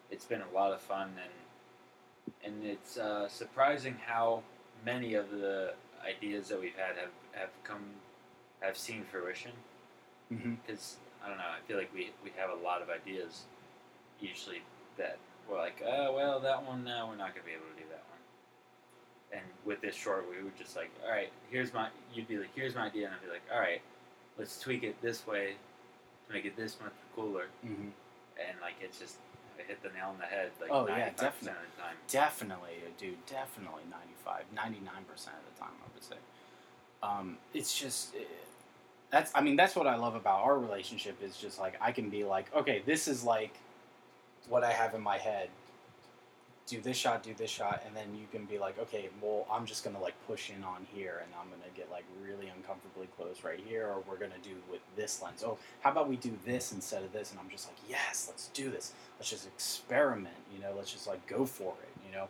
it's 0.09 0.25
been 0.25 0.41
a 0.41 0.55
lot 0.55 0.71
of 0.71 0.81
fun 0.81 1.11
and 1.21 2.53
and 2.53 2.65
it's 2.65 2.97
uh, 2.97 3.27
surprising 3.27 3.97
how 4.05 4.43
many 4.85 5.15
of 5.15 5.31
the 5.31 5.73
ideas 6.07 6.49
that 6.49 6.59
we've 6.59 6.75
had 6.75 6.97
have, 6.97 7.11
have 7.33 7.49
come 7.63 7.83
have 8.61 8.77
seen 8.77 9.03
fruition. 9.03 9.51
Mm-hmm. 10.31 10.55
Because 10.65 10.97
I 11.23 11.29
don't 11.29 11.37
know, 11.37 11.43
I 11.43 11.67
feel 11.67 11.77
like 11.77 11.93
we 11.93 12.11
we 12.23 12.31
have 12.37 12.49
a 12.49 12.63
lot 12.63 12.81
of 12.81 12.89
ideas 12.89 13.43
usually 14.19 14.61
that 14.97 15.17
we're 15.49 15.57
like, 15.57 15.81
oh 15.85 16.13
well, 16.15 16.39
that 16.39 16.63
one 16.65 16.83
no, 16.83 17.07
we're 17.09 17.15
not 17.17 17.33
gonna 17.35 17.45
be 17.45 17.51
able 17.53 17.65
to 17.75 17.81
do 17.81 17.87
that 17.89 18.03
one. 18.09 19.39
And 19.39 19.41
with 19.65 19.81
this 19.81 19.95
short, 19.95 20.25
we 20.29 20.43
were 20.43 20.51
just 20.57 20.75
like, 20.75 20.91
all 21.03 21.11
right, 21.11 21.31
here's 21.49 21.73
my. 21.73 21.87
You'd 22.13 22.27
be 22.27 22.37
like, 22.37 22.49
here's 22.55 22.75
my 22.75 22.85
idea, 22.85 23.05
and 23.07 23.15
I'd 23.15 23.25
be 23.25 23.31
like, 23.31 23.41
all 23.53 23.59
right, 23.59 23.81
let's 24.37 24.59
tweak 24.59 24.83
it 24.83 25.01
this 25.01 25.25
way 25.25 25.55
to 26.27 26.33
make 26.33 26.45
it 26.45 26.55
this 26.55 26.77
much 26.81 26.93
cooler 27.15 27.45
Mm-hmm. 27.65 27.89
and 28.39 28.61
like 28.61 28.73
it's 28.81 28.97
just 28.99 29.15
it 29.59 29.65
hit 29.67 29.83
the 29.83 29.89
nail 29.89 30.09
on 30.09 30.17
the 30.17 30.25
head 30.25 30.49
like 30.61 30.69
Oh, 30.71 30.87
yeah, 30.87 31.09
95% 31.09 31.11
of 31.11 31.15
definitely. 31.17 31.53
the 31.75 31.81
time. 31.81 31.95
Definitely, 32.07 32.71
dude. 32.97 33.25
Definitely 33.27 33.83
95, 33.91 34.43
99 34.55 34.93
percent 35.11 35.35
of 35.37 35.53
the 35.53 35.59
time, 35.59 35.73
I 35.83 35.89
would 35.93 36.03
say. 36.03 36.15
Um, 37.03 37.37
it's 37.53 37.77
just 37.79 38.15
eh, 38.15 38.19
that's. 39.11 39.31
I 39.35 39.41
mean, 39.41 39.55
that's 39.55 39.75
what 39.75 39.85
I 39.87 39.95
love 39.95 40.15
about 40.15 40.41
our 40.43 40.57
relationship. 40.57 41.21
Is 41.21 41.37
just 41.37 41.59
like 41.59 41.75
I 41.81 41.91
can 41.91 42.09
be 42.09 42.23
like, 42.23 42.53
okay, 42.55 42.81
this 42.85 43.07
is 43.07 43.23
like 43.23 43.53
what 44.49 44.63
I 44.63 44.71
have 44.71 44.93
in 44.93 45.01
my 45.01 45.17
head. 45.17 45.49
Do 46.65 46.79
this 46.79 46.95
shot, 46.95 47.23
do 47.23 47.33
this 47.33 47.49
shot, 47.49 47.83
and 47.85 47.93
then 47.93 48.15
you 48.15 48.25
can 48.31 48.45
be 48.45 48.57
like, 48.57 48.79
okay, 48.79 49.09
well, 49.21 49.45
I'm 49.51 49.65
just 49.65 49.83
gonna 49.83 49.99
like 49.99 50.13
push 50.27 50.49
in 50.49 50.63
on 50.63 50.87
here, 50.93 51.21
and 51.21 51.29
I'm 51.37 51.49
gonna 51.49 51.69
get 51.75 51.91
like 51.91 52.05
really 52.25 52.49
uncomfortably 52.55 53.09
close 53.17 53.43
right 53.43 53.59
here, 53.67 53.87
or 53.87 54.01
we're 54.07 54.17
gonna 54.17 54.41
do 54.41 54.55
with 54.71 54.79
this 54.95 55.21
lens. 55.21 55.43
Oh, 55.45 55.57
how 55.81 55.91
about 55.91 56.07
we 56.07 56.15
do 56.15 56.31
this 56.45 56.71
instead 56.71 57.03
of 57.03 57.11
this? 57.11 57.31
And 57.31 57.39
I'm 57.39 57.49
just 57.49 57.67
like, 57.67 57.75
yes, 57.89 58.27
let's 58.29 58.47
do 58.49 58.69
this. 58.69 58.93
Let's 59.19 59.29
just 59.29 59.45
experiment. 59.45 60.35
You 60.55 60.61
know, 60.61 60.73
let's 60.75 60.91
just 60.91 61.05
like 61.05 61.25
go 61.27 61.45
for 61.45 61.73
it. 61.83 61.89
You 62.07 62.15
know, 62.15 62.27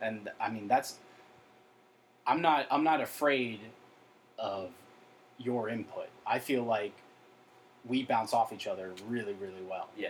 and 0.00 0.30
I 0.40 0.50
mean 0.50 0.66
that's. 0.66 0.96
I'm 2.26 2.42
not. 2.42 2.66
I'm 2.72 2.82
not 2.82 3.00
afraid 3.00 3.60
of 4.36 4.70
your 5.38 5.68
input. 5.68 6.08
I 6.26 6.40
feel 6.40 6.64
like 6.64 6.92
we 7.86 8.02
bounce 8.02 8.34
off 8.34 8.52
each 8.52 8.66
other 8.66 8.92
really, 9.08 9.34
really 9.34 9.62
well. 9.68 9.88
Yeah. 9.96 10.08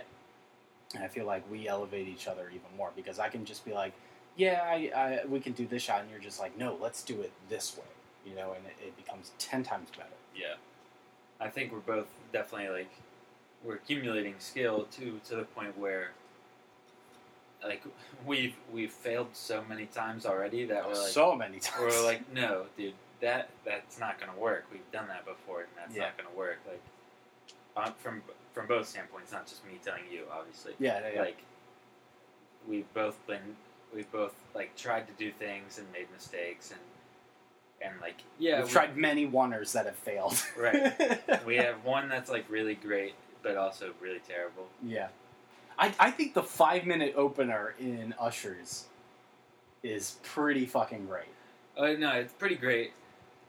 And 0.95 1.03
I 1.03 1.07
feel 1.07 1.25
like 1.25 1.49
we 1.51 1.67
elevate 1.67 2.07
each 2.07 2.27
other 2.27 2.47
even 2.49 2.75
more 2.77 2.91
because 2.95 3.19
I 3.19 3.27
can 3.29 3.43
just 3.45 3.65
be 3.65 3.73
like, 3.73 3.93
yeah, 4.37 4.61
I, 4.65 4.91
I, 4.95 5.25
we 5.27 5.39
can 5.39 5.53
do 5.53 5.65
this 5.67 5.81
shot, 5.83 6.01
and 6.01 6.09
you're 6.11 6.19
just 6.19 6.39
like, 6.39 6.57
no, 6.57 6.77
let's 6.79 7.01
do 7.03 7.21
it 7.21 7.31
this 7.49 7.75
way, 7.75 7.83
you 8.25 8.35
know, 8.35 8.53
and 8.53 8.65
it, 8.65 8.87
it 8.87 8.97
becomes 8.97 9.31
ten 9.39 9.63
times 9.63 9.89
better. 9.97 10.09
Yeah, 10.35 10.53
I 11.41 11.49
think 11.49 11.71
we're 11.73 11.79
both 11.79 12.07
definitely 12.31 12.69
like 12.69 12.91
we're 13.63 13.75
accumulating 13.75 14.35
skill 14.39 14.87
to 14.97 15.19
to 15.27 15.35
the 15.37 15.43
point 15.43 15.77
where 15.77 16.11
like 17.63 17.83
we've 18.25 18.55
we've 18.71 18.91
failed 18.91 19.29
so 19.33 19.63
many 19.67 19.87
times 19.87 20.25
already 20.25 20.65
that 20.65 20.85
we're 20.87 20.93
like 20.93 21.07
so 21.07 21.35
many 21.35 21.59
times. 21.59 21.81
we're 21.95 22.05
like 22.05 22.31
no 22.33 22.65
dude 22.77 22.93
that 23.19 23.49
that's 23.65 23.99
not 23.99 24.19
going 24.19 24.31
to 24.31 24.37
work. 24.37 24.65
We've 24.71 24.89
done 24.91 25.07
that 25.07 25.25
before, 25.25 25.61
and 25.61 25.69
that's 25.75 25.95
Yeah. 25.95 26.03
not 26.03 26.17
going 26.17 26.29
to 26.29 26.37
work. 26.37 26.59
Like 26.67 26.81
uh, 27.75 27.91
from 27.97 28.21
from 28.57 28.67
both 28.67 28.87
standpoints, 28.87 29.31
not 29.31 29.45
just 29.47 29.65
me 29.65 29.79
telling 29.83 30.03
you, 30.11 30.23
obviously. 30.31 30.73
Yeah, 30.79 30.99
yeah, 30.99 31.09
yeah. 31.13 31.21
Like 31.21 31.43
we've 32.67 32.91
both 32.93 33.15
been, 33.27 33.55
we've 33.93 34.11
both 34.11 34.33
like 34.55 34.75
tried 34.75 35.07
to 35.07 35.13
do 35.13 35.31
things 35.31 35.77
and 35.77 35.87
made 35.91 36.07
mistakes, 36.11 36.71
and 36.71 36.79
and 37.81 38.01
like 38.01 38.21
yeah, 38.39 38.57
We've 38.57 38.67
we, 38.67 38.71
tried 38.71 38.97
many 38.97 39.25
wonders 39.25 39.73
that 39.73 39.85
have 39.85 39.95
failed. 39.95 40.43
Right. 40.57 41.45
we 41.45 41.57
have 41.57 41.83
one 41.83 42.09
that's 42.09 42.29
like 42.31 42.45
really 42.49 42.75
great, 42.75 43.13
but 43.43 43.57
also 43.57 43.91
really 44.01 44.21
terrible. 44.27 44.67
yeah. 44.83 45.07
I, 45.79 45.93
I 45.99 46.09
think 46.09 46.33
the 46.33 46.41
five 46.41 46.87
minute 46.87 47.13
opener 47.15 47.75
in 47.79 48.15
Ushers 48.19 48.85
is 49.83 50.15
pretty 50.23 50.65
fucking 50.65 51.05
great. 51.05 51.27
Oh 51.77 51.95
no, 51.95 52.13
it's 52.13 52.33
pretty 52.33 52.55
great, 52.55 52.93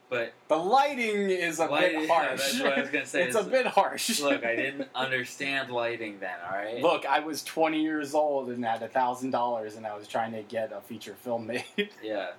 but 0.09 0.33
The 0.47 0.55
lighting 0.57 1.29
is 1.29 1.59
a 1.59 1.65
Lighting- 1.65 1.99
bit 2.01 2.07
yeah, 2.09 2.13
harsh. 2.15 2.39
that's 2.41 2.59
what 2.61 2.77
I 2.77 2.81
was 2.81 2.89
gonna 2.89 3.05
say. 3.05 3.23
it's 3.23 3.35
a 3.35 3.43
bit 3.43 3.65
harsh. 3.67 4.19
look, 4.19 4.43
I 4.45 4.55
didn't 4.55 4.87
understand 4.95 5.69
lighting 5.71 6.19
then. 6.19 6.35
All 6.49 6.57
right. 6.57 6.81
Look, 6.81 7.05
I 7.05 7.19
was 7.19 7.43
20 7.43 7.81
years 7.81 8.13
old 8.13 8.49
and 8.49 8.63
had 8.65 8.81
a 8.81 8.87
thousand 8.87 9.31
dollars, 9.31 9.75
and 9.75 9.85
I 9.85 9.95
was 9.95 10.07
trying 10.07 10.31
to 10.33 10.41
get 10.43 10.71
a 10.71 10.81
feature 10.81 11.15
film 11.21 11.47
made. 11.47 11.63
Yeah. 12.03 12.31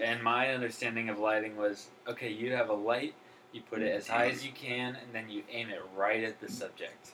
And 0.00 0.22
my 0.24 0.52
understanding 0.52 1.08
of 1.08 1.18
lighting 1.20 1.56
was 1.56 1.86
okay, 2.08 2.30
you 2.32 2.52
have 2.52 2.68
a 2.68 2.74
light, 2.74 3.14
you 3.52 3.60
put 3.62 3.80
it 3.80 3.92
as 3.94 4.08
high 4.08 4.28
as 4.28 4.44
you 4.44 4.50
can, 4.52 4.96
and 4.96 5.12
then 5.12 5.28
you 5.30 5.44
aim 5.52 5.70
it 5.70 5.80
right 5.96 6.24
at 6.24 6.40
the 6.40 6.50
subject. 6.50 7.12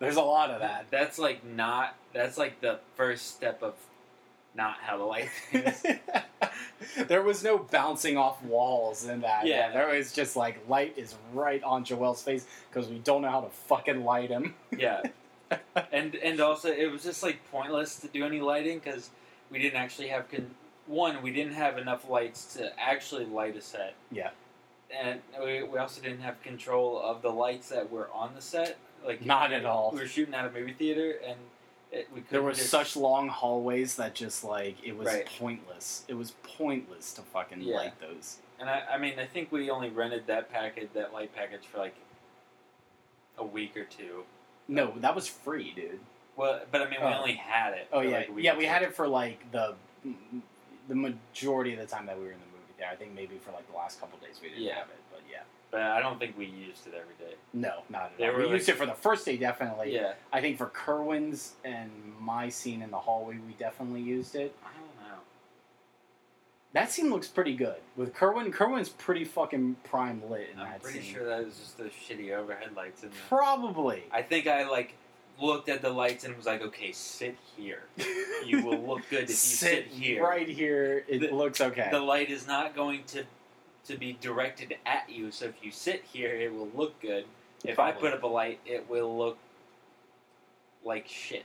There's 0.00 0.16
a 0.16 0.22
lot 0.22 0.50
of 0.50 0.60
that. 0.60 0.86
That's 0.90 1.18
like 1.18 1.44
not, 1.46 1.94
that's 2.12 2.36
like 2.36 2.60
the 2.60 2.80
first 2.96 3.34
step 3.34 3.62
of 3.62 3.72
not 4.54 4.76
how 4.80 4.96
to 4.96 5.04
light 5.04 5.28
things. 5.50 5.82
there 7.08 7.22
was 7.22 7.42
no 7.42 7.58
bouncing 7.58 8.16
off 8.16 8.42
walls 8.44 9.06
in 9.08 9.20
that. 9.22 9.46
Yeah. 9.46 9.70
there 9.72 9.88
was 9.88 10.12
just 10.12 10.36
like 10.36 10.68
light 10.68 10.94
is 10.96 11.14
right 11.32 11.62
on 11.62 11.84
Joel's 11.84 12.22
face 12.22 12.46
because 12.70 12.88
we 12.88 12.98
don't 12.98 13.22
know 13.22 13.30
how 13.30 13.40
to 13.40 13.50
fucking 13.50 14.04
light 14.04 14.30
him. 14.30 14.54
yeah. 14.76 15.02
And 15.92 16.14
and 16.16 16.40
also 16.40 16.68
it 16.70 16.90
was 16.90 17.02
just 17.04 17.22
like 17.22 17.38
pointless 17.52 18.00
to 18.00 18.08
do 18.08 18.24
any 18.24 18.40
lighting 18.40 18.78
because 18.78 19.10
we 19.50 19.58
didn't 19.60 19.76
actually 19.78 20.08
have 20.08 20.28
con- 20.30 20.50
one 20.86 21.22
we 21.22 21.32
didn't 21.32 21.52
have 21.52 21.78
enough 21.78 22.08
lights 22.08 22.54
to 22.54 22.72
actually 22.80 23.26
light 23.26 23.56
a 23.56 23.60
set. 23.60 23.94
Yeah. 24.10 24.30
And 24.90 25.20
we, 25.42 25.62
we 25.62 25.78
also 25.78 26.00
didn't 26.00 26.20
have 26.20 26.42
control 26.42 27.00
of 27.00 27.22
the 27.22 27.30
lights 27.30 27.68
that 27.68 27.90
were 27.90 28.08
on 28.12 28.34
the 28.34 28.40
set. 28.40 28.78
Like 29.06 29.24
Not 29.24 29.52
at 29.52 29.64
all. 29.64 29.90
We 29.92 30.00
were 30.00 30.06
shooting 30.06 30.34
at 30.34 30.46
a 30.46 30.50
movie 30.50 30.72
theater, 30.72 31.14
and 31.26 31.36
it, 31.94 32.08
we 32.14 32.20
There 32.30 32.42
were 32.42 32.52
just, 32.52 32.68
such 32.70 32.96
long 32.96 33.28
hallways 33.28 33.96
that 33.96 34.14
just 34.14 34.44
like 34.44 34.76
it 34.84 34.96
was 34.96 35.06
Right. 35.06 35.26
pointless. 35.38 36.04
It 36.08 36.14
was 36.14 36.32
pointless 36.42 37.12
to 37.14 37.22
fucking 37.22 37.60
Yeah. 37.62 37.76
light 37.76 38.00
those. 38.00 38.38
And 38.58 38.68
I, 38.70 38.82
I 38.92 38.98
mean, 38.98 39.18
I 39.18 39.26
think 39.26 39.50
we 39.52 39.70
only 39.70 39.90
rented 39.90 40.26
that 40.28 40.50
package, 40.50 40.88
that 40.94 41.12
light 41.12 41.34
package, 41.34 41.66
for 41.66 41.78
like 41.78 41.94
a 43.38 43.44
week 43.44 43.76
or 43.76 43.84
two. 43.84 44.24
No, 44.68 44.92
that 44.98 45.14
was 45.14 45.26
free, 45.26 45.72
dude. 45.74 46.00
Well, 46.36 46.62
but 46.70 46.80
I 46.82 46.88
mean, 46.90 47.00
we 47.00 47.06
Oh. 47.06 47.14
only 47.18 47.34
had 47.34 47.74
it. 47.74 47.88
Oh 47.92 48.00
for 48.00 48.08
yeah, 48.08 48.16
like 48.18 48.28
yeah. 48.36 48.56
We 48.56 48.64
had 48.64 48.82
it 48.82 48.94
for 48.94 49.06
like 49.08 49.50
the 49.52 49.74
the 50.88 50.94
majority 50.94 51.72
of 51.72 51.78
the 51.78 51.86
time 51.86 52.06
that 52.06 52.16
we 52.18 52.24
were 52.24 52.32
in 52.32 52.38
the 52.40 52.46
movie 52.46 52.74
there. 52.78 52.88
I 52.90 52.96
think 52.96 53.12
maybe 53.14 53.38
for 53.38 53.52
like 53.52 53.66
the 53.70 53.76
last 53.76 54.00
couple 54.00 54.18
days 54.18 54.38
we 54.42 54.48
didn't 54.50 54.64
Yeah. 54.64 54.74
have 54.76 54.88
it, 54.88 54.96
but 55.74 55.82
I 55.82 56.00
don't 56.00 56.20
think 56.20 56.38
we 56.38 56.46
used 56.46 56.86
it 56.86 56.94
every 56.94 57.14
day. 57.18 57.34
No, 57.52 57.82
not 57.90 58.04
at 58.04 58.18
They 58.18 58.28
all. 58.28 58.36
We 58.36 58.44
like- 58.44 58.52
used 58.52 58.68
it 58.68 58.76
for 58.76 58.86
the 58.86 58.94
first 58.94 59.24
day, 59.26 59.36
definitely. 59.36 59.92
Yeah, 59.92 60.12
I 60.32 60.40
think 60.40 60.56
for 60.56 60.66
Kerwin's 60.66 61.54
and 61.64 61.90
my 62.20 62.48
scene 62.48 62.80
in 62.80 62.90
the 62.92 62.98
hallway, 62.98 63.38
we 63.44 63.54
definitely 63.54 64.02
used 64.02 64.36
it. 64.36 64.54
I 64.64 64.68
don't 64.78 65.08
know. 65.10 65.18
That 66.74 66.90
scene 66.90 67.10
looks 67.10 67.28
pretty 67.28 67.54
good 67.54 67.76
with 67.96 68.14
Kerwin. 68.14 68.50
Kerwin's 68.52 68.88
pretty 68.88 69.24
fucking 69.24 69.76
prime 69.84 70.22
lit 70.30 70.48
in 70.52 70.58
that 70.58 70.62
scene. 70.62 70.66
I'm 70.66 70.72
that 70.72 70.82
pretty 70.82 71.00
scene. 71.02 71.14
sure 71.14 71.26
that 71.26 71.44
was 71.44 71.56
just 71.58 71.78
the 71.78 71.84
shitty 71.84 72.32
overhead 72.32 72.70
lights 72.76 73.02
in 73.02 73.10
there. 73.10 73.18
Probably. 73.28 74.04
I 74.12 74.22
think 74.22 74.46
I 74.46 74.68
like 74.68 74.94
looked 75.40 75.68
at 75.68 75.82
the 75.82 75.90
lights 75.90 76.24
and 76.24 76.36
was 76.36 76.46
like, 76.46 76.62
okay, 76.62 76.92
sit 76.92 77.36
here. 77.56 77.82
You 78.46 78.64
will 78.64 78.78
look 78.80 79.02
good 79.10 79.24
if 79.24 79.30
you 79.30 79.34
sit 79.36 79.86
here. 79.86 80.22
right 80.22 80.48
here. 80.48 81.04
It 81.08 81.20
The- 81.20 81.34
looks 81.34 81.60
okay. 81.60 81.88
The 81.90 82.00
light 82.00 82.30
is 82.30 82.46
not 82.46 82.74
going 82.76 83.04
to 83.08 83.24
to 83.86 83.96
be 83.96 84.16
directed 84.20 84.76
at 84.86 85.08
you, 85.10 85.30
so 85.30 85.46
if 85.46 85.54
you 85.62 85.70
sit 85.70 86.04
here, 86.12 86.34
it 86.34 86.52
will 86.52 86.68
look 86.74 87.00
good. 87.00 87.24
If 87.64 87.78
I 87.78 87.92
put 87.92 88.12
up 88.12 88.22
a 88.22 88.26
light, 88.26 88.60
it 88.66 88.88
will 88.88 89.16
look 89.16 89.38
like 90.84 91.08
shit. 91.08 91.44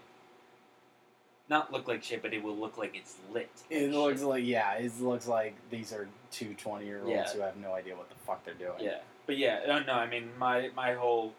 Not 1.49 1.71
look 1.71 1.87
like 1.87 2.03
shit, 2.03 2.21
but 2.21 2.33
it 2.33 2.43
will 2.43 2.55
look 2.55 2.77
like 2.77 2.95
it's 2.95 3.15
lit. 3.33 3.49
it 3.69 3.91
looks 3.91 4.19
shit. 4.19 4.27
like 4.27 4.45
yeah. 4.45 4.73
It 4.75 4.99
looks 5.01 5.27
like 5.27 5.55
these 5.71 5.91
are 5.93 6.07
two 6.31 6.53
20 6.53 6.85
year 6.85 6.99
olds 6.99 7.09
Yeah. 7.11 7.29
who 7.33 7.41
have 7.41 7.57
no 7.57 7.73
idea 7.73 7.95
what 7.95 8.09
the 8.09 8.15
fuck 8.15 8.43
they're 8.45 8.53
doing. 8.53 8.79
Yeah, 8.79 8.99
but 9.25 9.37
yeah, 9.37 9.61
no, 9.67 9.79
no. 9.79 9.93
I 9.93 10.07
mean, 10.07 10.29
my 10.37 10.69
my 10.75 10.93
whole 10.93 11.33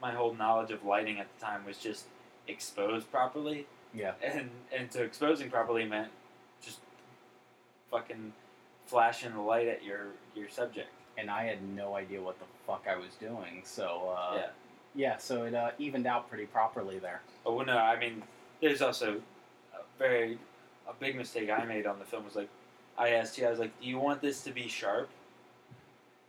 my 0.00 0.12
whole 0.12 0.34
knowledge 0.34 0.70
of 0.70 0.84
lighting 0.84 1.18
at 1.18 1.26
the 1.38 1.44
time 1.44 1.64
was 1.66 1.78
just 1.78 2.04
exposed 2.46 3.10
properly, 3.10 3.66
Yeah. 3.92 4.12
and 4.22 4.50
and 4.72 4.92
so 4.92 5.02
exposing 5.02 5.50
properly 5.50 5.84
meant 5.84 6.10
just 6.62 6.78
fucking 7.90 8.32
flashing 8.86 9.32
the 9.32 9.40
light 9.40 9.68
at 9.68 9.84
your 9.84 10.08
your 10.34 10.48
subject. 10.48 10.88
And 11.16 11.30
I 11.30 11.44
had 11.44 11.62
no 11.62 11.94
idea 11.94 12.20
what 12.20 12.38
the 12.38 12.46
fuck 12.66 12.86
I 12.90 12.96
was 12.96 13.14
doing. 13.20 13.62
So 13.64 14.14
uh, 14.16 14.34
yeah. 14.36 14.46
yeah. 14.94 15.16
So 15.16 15.44
it 15.44 15.54
uh, 15.54 15.70
evened 15.78 16.06
out 16.06 16.28
pretty 16.28 16.46
properly 16.46 16.98
there. 16.98 17.20
Oh 17.46 17.54
well, 17.54 17.66
no. 17.66 17.78
I 17.78 17.98
mean, 17.98 18.22
there's 18.60 18.82
also 18.82 19.20
a 19.74 19.98
very 19.98 20.38
a 20.88 20.92
big 20.98 21.16
mistake 21.16 21.50
I 21.50 21.64
made 21.64 21.86
on 21.86 21.98
the 21.98 22.04
film 22.04 22.24
was 22.24 22.36
like, 22.36 22.48
I 22.96 23.10
asked 23.10 23.38
you, 23.38 23.46
I 23.46 23.50
was 23.50 23.58
like, 23.58 23.78
do 23.80 23.88
you 23.88 23.98
want 23.98 24.20
this 24.20 24.42
to 24.42 24.50
be 24.50 24.68
sharp, 24.68 25.08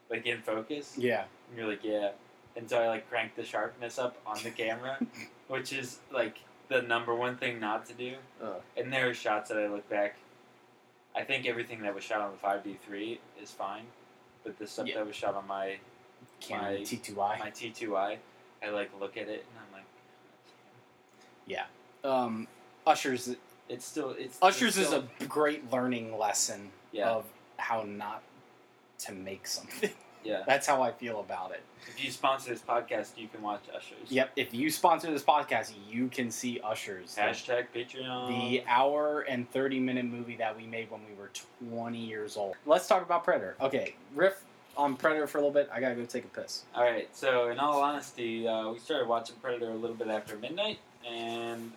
like 0.09 0.25
in 0.25 0.41
focus? 0.41 0.95
Yeah. 0.97 1.25
And 1.49 1.57
you're 1.57 1.67
like, 1.67 1.83
yeah. 1.83 2.11
And 2.55 2.69
so 2.69 2.81
I 2.81 2.87
like 2.87 3.09
cranked 3.09 3.35
the 3.35 3.43
sharpness 3.43 3.99
up 3.99 4.17
on 4.25 4.37
the 4.43 4.49
camera, 4.49 4.97
which 5.47 5.73
is 5.73 5.99
like 6.11 6.37
the 6.69 6.81
number 6.81 7.13
one 7.13 7.37
thing 7.37 7.59
not 7.59 7.85
to 7.87 7.93
do. 7.93 8.15
Ugh. 8.41 8.61
And 8.77 8.91
there 8.91 9.09
are 9.09 9.13
shots 9.13 9.49
that 9.49 9.57
I 9.57 9.67
look 9.67 9.87
back. 9.89 10.15
I 11.15 11.23
think 11.23 11.45
everything 11.45 11.81
that 11.81 11.95
was 11.95 12.03
shot 12.03 12.21
on 12.21 12.31
the 12.31 12.37
5D3 12.37 13.17
is 13.41 13.51
fine, 13.51 13.83
but 14.43 14.57
the 14.59 14.67
stuff 14.67 14.87
Yeah. 14.87 14.95
that 14.95 15.07
was 15.07 15.15
shot 15.15 15.35
on 15.35 15.47
my 15.47 15.77
Canon 16.41 16.73
My- 16.73 16.79
T2i. 16.81 17.39
my 17.39 17.51
T2i, 17.51 18.17
I 18.63 18.69
like 18.69 18.91
look 18.99 19.15
at 19.17 19.27
it 19.29 19.45
and 19.49 19.59
I'm 19.65 19.73
like, 19.73 19.85
yeah. 21.45 21.65
um, 22.03 22.47
Ushers 22.87 23.35
it's 23.67 23.83
still 23.85 24.11
it's 24.17 24.37
Ushers 24.41 24.77
it's 24.77 24.89
is 24.89 24.93
a 24.93 25.25
great 25.27 25.71
learning 25.71 26.15
lesson 26.19 26.69
yeah 26.91 27.09
of 27.09 27.25
how 27.57 27.81
not 27.83 28.21
to 28.99 29.11
make 29.13 29.47
something. 29.47 29.89
Yeah. 30.25 30.43
That's 30.45 30.67
how 30.67 30.81
I 30.81 30.91
feel 30.91 31.19
about 31.21 31.51
it. 31.51 31.61
If 31.87 32.03
you 32.03 32.09
sponsor 32.11 32.49
this 32.49 32.61
podcast, 32.61 33.09
you 33.17 33.27
can 33.27 33.41
watch 33.41 33.61
Ushers. 33.73 34.09
Yep. 34.09 34.31
If 34.35 34.53
you 34.53 34.69
sponsor 34.71 35.11
this 35.11 35.23
podcast, 35.23 35.71
you 35.89 36.07
can 36.07 36.31
see 36.31 36.59
Ushers. 36.63 37.15
the- 37.15 37.21
Hashtag 37.21 37.67
Patreon. 37.73 38.27
the 38.27 38.63
hour 38.67 39.21
and 39.21 39.49
30 39.51 39.79
minute 39.79 40.05
movie 40.05 40.35
that 40.37 40.57
we 40.57 40.65
made 40.65 40.89
when 40.89 41.01
we 41.07 41.13
were 41.15 41.29
20 41.69 41.97
years 41.97 42.35
old. 42.37 42.55
Let's 42.65 42.87
talk 42.87 43.03
about 43.03 43.23
Predator. 43.23 43.55
Okay, 43.61 43.95
riff 44.15 44.43
on 44.75 44.95
Predator 44.97 45.27
for 45.27 45.37
a 45.37 45.41
little 45.41 45.53
bit. 45.53 45.69
I 45.71 45.79
gotta 45.79 45.95
go 45.95 46.03
take 46.05 46.25
a 46.25 46.27
piss. 46.27 46.63
All 46.73 46.83
right. 46.83 47.07
So, 47.15 47.49
in 47.49 47.59
all 47.59 47.81
honesty, 47.81 48.47
uh, 48.47 48.71
we 48.71 48.79
started 48.79 49.07
watching 49.07 49.35
Predator 49.41 49.69
a 49.71 49.75
little 49.75 49.95
bit 49.95 50.07
after 50.09 50.35
midnight, 50.37 50.79
and 51.07 51.71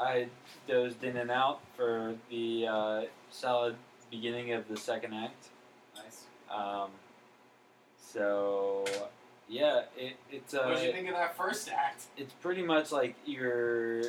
I 0.00 0.26
dozed 0.66 1.04
in 1.04 1.16
and 1.16 1.30
out 1.30 1.60
for 1.76 2.14
the 2.30 2.66
uh, 2.66 3.02
solid 3.30 3.76
beginning 4.10 4.52
of 4.52 4.66
the 4.68 4.76
second 4.76 5.12
act. 5.14 5.48
Nice. 5.96 6.22
Um, 6.50 6.90
so, 8.12 8.84
yeah, 9.48 9.82
it, 9.96 10.16
it's 10.30 10.54
uh, 10.54 10.62
what 10.64 10.76
did 10.76 10.86
you 10.86 10.92
think 10.92 11.08
of 11.08 11.14
that 11.14 11.36
first 11.36 11.68
act? 11.70 12.02
it's 12.16 12.32
pretty 12.34 12.62
much 12.62 12.90
like 12.92 13.14
your 13.26 14.02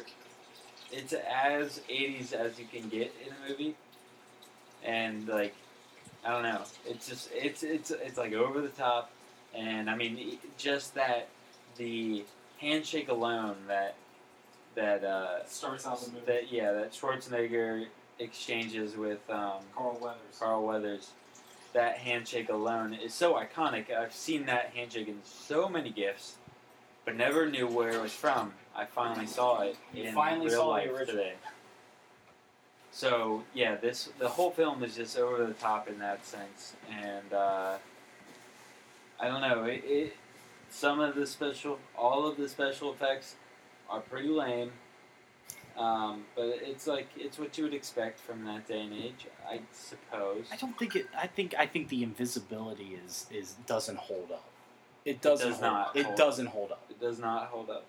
it's 0.92 1.14
as 1.14 1.82
80s 1.90 2.34
as 2.34 2.58
you 2.60 2.66
can 2.72 2.90
get 2.90 3.14
in 3.26 3.32
a 3.34 3.50
movie 3.50 3.76
and 4.84 5.28
like 5.28 5.54
i 6.26 6.32
don't 6.32 6.42
know 6.44 6.62
it's 6.88 7.08
just 7.08 7.30
it's 7.32 7.62
it's 7.62 7.92
it's 7.92 8.18
like 8.18 8.34
over 8.34 8.60
the 8.62 8.70
top 8.70 9.12
and 9.54 9.88
i 9.90 9.96
mean 9.96 10.40
just 10.58 10.96
that 10.96 11.28
the 11.78 12.24
handshake 12.60 13.10
alone 13.10 13.56
that 13.68 13.94
that 14.76 15.04
uh 15.04 15.46
Starts 15.46 15.86
out 15.86 16.02
the 16.02 16.12
movie. 16.12 16.26
that 16.26 16.52
yeah 16.52 16.72
that 16.72 16.92
schwarzenegger 16.94 17.86
exchanges 18.18 18.96
with 18.98 19.20
um 19.30 19.60
Carl 19.76 19.98
Weathers. 20.02 20.40
Carl 20.40 20.66
Weathers. 20.66 21.12
That 21.74 21.98
handshake 21.98 22.50
alone 22.50 22.94
is 22.94 23.14
so 23.14 23.34
iconic. 23.36 23.94
I've 23.96 24.14
seen 24.14 24.46
that 24.48 24.72
handshake 24.76 25.08
in 25.08 25.20
so 25.24 25.70
many 25.70 25.92
gifs, 25.92 26.36
but 27.06 27.16
never 27.16 27.50
knew 27.50 27.68
where 27.68 27.90
it 27.90 28.02
was 28.02 28.12
from. 28.14 28.54
I 28.76 28.86
finally 28.86 29.28
saw 29.28 29.62
it 29.62 29.78
You 29.94 30.06
in 30.06 30.16
finally 30.16 30.48
real 30.48 30.56
saw 30.62 30.76
the 30.78 30.90
original. 30.90 31.06
today. 31.06 31.34
So 32.92 33.44
yeah, 33.54 33.76
this 33.76 34.10
the 34.18 34.28
whole 34.30 34.50
film 34.52 34.84
is 34.84 34.96
just 34.96 35.18
over 35.18 35.46
the 35.46 35.54
top 35.54 35.88
in 35.88 36.00
that 36.00 36.26
sense, 36.26 36.74
and 36.92 37.32
uh, 37.34 37.78
I 39.20 39.28
don't 39.28 39.42
know. 39.42 39.66
It, 39.66 39.84
it 39.86 40.14
some 40.72 41.00
of 41.00 41.16
the 41.16 41.28
special, 41.28 41.80
all 41.98 42.28
of 42.28 42.38
the 42.38 42.50
special 42.50 42.92
effects 42.92 43.36
are 43.90 44.00
pretty 44.00 44.30
lame. 44.30 44.72
Um, 45.80 46.26
but 46.36 46.58
it's 46.62 46.88
like 46.88 47.08
it's 47.16 47.40
what 47.40 47.58
you 47.58 47.64
would 47.64 47.74
expect 47.74 48.20
from 48.20 48.44
that 48.46 48.68
day 48.68 48.82
and 48.82 48.94
age, 48.94 49.28
I 49.50 49.62
suppose. 49.72 50.46
I 50.52 50.58
don't 50.58 50.78
think 50.78 50.96
it. 50.98 51.08
I 51.18 51.26
think 51.28 51.56
I 51.58 51.66
think 51.66 51.88
the 51.88 52.04
invisibility 52.04 53.00
is 53.06 53.28
is 53.32 53.56
doesn't 53.66 53.98
hold 53.98 54.30
up. 54.32 54.44
It 55.06 55.22
doesn't. 55.22 55.48
does 55.52 55.60
hold, 55.60 55.74
not 55.74 55.96
It 55.96 56.06
hold 56.06 56.18
doesn't 56.18 56.46
hold 56.48 56.72
up. 56.74 56.84
It 56.90 57.00
does 57.00 57.18
not 57.20 57.48
hold 57.48 57.70
up 57.70 57.86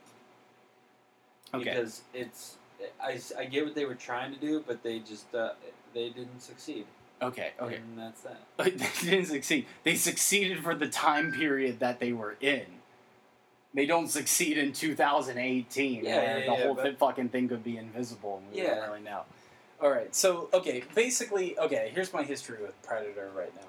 Okay. 1.52 1.64
because 1.64 2.02
it's. 2.14 2.54
I, 3.02 3.18
I 3.36 3.44
get 3.46 3.64
what 3.64 3.74
they 3.74 3.84
were 3.84 3.96
trying 3.96 4.32
to 4.32 4.40
do, 4.40 4.62
but 4.66 4.82
they 4.84 5.00
just 5.00 5.34
uh, 5.34 5.50
they 5.92 6.10
didn't 6.10 6.40
succeed, 6.40 6.86
okay. 7.20 7.50
Okay. 7.60 7.74
and 7.74 7.98
that's 7.98 8.22
that. 8.22 8.40
they 8.56 8.70
didn't 9.10 9.26
succeed. 9.26 9.66
They 9.82 9.96
succeeded 9.96 10.62
for 10.62 10.74
the 10.76 10.88
time 10.88 11.32
period 11.32 11.80
that 11.80 11.98
they 12.00 12.12
were 12.12 12.36
in. 12.40 12.64
They 13.72 13.86
don't 13.86 14.08
succeed 14.08 14.58
in 14.58 14.72
2018, 14.72 16.04
Yeah, 16.04 16.16
where 16.16 16.40
yeah, 16.40 16.46
the 16.46 16.52
yeah, 16.52 16.62
whole 16.64 16.94
fucking 16.98 17.28
thing 17.28 17.48
could 17.48 17.62
be 17.62 17.76
invisible. 17.76 18.38
And 18.42 18.52
we 18.52 18.62
Yeah. 18.62 18.74
don't 18.74 18.88
really 18.88 19.00
know. 19.02 19.22
All 19.80 19.90
right, 19.90 20.14
so 20.14 20.50
okay, 20.52 20.82
basically, 20.94 21.58
okay. 21.58 21.90
Here's 21.94 22.12
my 22.12 22.22
history 22.22 22.60
with 22.60 22.80
Predator 22.82 23.30
right 23.34 23.54
now. 23.54 23.68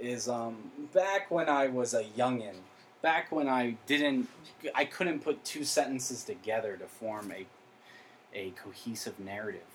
Is 0.00 0.28
um 0.28 0.70
back 0.94 1.30
when 1.30 1.48
I 1.48 1.66
was 1.66 1.94
a 1.94 2.04
youngin, 2.04 2.54
back 3.02 3.30
when 3.30 3.48
I 3.48 3.76
didn't, 3.86 4.28
I 4.74 4.84
couldn't 4.86 5.20
put 5.20 5.44
two 5.44 5.64
sentences 5.64 6.24
together 6.24 6.76
to 6.76 6.86
form 6.86 7.32
a 7.32 7.46
a 8.34 8.50
cohesive 8.52 9.18
narrative. 9.20 9.66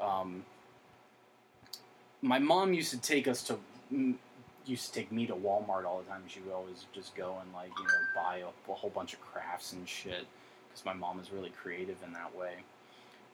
Um, 0.00 0.44
my 2.22 2.38
mom 2.38 2.72
used 2.72 2.90
to 2.92 2.98
take 2.98 3.26
us 3.28 3.42
to 3.44 3.58
used 4.66 4.86
to 4.86 4.92
take 4.92 5.12
me 5.12 5.26
to 5.26 5.34
Walmart 5.34 5.84
all 5.84 6.02
the 6.04 6.10
time. 6.10 6.22
She 6.26 6.40
would 6.40 6.52
always 6.52 6.84
just 6.92 7.14
go 7.14 7.38
and 7.40 7.52
like 7.52 7.70
you 7.78 7.84
know 7.84 8.00
buy 8.14 8.38
a, 8.38 8.70
a 8.70 8.74
whole 8.74 8.90
bunch 8.90 9.14
of 9.14 9.20
crafts 9.20 9.72
and 9.72 9.88
shit 9.88 10.26
because 10.68 10.84
my 10.84 10.94
mom 10.94 11.20
is 11.20 11.32
really 11.32 11.50
creative 11.50 11.96
in 12.04 12.12
that 12.12 12.36
way. 12.36 12.54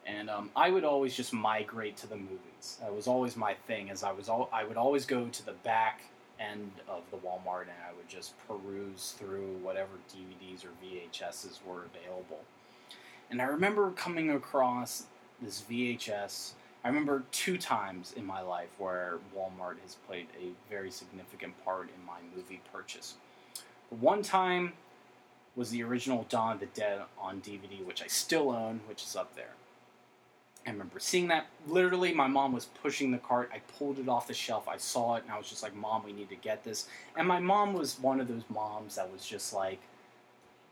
And 0.05 0.29
um, 0.29 0.51
I 0.57 0.71
would 0.71 0.85
always 0.85 1.15
just 1.15 1.33
migrate 1.33 1.97
to 1.99 2.07
the 2.07 2.17
movies. 2.17 2.79
That 2.81 2.95
was 2.95 3.07
always 3.07 3.37
my 3.37 3.55
thing. 3.55 3.91
As 3.91 4.03
I 4.03 4.11
was, 4.11 4.29
all, 4.29 4.49
I 4.53 4.65
would 4.65 4.77
always 4.77 5.07
go 5.07 5.27
to 5.27 5.47
the 5.47 5.53
back 5.53 6.03
end 6.41 6.73
of 6.89 7.03
the 7.11 7.17
Walmart 7.19 7.63
and 7.63 7.79
I 7.89 7.97
would 7.97 8.09
just 8.09 8.35
peruse 8.49 9.15
through 9.19 9.59
whatever 9.63 9.91
DVDs 10.13 10.65
or 10.65 10.71
VHSs 10.85 11.59
were 11.65 11.85
available. 11.95 12.41
And 13.31 13.41
I 13.41 13.45
remember 13.45 13.93
coming 13.93 14.31
across 14.31 15.05
this 15.41 15.63
VHS. 15.71 16.53
I 16.85 16.89
remember 16.89 17.23
two 17.31 17.59
times 17.59 18.13
in 18.17 18.27
my 18.27 18.41
life 18.41 18.69
where 18.79 19.19
Walmart 19.37 19.81
has 19.83 19.97
played 20.07 20.27
a 20.41 20.51
very 20.69 20.91
significant 20.91 21.63
part 21.65 21.89
in 21.97 22.05
my 22.05 22.19
movie 22.35 22.61
purchase. 22.73 23.15
One 23.91 24.23
time 24.23 24.73
was 25.55 25.71
the 25.71 25.83
original 25.83 26.27
Dawn 26.29 26.55
of 26.55 26.61
the 26.61 26.67
Dead 26.67 27.03
on 27.19 27.41
DVD, 27.41 27.85
which 27.85 28.03
I 28.03 28.07
still 28.07 28.51
own, 28.51 28.81
which 28.89 29.03
is 29.05 29.15
up 29.15 29.37
there. 29.37 29.55
I 30.67 30.71
remember 30.71 30.99
seeing 30.99 31.29
that. 31.29 31.47
Literally, 31.67 32.15
my 32.15 32.29
mom 32.29 32.53
was 32.53 32.67
pushing 32.67 33.11
the 33.11 33.19
cart. 33.19 33.51
I 33.53 33.61
pulled 33.79 33.99
it 33.99 34.09
off 34.09 34.29
the 34.29 34.35
shelf. 34.35 34.69
I 34.69 34.77
saw 34.77 35.17
it, 35.17 35.25
and 35.25 35.33
I 35.33 35.37
was 35.37 35.49
just 35.49 35.63
like, 35.63 35.75
"Mom, 35.75 36.05
we 36.05 36.13
need 36.13 36.29
to 36.29 36.37
get 36.37 36.63
this." 36.63 36.87
And 37.17 37.27
my 37.27 37.41
mom 37.41 37.75
was 37.75 37.99
one 37.99 38.21
of 38.21 38.29
those 38.29 38.45
moms 38.49 38.95
that 38.95 39.13
was 39.13 39.27
just 39.27 39.53
like, 39.53 39.81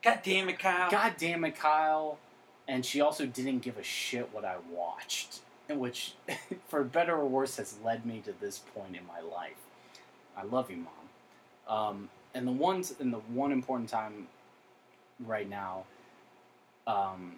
God 0.03 0.21
damn 0.23 0.49
it, 0.49 0.59
Kyle! 0.59 0.91
God 0.91 1.15
damn 1.19 1.45
it, 1.45 1.57
Kyle. 1.57 2.19
And 2.67 2.87
she 2.87 3.01
also 3.01 3.27
didn't 3.27 3.59
give 3.59 3.77
a 3.77 3.83
shit 3.83 4.33
what 4.33 4.45
I 4.45 4.57
watched, 4.71 5.41
which, 5.79 6.15
for 6.69 6.85
better 6.85 7.17
or 7.17 7.27
worse, 7.27 7.57
has 7.57 7.77
led 7.85 8.07
me 8.07 8.23
to 8.25 8.33
this 8.41 8.59
point 8.75 8.97
in 8.97 9.07
my 9.07 9.21
life. 9.21 9.57
I 10.37 10.45
love 10.45 10.71
you, 10.71 10.79
mom. 10.79 10.89
Um, 11.69 12.09
and 12.35 12.47
the 12.47 12.53
ones, 12.53 12.95
and 13.01 13.13
the 13.13 13.19
one 13.19 13.53
important 13.53 13.89
time 13.89 14.29
right 15.27 15.49
now, 15.49 15.85
um, 16.87 17.35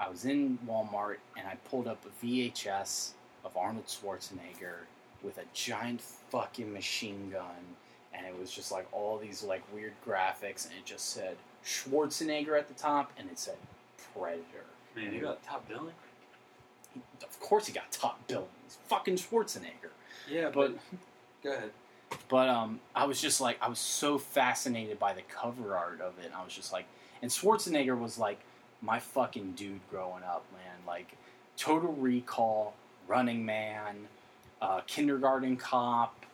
I 0.00 0.08
was 0.08 0.24
in 0.24 0.58
Walmart 0.66 1.16
and 1.36 1.46
I 1.46 1.56
pulled 1.68 1.88
up 1.88 2.04
a 2.04 2.24
VHS 2.24 3.12
of 3.44 3.56
Arnold 3.56 3.86
Schwarzenegger 3.86 4.86
with 5.22 5.38
a 5.38 5.44
giant 5.52 6.00
fucking 6.00 6.72
machine 6.72 7.30
gun, 7.30 7.74
and 8.14 8.26
it 8.26 8.38
was 8.38 8.50
just 8.50 8.70
like 8.70 8.86
all 8.92 9.18
these 9.18 9.42
like 9.42 9.62
weird 9.74 9.94
graphics, 10.06 10.66
and 10.66 10.74
it 10.74 10.84
just 10.84 11.10
said 11.10 11.36
Schwarzenegger 11.64 12.58
at 12.58 12.68
the 12.68 12.74
top, 12.74 13.12
and 13.18 13.28
it 13.30 13.38
said 13.38 13.56
Predator. 14.14 14.64
Man, 14.94 15.12
you 15.12 15.20
got 15.20 15.42
top 15.42 15.68
billing. 15.68 15.94
Of 17.22 17.40
course, 17.40 17.66
he 17.66 17.72
got 17.72 17.90
top 17.92 18.26
billing. 18.26 18.46
He's 18.64 18.76
fucking 18.88 19.16
Schwarzenegger. 19.16 19.90
Yeah, 20.30 20.50
But 20.50 20.72
but 20.74 20.78
go 21.44 21.52
ahead. 21.52 21.70
but 22.28 22.48
um, 22.48 22.80
I 22.94 23.04
was 23.06 23.20
just 23.20 23.40
like 23.40 23.58
I 23.62 23.68
was 23.68 23.78
so 23.78 24.18
fascinated 24.18 24.98
by 24.98 25.12
the 25.12 25.22
cover 25.22 25.76
art 25.76 26.00
of 26.00 26.18
it. 26.18 26.26
And 26.26 26.34
I 26.34 26.44
was 26.44 26.52
just 26.54 26.72
like, 26.72 26.86
and 27.22 27.30
Schwarzenegger 27.30 27.98
was 27.98 28.18
like 28.18 28.38
my 28.82 28.98
fucking 28.98 29.52
dude 29.52 29.80
growing 29.90 30.22
up, 30.22 30.44
man. 30.52 30.76
Like 30.86 31.16
Total 31.56 31.92
Recall, 31.92 32.74
Running 33.06 33.44
Man, 33.44 34.06
uh, 34.62 34.80
Kindergarten 34.86 35.56
Cop, 35.56 36.24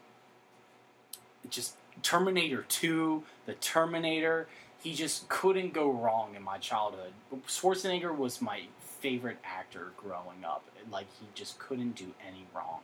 just 1.48 1.74
Terminator 2.02 2.64
Two, 2.68 3.22
The 3.46 3.54
Terminator. 3.54 4.46
He 4.82 4.92
just 4.92 5.28
couldn't 5.30 5.72
go 5.72 5.90
wrong 5.90 6.34
in 6.36 6.42
my 6.42 6.58
childhood. 6.58 7.12
Schwarzenegger 7.48 8.14
was 8.14 8.42
my 8.42 8.62
favorite 9.04 9.36
actor 9.44 9.92
growing 9.98 10.44
up. 10.46 10.64
Like 10.90 11.06
he 11.20 11.26
just 11.34 11.58
couldn't 11.58 11.94
do 11.94 12.06
any 12.26 12.46
wrong. 12.54 12.80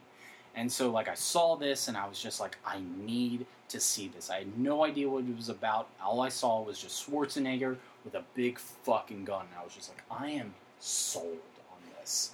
And 0.55 0.71
so, 0.71 0.91
like, 0.91 1.09
I 1.09 1.15
saw 1.15 1.55
this 1.57 1.89
and 1.89 1.97
I 1.97 2.07
was 2.09 2.21
just 2.21 2.41
like, 2.41 2.59
I 2.67 2.81
need 2.99 3.47
to 3.69 3.81
see 3.81 4.09
this. 4.09 4.29
I 4.31 4.39
had 4.39 4.59
no 4.59 4.85
idea 4.85 5.09
what 5.09 5.25
it 5.25 5.35
was 5.37 5.49
about. 5.49 5.87
All 6.05 6.21
I 6.21 6.29
saw 6.29 6.61
was 6.61 6.79
just 6.79 7.09
Schwarzenegger 7.09 7.77
with 8.05 8.15
a 8.17 8.25
big 8.35 8.59
fucking 8.59 9.25
gun. 9.25 9.47
And 9.51 9.61
I 9.61 9.65
was 9.65 9.75
just 9.75 9.89
like, 9.91 10.03
I 10.11 10.31
am 10.31 10.53
sold 10.81 11.39
on 11.73 11.79
this. 12.01 12.33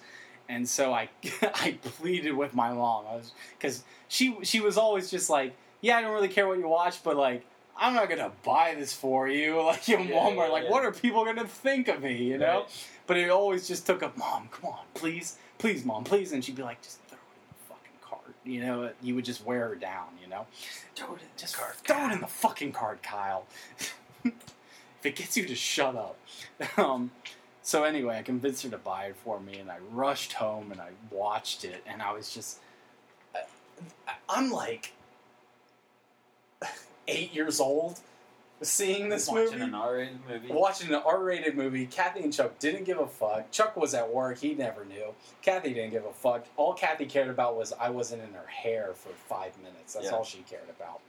And 0.49 0.67
so 0.69 0.93
I, 0.95 1.11
I 1.43 1.79
pleaded 1.83 2.33
with 2.33 2.55
my 2.55 2.73
mom. 2.73 3.05
I 3.09 3.17
was 3.17 3.33
because 3.59 3.85
she 4.09 4.37
she 4.43 4.61
was 4.61 4.77
always 4.79 5.11
just 5.11 5.29
like, 5.31 5.55
yeah, 5.83 5.99
I 5.99 6.01
don't 6.01 6.15
really 6.15 6.29
care 6.29 6.49
what 6.49 6.59
you 6.59 6.69
watch, 6.69 7.05
but 7.05 7.17
like, 7.17 7.45
I'm 7.77 7.93
not 7.93 8.09
gonna 8.09 8.33
buy 8.45 8.75
this 8.79 8.93
for 8.95 9.29
you. 9.29 9.61
Like 9.67 9.87
in 9.91 10.09
Yeah, 10.09 10.15
Walmart, 10.17 10.37
yeah, 10.37 10.53
like, 10.57 10.65
yeah. 10.65 10.71
what 10.71 10.85
are 10.87 10.93
people 10.93 11.23
gonna 11.27 11.47
think 11.47 11.89
of 11.89 12.03
me? 12.03 12.17
You 12.17 12.39
know. 12.39 12.61
Right. 12.61 12.87
But 13.07 13.17
it 13.17 13.31
always 13.31 13.69
just 13.69 13.87
took 13.87 14.03
a 14.03 14.13
mom, 14.17 14.49
come 14.51 14.71
on, 14.71 14.81
please, 14.95 15.37
please, 15.59 15.85
mom, 15.85 16.05
please, 16.05 16.33
and 16.33 16.45
she'd 16.45 16.57
be 16.57 16.63
like, 16.63 16.83
just 16.83 17.01
throw 17.09 17.19
it 17.19 17.39
in 17.39 17.49
the 17.49 17.75
fucking 17.75 17.99
cart. 18.03 18.35
You 18.45 18.61
know, 18.61 18.91
you 19.03 19.15
would 19.15 19.25
just 19.25 19.45
wear 19.45 19.69
her 19.69 19.75
down. 19.77 20.07
You 20.23 20.29
know, 20.29 20.47
Throw 20.97 21.15
it 21.15 21.21
in 21.21 21.29
just 21.37 21.55
the 21.55 21.61
cart, 21.61 21.77
throw 21.77 22.09
it 22.09 22.13
in 22.13 22.21
the 22.21 22.27
fucking 22.27 22.73
cart, 22.73 23.03
Kyle. 23.03 23.47
if 24.25 24.35
it 25.05 25.15
gets 25.17 25.37
you 25.37 25.47
to 25.47 25.55
shut 25.55 25.95
up. 25.97 26.17
Um, 26.79 27.11
so 27.63 27.83
anyway, 27.85 28.17
I 28.19 28.23
convinced 28.23 28.63
her 28.63 28.69
to 28.71 28.79
buy 28.79 29.07
it 29.07 29.17
for 29.25 29.41
me, 29.41 29.59
and 29.59 29.71
I 29.71 29.79
rushed 29.91 30.35
home 30.35 30.71
and 30.71 30.81
I 30.81 30.91
watched 31.11 31.65
it, 31.65 31.83
and 31.87 32.01
I 32.01 32.13
was 32.13 32.33
just, 32.33 32.61
I, 33.35 33.41
I'm 34.29 34.51
like 34.53 34.93
eight 37.09 37.35
years 37.35 37.59
old, 37.59 37.99
seeing 38.63 39.09
this 39.09 39.29
Watching 39.29 39.45
movie 39.53 39.63
an 39.65 39.75
R-rated 39.75 40.19
movie. 40.29 40.49
watching 40.53 40.89
an 40.89 41.03
R-rated 41.05 41.57
movie. 41.57 41.87
Kathy 41.87 42.21
and 42.23 42.33
Chuck 42.33 42.59
didn't 42.59 42.85
give 42.85 42.99
a 42.99 43.07
fuck. 43.07 43.51
Chuck 43.51 43.77
was 43.77 43.93
at 43.95 44.11
work; 44.13 44.39
he 44.39 44.55
never 44.55 44.85
knew. 44.85 45.15
Kathy 45.43 45.75
didn't 45.75 45.91
give 45.91 46.05
a 46.07 46.13
fuck. 46.13 46.47
All 46.57 46.73
Kathy 46.75 47.05
cared 47.07 47.29
about 47.29 47.57
was 47.57 47.73
I 47.79 47.91
wasn't 47.91 48.23
in 48.23 48.33
her 48.35 48.47
hair 48.47 48.93
for 48.95 49.11
five 49.29 49.53
minutes. 49.59 49.95
That's 49.95 50.07
Yeah. 50.07 50.13
all 50.13 50.25
she 50.25 50.39
cared 50.49 50.69
about. 50.71 51.01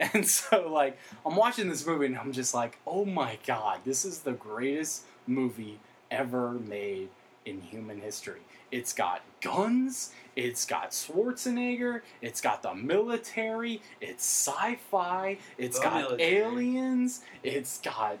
Yeah. 0.00 0.08
And 0.14 0.26
so, 0.26 0.68
like, 0.72 0.98
I'm 1.24 1.36
watching 1.36 1.68
this 1.68 1.86
movie, 1.86 2.06
and 2.06 2.16
I'm 2.18 2.32
just 2.32 2.54
like, 2.54 2.78
oh 2.86 3.04
my 3.04 3.38
god, 3.46 3.80
this 3.84 4.04
is 4.04 4.20
the 4.20 4.32
greatest 4.32 5.04
movie 5.26 5.78
ever 6.10 6.52
made 6.52 7.08
in 7.44 7.60
human 7.60 8.00
history. 8.00 8.40
It's 8.70 8.92
got 8.92 9.22
guns, 9.40 10.12
it's 10.38 10.64
got 10.64 10.92
Schwarzenegger, 10.92 12.02
it's 12.22 12.40
got 12.40 12.62
the 12.62 12.72
military, 12.72 13.82
it's 14.00 14.24
sci-fi, 14.24 15.36
It's 15.58 15.78
The 15.78 15.84
got 15.84 15.94
military. 16.02 16.36
aliens, 16.36 17.22
it's 17.42 17.80
got 17.80 18.18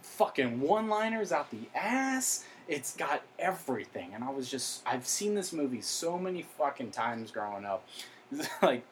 fucking 0.00 0.60
one-liners 0.60 1.32
out 1.32 1.50
the 1.50 1.68
ass. 1.74 2.44
It's 2.68 2.96
got 2.96 3.22
everything, 3.38 4.14
and 4.14 4.22
I 4.22 4.30
was 4.30 4.48
just 4.48 4.82
I've 4.86 5.06
seen 5.08 5.34
this 5.34 5.52
movie 5.52 5.80
so 5.80 6.16
many 6.18 6.42
fucking 6.56 6.92
times 6.92 7.32
growing 7.32 7.64
up. 7.64 7.84
like 8.62 8.84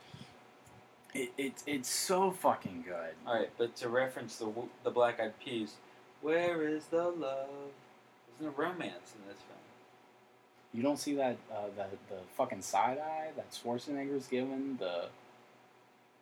it, 1.15 1.31
it, 1.39 1.63
it's 1.67 1.89
so 1.89 2.33
fucking 2.33 2.83
good. 2.87 3.15
All 3.27 3.37
right, 3.37 3.51
but 3.57 3.77
to 3.77 3.89
reference 3.89 4.37
the 4.37 4.51
the 4.83 4.91
Black 4.91 5.21
Eyed 5.21 5.39
Peas, 5.39 5.75
where 6.23 6.67
is 6.67 6.87
the 6.87 7.05
love? 7.05 7.49
There's 8.41 8.51
no 8.53 8.63
romance 8.63 9.15
in 9.15 9.29
this 9.29 9.39
film. 9.39 9.54
You 10.75 10.83
don't 10.83 10.99
see 10.99 11.15
that 11.15 11.37
uh, 11.53 11.67
the 11.77 11.85
the 12.13 12.21
fucking 12.37 12.63
side 12.63 12.99
eye 12.99 13.29
that 13.37 13.47
Schwarzenegger's 13.53 14.27
given 14.27 14.77
the 14.79 15.07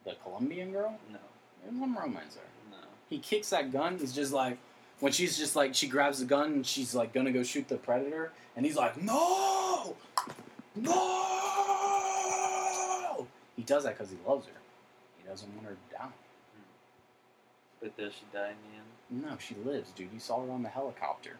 the 0.05 0.15
Colombian 0.23 0.73
girl. 0.73 0.99
No, 1.11 1.19
There's 1.65 1.79
some 1.79 1.97
romance 1.97 2.35
there. 2.35 2.45
no. 2.71 2.77
He 3.09 3.19
kicks 3.19 3.49
that 3.51 3.73
gun. 3.73 3.97
He's 3.99 4.13
just 4.13 4.33
like 4.33 4.59
when 5.01 5.11
she's 5.13 5.39
just 5.39 5.57
like 5.57 5.75
she 5.75 5.87
grabs 5.89 6.19
the 6.19 6.27
gun 6.27 6.53
and 6.53 6.67
she's 6.67 6.95
like 6.95 7.15
gonna 7.15 7.33
go 7.33 7.43
shoot 7.43 7.67
the 7.69 7.77
predator, 7.77 8.31
and 8.57 8.67
he's 8.67 8.77
like, 8.77 9.01
no, 9.03 9.97
no. 10.77 11.29
He 13.57 13.63
does 13.63 13.85
that 13.85 13.97
because 13.97 14.11
he 14.11 14.19
loves 14.27 14.47
her. 14.47 14.53
He 15.23 15.29
doesn't 15.29 15.49
want 15.55 15.67
her 15.69 15.77
down. 15.91 16.13
But 17.81 17.97
does 17.97 18.13
she 18.13 18.25
die 18.33 18.51
in 18.51 18.57
the 18.69 18.77
end? 18.77 18.85
No, 19.31 19.37
she 19.39 19.55
lives, 19.65 19.91
dude. 19.93 20.09
You 20.13 20.21
saw 20.21 20.45
her 20.45 20.51
on 20.53 20.63
the 20.63 20.69
helicopter. 20.69 21.37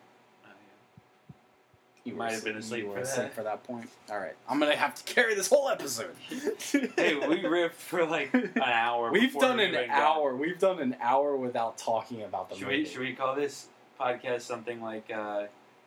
You 2.05 2.15
might 2.15 2.33
have 2.33 2.43
been 2.45 2.57
asleep- 2.57 2.87
for 2.87 2.99
asleep 2.99 3.27
that. 3.27 3.35
for 3.35 3.43
that 3.45 3.63
point. 3.63 3.89
All 4.11 4.19
right, 4.19 4.35
I'm 4.49 4.59
gonna 4.59 4.75
have 4.77 4.95
to 4.97 5.15
carry 5.15 5.35
this 5.35 5.49
whole 5.49 5.69
episode. 5.69 6.15
hey, 6.29 7.15
we 7.15 7.43
riffed 7.43 7.73
for 7.75 8.05
like 8.05 8.35
an 8.35 8.53
hour. 8.61 9.13
We've 9.13 9.33
done 9.35 9.59
we 9.59 9.65
an 9.67 9.89
hour. 9.91 10.35
We've 10.37 10.59
done 10.59 10.81
an 10.81 10.97
hour 11.01 11.37
without 11.37 11.79
talking 11.79 12.23
about 12.23 12.49
the 12.51 12.57
Should 12.57 12.65
movie. 12.65 12.79
we 12.79 12.85
should 12.87 13.01
we 13.01 13.13
call 13.15 13.37
this 13.37 13.69
podcast 14.01 14.41
something 14.43 14.81
like 14.83 15.11
uh, 15.15 15.45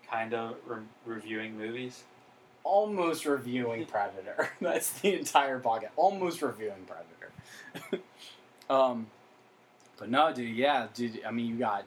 kind 0.10 0.34
of 0.34 0.56
re- 0.66 0.84
reviewing 1.06 1.58
movies? 1.58 2.04
Almost 2.64 3.26
reviewing 3.26 3.86
Predator. 3.88 4.52
That's 4.62 4.92
the 5.02 5.16
entire 5.20 5.60
podcast. 5.60 5.90
Almost 5.98 6.42
reviewing 6.42 6.88
Predator. 6.88 8.04
um, 8.70 9.08
but 9.98 10.10
no, 10.10 10.34
dude. 10.34 10.56
Yeah, 10.56 10.88
dude. 10.94 11.22
I 11.28 11.32
mean, 11.32 11.48
you 11.48 11.56
got 11.56 11.86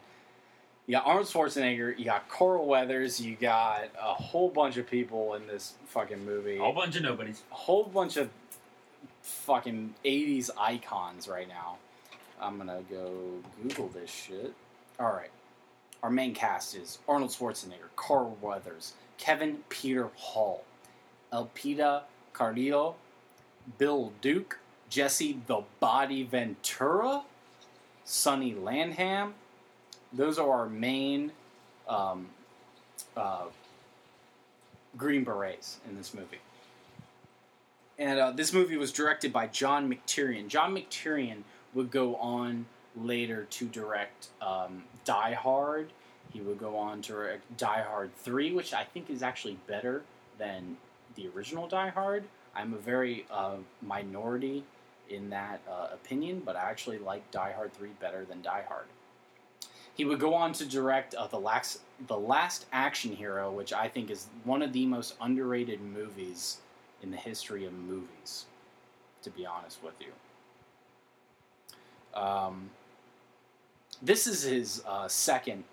you 0.89 0.93
got 0.93 1.07
Arnold 1.07 1.27
Schwarzenegger. 1.27 1.97
You 1.99 2.07
got 2.07 2.31
Carl 2.31 2.67
Weathers. 2.67 3.21
You 3.21 3.37
got 3.37 3.91
a 4.01 4.15
whole 4.15 4.49
bunch 4.49 4.79
of 4.79 4.91
people 4.91 5.35
in 5.35 5.47
this 5.47 5.75
fucking 5.89 6.25
movie. 6.25 6.57
A 6.57 6.63
whole 6.63 6.73
bunch 6.73 6.97
of 6.97 7.03
nobodies. 7.03 7.43
a 7.53 7.55
whole 7.55 7.85
bunch 7.85 8.17
of 8.17 8.31
fucking 9.21 9.95
80s 10.03 10.49
icons 10.59 11.29
right 11.29 11.47
now. 11.47 11.77
I'm 12.41 12.57
gonna 12.57 12.81
go 12.91 13.13
Google 13.63 13.89
this 13.89 14.11
shit. 14.11 14.55
Alright. 14.99 15.31
Our 16.03 16.09
main 16.09 16.33
cast 16.33 16.75
is 16.75 17.01
Arnold 17.07 17.33
Schwarzenegger, 17.33 17.91
Carl 17.95 18.39
Weathers, 18.41 18.95
Kevin 19.19 19.59
Peter 19.69 20.09
Hall, 20.17 20.65
Elpidia 21.31 22.05
Carrillo, 22.33 22.95
Bill 23.77 24.13
Duke, 24.23 24.59
Jesse 24.89 25.43
the 25.49 25.65
Body 25.81 26.23
Ventura, 26.23 27.25
Sonny 28.05 28.55
Landham. 28.55 29.33
Those 30.13 30.39
are 30.39 30.51
our 30.51 30.69
main 30.69 31.33
um, 31.89 32.29
uh, 33.17 33.45
Green 34.97 35.25
Berets 35.25 35.79
in 35.89 35.97
this 35.97 36.15
movie. 36.15 36.39
And 37.99 38.19
uh, 38.19 38.31
this 38.31 38.53
movie 38.53 38.77
was 38.77 38.93
directed 38.93 39.33
by 39.33 39.49
John 39.49 39.93
McTiernan. 39.93 40.49
John 40.49 40.75
McTiernan 40.75 41.43
would 41.75 41.91
go 41.91 42.17
on 42.17 42.67
later 42.97 43.47
to 43.51 43.67
direct 43.67 44.29
um, 44.41 44.85
Die 45.05 45.35
Hard. 45.35 45.91
He 46.33 46.41
would 46.41 46.59
go 46.59 46.77
on 46.77 47.03
to 47.03 47.13
direct 47.13 47.57
Die 47.57 47.83
Hard 47.83 48.15
3, 48.17 48.53
which 48.53 48.73
I 48.73 48.85
think 48.85 49.11
is 49.11 49.23
actually 49.23 49.59
better 49.67 50.03
than 50.39 50.77
the 51.17 51.29
original 51.35 51.67
Die 51.67 51.89
Hard. 51.89 52.25
I'm 52.55 52.73
a 52.75 52.79
very 52.79 53.27
uh, 53.31 53.57
minority 53.83 54.65
in 55.11 55.31
that 55.31 55.61
uh, 55.69 55.89
opinion, 55.93 56.43
but 56.45 56.57
I 56.57 56.71
actually 56.71 56.99
like 56.99 57.29
Die 57.31 57.53
Hard 57.53 57.73
3 57.73 57.89
better 58.01 58.25
than 58.25 58.43
Die 58.43 58.65
Hard. 58.69 58.87
He 59.99 60.05
would 60.05 60.21
go 60.21 60.33
on 60.33 60.53
to 60.55 60.65
direct 60.65 61.15
uh, 61.17 61.27
the 61.27 61.41
last 61.41 61.81
the 62.07 62.17
Last 62.17 62.67
Action 62.73 63.15
Hero, 63.15 63.51
which 63.51 63.73
I 63.73 63.89
think 63.89 64.11
is 64.11 64.29
one 64.45 64.63
of 64.63 64.73
the 64.73 64.87
most 64.87 65.17
underrated 65.21 65.81
movies 65.81 66.59
in 67.03 67.11
the 67.11 67.17
history 67.17 67.67
of 67.67 67.73
movies. 67.73 68.47
To 69.23 69.31
be 69.31 69.45
honest 69.45 69.83
with 69.83 69.95
you, 70.01 70.13
um, 72.19 72.71
this 74.01 74.29
is 74.29 74.43
his 74.43 74.85
uh, 74.87 75.09
second 75.09 75.65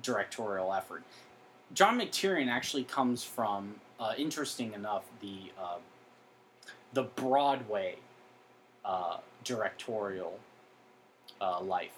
directorial 0.00 0.72
effort. 0.72 1.02
John 1.74 1.98
McTiernan 1.98 2.48
actually 2.48 2.84
comes 2.84 3.24
from, 3.24 3.74
uh, 3.98 4.12
interesting 4.16 4.72
enough, 4.74 5.02
the 5.20 5.50
uh, 5.60 5.78
the 6.92 7.02
Broadway 7.02 7.96
uh, 8.84 9.16
directorial 9.42 10.38
uh, 11.40 11.60
life. 11.60 11.90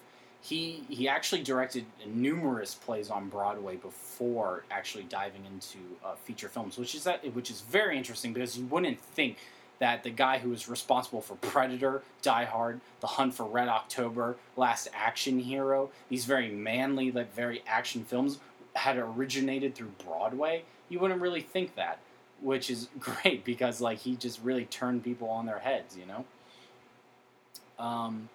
He 0.45 0.85
he 0.91 1.09
actually 1.09 1.43
directed 1.43 1.87
numerous 2.05 2.75
plays 2.75 3.09
on 3.09 3.31
Broadway 3.31 3.77
before 3.77 4.65
actually 4.71 5.05
diving 5.05 5.47
into 5.47 5.79
uh, 6.05 6.17
feature 6.17 6.51
films, 6.51 6.77
which 6.77 6.95
is 6.95 7.05
that 7.05 7.35
which 7.35 7.51
is 7.51 7.63
very 7.63 7.97
interesting 7.97 8.35
because 8.35 8.59
you 8.59 8.67
wouldn't 8.67 9.01
think 9.01 9.39
that 9.79 10.03
the 10.03 10.11
guy 10.11 10.39
who 10.39 10.51
was 10.51 10.69
responsible 10.69 11.23
for 11.23 11.35
Predator, 11.37 12.03
Die 12.21 12.45
Hard, 12.45 12.83
The 13.01 13.07
Hunt 13.07 13.33
for 13.33 13.45
Red 13.45 13.69
October, 13.69 14.37
Last 14.55 14.89
Action 14.93 15.39
Hero, 15.39 15.89
these 16.11 16.27
very 16.27 16.51
manly, 16.51 17.11
like 17.11 17.35
very 17.35 17.63
action 17.67 18.05
films, 18.05 18.39
had 18.75 18.99
originated 18.99 19.75
through 19.75 19.93
Broadway. 20.05 20.65
You 20.91 21.01
wouldn't 21.01 21.23
really 21.23 21.41
think 21.41 21.75
that, 21.77 22.01
which 22.43 22.69
is 22.69 22.89
great 22.99 23.47
because 23.47 23.81
like 23.81 24.01
he 24.01 24.15
just 24.15 24.43
really 24.43 24.67
turned 24.67 25.05
people 25.05 25.31
on 25.31 25.47
their 25.47 25.61
heads, 25.61 25.97
you 25.97 26.05
know. 26.05 26.25
Um, 27.83 28.29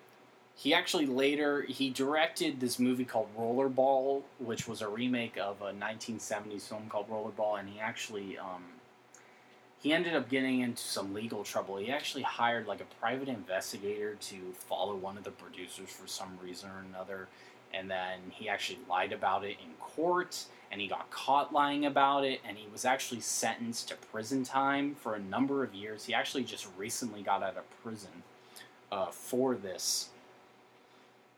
he 0.60 0.74
actually 0.74 1.06
later 1.06 1.62
he 1.62 1.90
directed 1.90 2.60
this 2.60 2.80
movie 2.80 3.06
called 3.06 3.30
Rollerball, 3.38 4.24
which 4.40 4.68
was 4.68 4.82
a 4.82 4.90
remake 4.90 5.38
of 5.38 5.62
a 5.62 5.72
1970s 5.72 6.64
film 6.64 6.90
called 6.90 7.10
Rollerball, 7.10 7.62
and 7.62 7.70
he 7.70 7.80
actually 7.80 8.38
um, 8.38 8.66
he 9.82 9.94
ended 9.94 10.14
up 10.14 10.28
getting 10.28 10.60
into 10.60 10.82
some 10.82 11.14
legal 11.14 11.46
trouble. 11.46 11.78
He 11.78 11.90
actually 11.90 12.24
hired 12.24 12.68
like 12.68 12.82
a 12.82 12.96
private 13.00 13.30
investigator 13.30 14.16
to 14.16 14.36
follow 14.52 14.98
one 14.98 15.18
of 15.18 15.24
the 15.24 15.32
producers 15.32 15.92
for 15.92 16.08
some 16.08 16.38
reason 16.44 16.70
or 16.72 16.84
another, 16.90 17.30
and 17.74 17.90
then 17.90 18.20
he 18.30 18.50
actually 18.50 18.80
lied 18.90 19.14
about 19.14 19.46
it 19.46 19.56
in 19.64 19.72
court, 19.80 20.44
and 20.74 20.82
he 20.82 20.88
got 20.88 21.10
caught 21.10 21.54
lying 21.54 21.86
about 21.86 22.26
it, 22.26 22.42
and 22.46 22.58
he 22.58 22.68
was 22.70 22.84
actually 22.84 23.22
sentenced 23.22 23.88
to 23.88 23.96
prison 23.96 24.44
time 24.44 24.94
for 24.94 25.16
a 25.16 25.20
number 25.20 25.64
of 25.64 25.74
years. 25.74 26.04
He 26.04 26.14
actually 26.14 26.44
just 26.44 26.68
recently 26.78 27.22
got 27.22 27.44
out 27.44 27.56
of 27.56 27.64
prison 27.82 28.24
uh, 28.92 29.06
for 29.06 29.56
this 29.56 30.10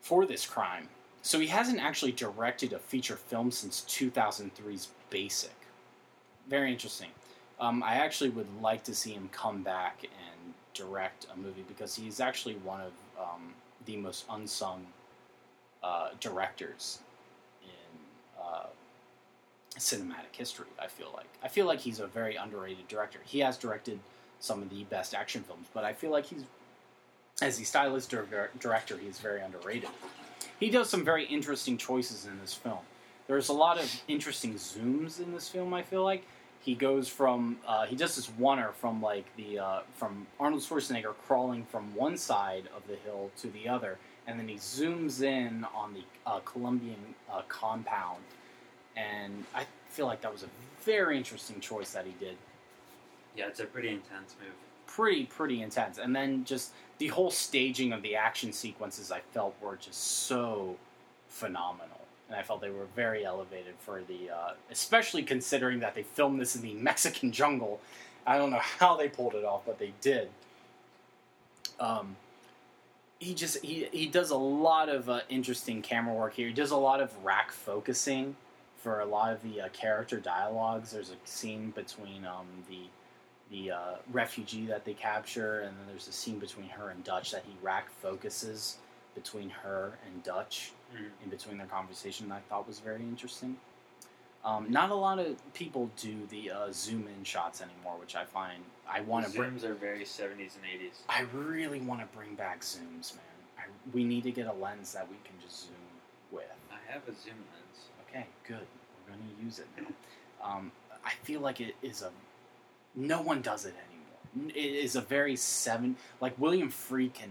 for 0.02 0.26
this 0.26 0.44
crime. 0.44 0.88
So 1.22 1.38
he 1.38 1.46
hasn't 1.46 1.80
actually 1.80 2.12
directed 2.12 2.72
a 2.72 2.78
feature 2.78 3.16
film 3.16 3.50
since 3.50 3.82
2003's 3.88 4.88
Basic. 5.08 5.54
Very 6.48 6.72
interesting. 6.72 7.10
Um, 7.60 7.82
I 7.82 7.94
actually 7.94 8.30
would 8.30 8.48
like 8.60 8.82
to 8.84 8.94
see 8.94 9.12
him 9.12 9.28
come 9.30 9.62
back 9.62 10.02
and 10.02 10.54
direct 10.74 11.26
a 11.32 11.38
movie 11.38 11.64
because 11.68 11.94
he's 11.94 12.18
actually 12.18 12.54
one 12.56 12.80
of 12.80 12.92
um, 13.20 13.52
the 13.84 13.96
most 13.98 14.24
unsung 14.30 14.86
uh, 15.82 16.08
directors 16.18 17.00
in 17.62 18.42
uh, 18.42 18.66
cinematic 19.78 20.34
history. 20.34 20.66
I 20.78 20.86
feel 20.86 21.12
like 21.14 21.28
I 21.42 21.48
feel 21.48 21.66
like 21.66 21.78
he's 21.78 22.00
a 22.00 22.06
very 22.06 22.36
underrated 22.36 22.88
director. 22.88 23.18
He 23.24 23.40
has 23.40 23.56
directed 23.58 24.00
some 24.40 24.62
of 24.62 24.70
the 24.70 24.84
best 24.84 25.14
action 25.14 25.42
films, 25.42 25.66
but 25.72 25.84
I 25.84 25.92
feel 25.92 26.10
like 26.10 26.24
he's 26.26 26.44
as 27.42 27.58
the 27.58 27.64
stylist 27.64 28.10
dir- 28.10 28.50
director, 28.60 28.96
he's 28.96 29.18
very 29.18 29.40
underrated. 29.40 29.90
He 30.60 30.70
does 30.70 30.88
some 30.88 31.04
very 31.04 31.24
interesting 31.26 31.76
choices 31.76 32.24
in 32.24 32.38
this 32.40 32.54
film. 32.54 32.78
There's 33.26 33.48
a 33.48 33.52
lot 33.52 33.78
of 33.78 34.02
interesting 34.08 34.54
zooms 34.54 35.20
in 35.20 35.32
this 35.32 35.48
film. 35.48 35.74
I 35.74 35.82
feel 35.82 36.04
like 36.04 36.24
he 36.60 36.74
goes 36.76 37.08
from 37.08 37.58
uh, 37.66 37.86
he 37.86 37.96
does 37.96 38.14
this 38.14 38.28
oneer 38.40 38.72
from 38.74 39.02
like 39.02 39.24
the 39.36 39.58
uh, 39.58 39.80
from 39.96 40.26
Arnold 40.38 40.62
Schwarzenegger 40.62 41.14
crawling 41.26 41.64
from 41.64 41.92
one 41.96 42.16
side 42.16 42.68
of 42.76 42.86
the 42.86 42.94
hill 42.96 43.30
to 43.40 43.48
the 43.48 43.68
other, 43.68 43.98
and 44.28 44.38
then 44.38 44.46
he 44.46 44.54
zooms 44.56 45.22
in 45.22 45.66
on 45.74 45.94
the 45.94 46.02
uh, 46.30 46.38
Colombian 46.44 47.14
uh, 47.32 47.42
compound, 47.48 48.22
and 48.96 49.44
I 49.54 49.64
feel 49.88 50.06
like 50.06 50.20
that 50.20 50.32
was 50.32 50.44
a 50.44 50.48
very 50.84 51.16
interesting 51.16 51.58
choice 51.60 51.92
that 51.92 52.04
he 52.06 52.12
did 52.24 52.36
Yeah, 53.36 53.46
it's 53.48 53.60
a 53.60 53.64
pretty 53.64 53.88
intense 53.88 54.34
move. 54.40 54.52
pretty 54.86 55.24
pretty 55.26 55.62
intense 55.62 55.98
and 55.98 56.14
then 56.14 56.44
just 56.44 56.72
the 57.02 57.08
whole 57.08 57.32
staging 57.32 57.92
of 57.92 58.00
the 58.02 58.14
action 58.14 58.52
sequences 58.52 59.10
i 59.10 59.18
felt 59.32 59.56
were 59.60 59.74
just 59.74 60.00
so 60.28 60.76
phenomenal. 61.26 62.00
And 62.28 62.36
i 62.38 62.42
felt 62.44 62.60
they 62.60 62.70
were 62.70 62.86
very 62.94 63.24
elevated 63.24 63.74
for 63.80 64.02
the 64.02 64.30
uh, 64.30 64.52
especially 64.70 65.24
considering 65.24 65.80
that 65.80 65.96
they 65.96 66.04
filmed 66.04 66.40
this 66.40 66.54
in 66.54 66.62
the 66.62 66.74
mexican 66.90 67.32
jungle. 67.32 67.80
I 68.24 68.38
don't 68.38 68.50
know 68.50 68.60
how 68.78 68.96
they 68.96 69.08
pulled 69.08 69.34
it 69.34 69.44
off 69.44 69.62
but 69.66 69.80
they 69.80 69.92
did. 70.00 70.28
Um, 71.80 72.14
he 73.18 73.34
just 73.34 73.64
he, 73.64 73.88
he 73.90 74.06
does 74.06 74.30
a 74.30 74.36
lot 74.36 74.88
of 74.88 75.08
uh, 75.08 75.20
interesting 75.28 75.82
camera 75.82 76.14
work 76.14 76.34
here. 76.34 76.46
He 76.46 76.54
does 76.54 76.70
a 76.70 76.76
lot 76.76 77.00
of 77.00 77.10
rack 77.24 77.50
focusing 77.50 78.36
for 78.76 79.00
a 79.00 79.06
lot 79.06 79.32
of 79.32 79.42
the 79.42 79.62
uh, 79.62 79.68
character 79.70 80.20
dialogues. 80.20 80.92
There's 80.92 81.10
a 81.10 81.16
scene 81.24 81.70
between 81.70 82.24
um, 82.24 82.46
the 82.68 82.82
the 83.52 83.70
uh, 83.70 83.94
refugee 84.10 84.66
that 84.66 84.84
they 84.84 84.94
capture, 84.94 85.60
and 85.60 85.76
then 85.78 85.86
there's 85.88 86.08
a 86.08 86.12
scene 86.12 86.38
between 86.40 86.68
her 86.70 86.88
and 86.88 87.04
Dutch 87.04 87.30
that 87.30 87.44
he 87.46 87.54
rack 87.62 87.90
focuses 88.00 88.78
between 89.14 89.50
her 89.50 89.92
and 90.06 90.22
Dutch 90.24 90.72
Mhm. 90.94 91.10
in 91.24 91.30
between 91.30 91.58
their 91.58 91.66
conversation. 91.66 92.28
that 92.30 92.36
I 92.36 92.40
thought 92.48 92.66
was 92.66 92.80
very 92.80 93.02
interesting. 93.02 93.58
Um, 94.44 94.70
not 94.70 94.90
a 94.90 94.94
lot 94.94 95.18
of 95.20 95.36
people 95.54 95.88
do 95.96 96.26
the 96.26 96.50
uh, 96.50 96.72
zoom 96.72 97.06
in 97.06 97.22
shots 97.24 97.60
anymore, 97.60 97.96
which 98.00 98.16
I 98.16 98.24
find 98.24 98.64
I 98.88 99.00
want 99.02 99.26
to 99.26 99.32
bring. 99.32 99.52
Zooms 99.52 99.62
are 99.64 99.74
very 99.74 100.04
70s 100.04 100.56
and 100.56 100.64
80s. 100.64 100.96
I 101.08 101.20
really 101.32 101.80
want 101.80 102.00
to 102.00 102.06
bring 102.16 102.34
back 102.34 102.60
zooms, 102.62 103.14
man. 103.14 103.24
I, 103.58 103.62
we 103.92 104.02
need 104.02 104.24
to 104.24 104.32
get 104.32 104.46
a 104.48 104.52
lens 104.52 104.92
that 104.94 105.08
we 105.08 105.16
can 105.24 105.38
just 105.40 105.66
zoom 105.66 105.76
with. 106.32 106.50
I 106.72 106.92
have 106.92 107.02
a 107.08 107.12
zoom 107.12 107.36
lens. 107.52 107.88
Okay, 108.08 108.26
good. 108.48 108.66
We're 109.06 109.14
going 109.14 109.36
to 109.38 109.44
use 109.44 109.58
it 109.60 109.68
now. 109.78 109.86
Um, 110.42 110.72
I 111.04 111.10
feel 111.22 111.40
like 111.40 111.60
it 111.60 111.76
is 111.82 112.02
a. 112.02 112.10
No 112.94 113.20
one 113.22 113.40
does 113.42 113.64
it 113.64 113.74
anymore. 113.74 114.50
It 114.54 114.74
is 114.84 114.96
a 114.96 115.00
very 115.00 115.36
seven. 115.36 115.96
Like 116.20 116.38
William 116.38 116.70
Friedkin 116.70 117.30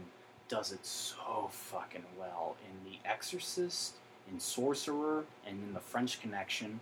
does 0.50 0.72
it 0.72 0.86
so 0.86 1.50
fucking 1.52 2.04
well 2.20 2.56
in 2.68 2.90
The 2.92 2.98
Exorcist, 3.10 3.96
in 4.32 4.40
Sorcerer, 4.40 5.24
and 5.48 5.64
in 5.64 5.74
The 5.74 5.80
French 5.80 6.20
Connection. 6.22 6.80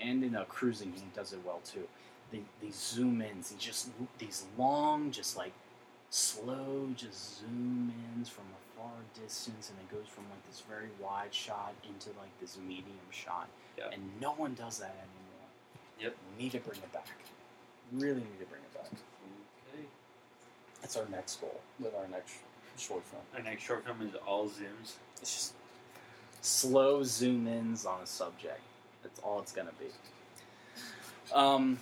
and 0.00 0.24
in 0.24 0.34
a 0.34 0.44
cruising 0.44 0.92
he 0.94 1.02
does 1.14 1.32
it 1.32 1.38
well 1.44 1.60
too. 1.64 1.86
The, 2.32 2.40
these 2.60 2.74
zoom 2.76 3.20
ins, 3.22 3.50
he 3.50 3.56
just 3.58 3.90
these 4.18 4.44
long, 4.58 5.10
just 5.10 5.36
like 5.36 5.52
slow, 6.10 6.88
just 6.96 7.40
zoom 7.40 7.92
ins 8.16 8.28
from 8.28 8.44
a 8.44 8.78
far 8.80 8.92
distance, 9.22 9.70
and 9.70 9.78
it 9.78 9.94
goes 9.94 10.08
from 10.08 10.24
like 10.30 10.44
this 10.48 10.62
very 10.68 10.88
wide 11.00 11.32
shot 11.32 11.74
into 11.88 12.08
like 12.18 12.30
this 12.40 12.56
medium 12.66 12.98
shot, 13.10 13.48
Yeah. 13.78 13.90
and 13.92 14.02
no 14.20 14.32
one 14.32 14.54
does 14.54 14.78
that 14.78 14.96
anymore. 14.96 15.48
Yep. 16.00 16.16
We 16.36 16.44
need 16.44 16.52
to 16.52 16.58
bring 16.60 16.78
it 16.78 16.92
back. 16.92 17.06
Really 17.92 18.14
need 18.14 18.40
to 18.40 18.46
bring 18.46 18.62
it 18.62 18.74
back. 18.74 18.90
Okay. 19.72 19.84
That's 20.80 20.96
our 20.96 21.06
next 21.10 21.40
goal 21.40 21.60
with 21.78 21.94
our 21.94 22.08
next 22.08 22.34
short 22.78 23.04
film. 23.04 23.22
Our 23.34 23.42
next 23.42 23.62
short 23.62 23.84
film 23.84 24.02
is 24.02 24.14
all 24.26 24.46
zooms. 24.46 24.94
It's 25.20 25.32
just 25.34 25.54
slow 26.40 27.02
zoom 27.02 27.46
ins 27.46 27.84
on 27.84 28.00
a 28.02 28.06
subject. 28.06 28.60
That's 29.02 29.20
all 29.20 29.40
it's 29.40 29.52
gonna 29.52 29.72
be. 29.78 29.86
Um, 31.34 31.78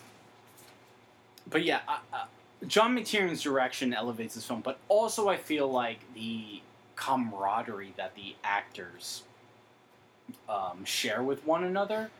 but 1.49 1.65
yeah, 1.65 1.81
I, 1.89 1.99
I, 2.13 2.25
John 2.67 2.97
McTiernan's 2.97 3.43
direction 3.43 3.95
elevates 3.95 4.35
this 4.35 4.45
film, 4.45 4.61
but 4.61 4.79
also 4.89 5.29
I 5.29 5.37
feel 5.37 5.71
like 5.71 6.01
the 6.15 6.61
camaraderie 6.97 7.95
that 7.97 8.15
the 8.15 8.37
actors 8.45 9.23
um, 10.49 10.85
share 10.85 11.23
with 11.23 11.45
one 11.47 11.65
another 11.65 12.11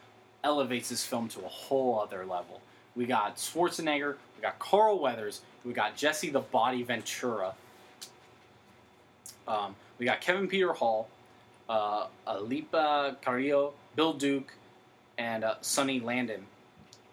elevates 0.43 0.89
this 0.89 1.05
film 1.05 1.29
to 1.29 1.41
a 1.41 1.49
whole 1.49 2.01
other 2.01 2.25
level. 2.25 2.61
We 2.97 3.07
got 3.07 3.37
Schwarzenegger, 3.37 4.17
we 4.37 4.43
got 4.43 4.59
Carl 4.59 4.99
Weathers, 4.99 5.41
we 5.65 5.73
got 5.73 5.97
Jesse 5.97 6.31
the 6.31 6.41
Body 6.41 6.83
Ventura, 6.83 7.55
um, 9.47 9.75
we 9.99 10.07
got 10.07 10.21
Kevin 10.21 10.49
Peter 10.49 10.73
Hall, 10.73 11.09
uh, 11.69 12.07
Alipa 12.27 13.21
Carrillo, 13.23 13.73
Bill 13.97 14.13
Duke, 14.13 14.53
and 15.19 15.45
uh, 15.45 15.55
Sonny 15.61 16.01
Landham, 16.01 16.43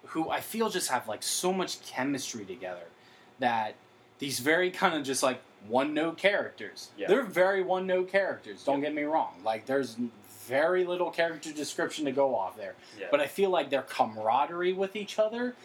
who 0.07 0.30
I 0.30 0.39
feel 0.39 0.69
just 0.69 0.89
have 0.89 1.07
like 1.07 1.23
so 1.23 1.51
much 1.51 1.82
chemistry 1.82 2.45
together 2.45 2.86
that 3.39 3.75
these 4.19 4.39
very 4.39 4.71
kind 4.71 4.95
of 4.95 5.03
just 5.03 5.21
like 5.21 5.41
one 5.67 5.93
note 5.93 6.17
characters. 6.17 6.89
Yeah. 6.97 7.07
They're 7.07 7.23
very 7.23 7.63
one 7.63 7.88
note 7.88 8.09
characters. 8.09 8.63
Don't 8.63 8.82
get 8.82 8.93
me 8.93 9.03
wrong. 9.03 9.34
Like 9.43 9.65
there's 9.65 9.97
very 10.47 10.85
little 10.85 11.11
character 11.11 11.51
description 11.51 12.05
to 12.05 12.11
go 12.11 12.35
off 12.35 12.55
there. 12.57 12.75
Yeah. 12.99 13.07
But 13.11 13.19
I 13.19 13.27
feel 13.27 13.49
like 13.49 13.69
their 13.69 13.81
camaraderie 13.83 14.73
with 14.73 14.95
each 14.95 15.19
other 15.19 15.55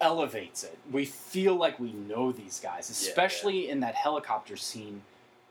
elevates 0.00 0.62
it. 0.64 0.78
We 0.92 1.04
feel 1.04 1.54
like 1.56 1.78
we 1.80 1.92
know 1.92 2.30
these 2.32 2.60
guys, 2.60 2.88
Yeah, 2.88 3.08
especially 3.10 3.68
in 3.68 3.80
that 3.80 3.94
helicopter 3.94 4.56
scene 4.56 5.02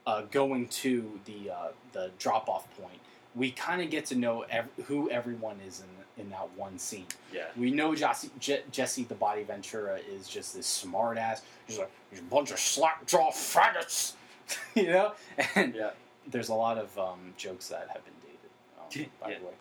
uh, 0.06 0.22
going 0.32 0.68
to 0.70 1.20
the 1.26 1.52
uh, 1.52 1.68
the 1.92 2.12
drop 2.18 2.48
off 2.50 2.66
point. 2.80 3.00
We 3.36 3.52
kind 3.52 3.82
of 3.82 3.90
get 3.90 4.06
to 4.08 4.16
know 4.16 4.44
ev- 4.50 4.70
who 4.86 5.10
everyone 5.10 5.58
is 5.68 5.82
in 5.82 6.24
in 6.24 6.30
that 6.32 6.50
one 6.56 6.80
scene. 6.80 7.06
yeah. 7.32 7.44
We 7.56 7.70
know 7.70 7.94
Jesse, 7.94 8.32
Je- 8.40 8.64
Jesse 8.72 9.04
the 9.04 9.14
Body 9.14 9.44
Ventura 9.44 10.00
is 10.10 10.28
just 10.28 10.56
this 10.56 10.66
smart 10.66 11.18
ass. 11.20 11.44
He's 11.68 11.78
like 11.78 11.92
he's 12.10 12.20
a 12.20 12.24
bunch 12.24 12.50
of 12.52 12.58
slack 12.60 13.06
jaw 13.06 13.30
faggots, 13.32 14.14
you 14.76 14.88
know. 14.88 15.12
And 15.56 15.76
Yeah. 15.76 15.92
there's 16.28 16.50
a 16.50 16.56
lot 16.56 16.78
of 16.80 16.98
um, 16.98 17.34
jokes 17.38 17.68
that 17.68 17.90
have 17.94 18.04
been 18.06 18.14
by 19.22 19.32
Yeah. 19.32 19.40
the 19.40 19.46
way. 19.46 19.54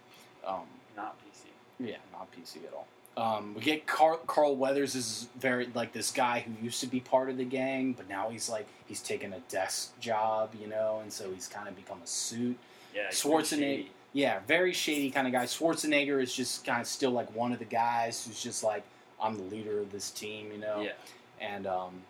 Um, 0.46 0.60
Not 0.96 1.16
PC. 1.20 1.46
yeah, 1.88 1.96
not 2.12 2.28
PC 2.32 2.64
at 2.66 2.72
all. 2.74 2.86
Um, 3.18 3.54
we 3.54 3.62
get 3.62 3.86
Carl, 3.86 4.18
Carl 4.26 4.56
Weathers 4.56 4.94
is 4.94 5.28
very 5.38 5.68
like 5.74 5.92
this 5.92 6.10
guy 6.10 6.40
who 6.40 6.52
used 6.64 6.80
to 6.80 6.86
be 6.86 7.00
part 7.00 7.30
of 7.30 7.38
the 7.38 7.44
gang, 7.44 7.94
but 7.94 8.08
now 8.08 8.28
he's 8.28 8.48
like 8.50 8.66
he's 8.86 9.00
taken 9.00 9.32
a 9.32 9.40
desk 9.48 9.98
job, 10.00 10.50
you 10.60 10.66
know, 10.68 10.98
and 11.02 11.10
so 11.12 11.32
he's 11.32 11.48
kind 11.48 11.66
of 11.66 11.74
become 11.76 11.98
a 12.04 12.06
suit. 12.06 12.58
Yeah. 12.94 13.08
Schwarzenegger, 13.08 13.86
yeah, 14.12 14.40
very 14.46 14.72
shady 14.74 15.10
kind 15.10 15.26
of 15.26 15.32
guy. 15.32 15.44
Schwarzenegger 15.46 16.22
is 16.22 16.34
just 16.34 16.64
kind 16.66 16.80
of 16.80 16.86
still 16.86 17.10
like 17.10 17.34
one 17.34 17.52
of 17.52 17.58
the 17.58 17.64
guys 17.64 18.26
who's 18.26 18.42
just 18.42 18.62
like 18.62 18.82
I'm 19.20 19.36
the 19.38 19.44
leader 19.44 19.80
of 19.80 19.90
this 19.92 20.10
team, 20.10 20.52
you 20.52 20.58
know, 20.58 20.82
Yeah. 20.82 20.92
and 21.40 21.66
um, 21.66 22.02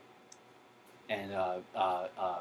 and 1.08 1.32
uh, 1.32 1.58
uh, 1.74 2.08
uh, 2.18 2.38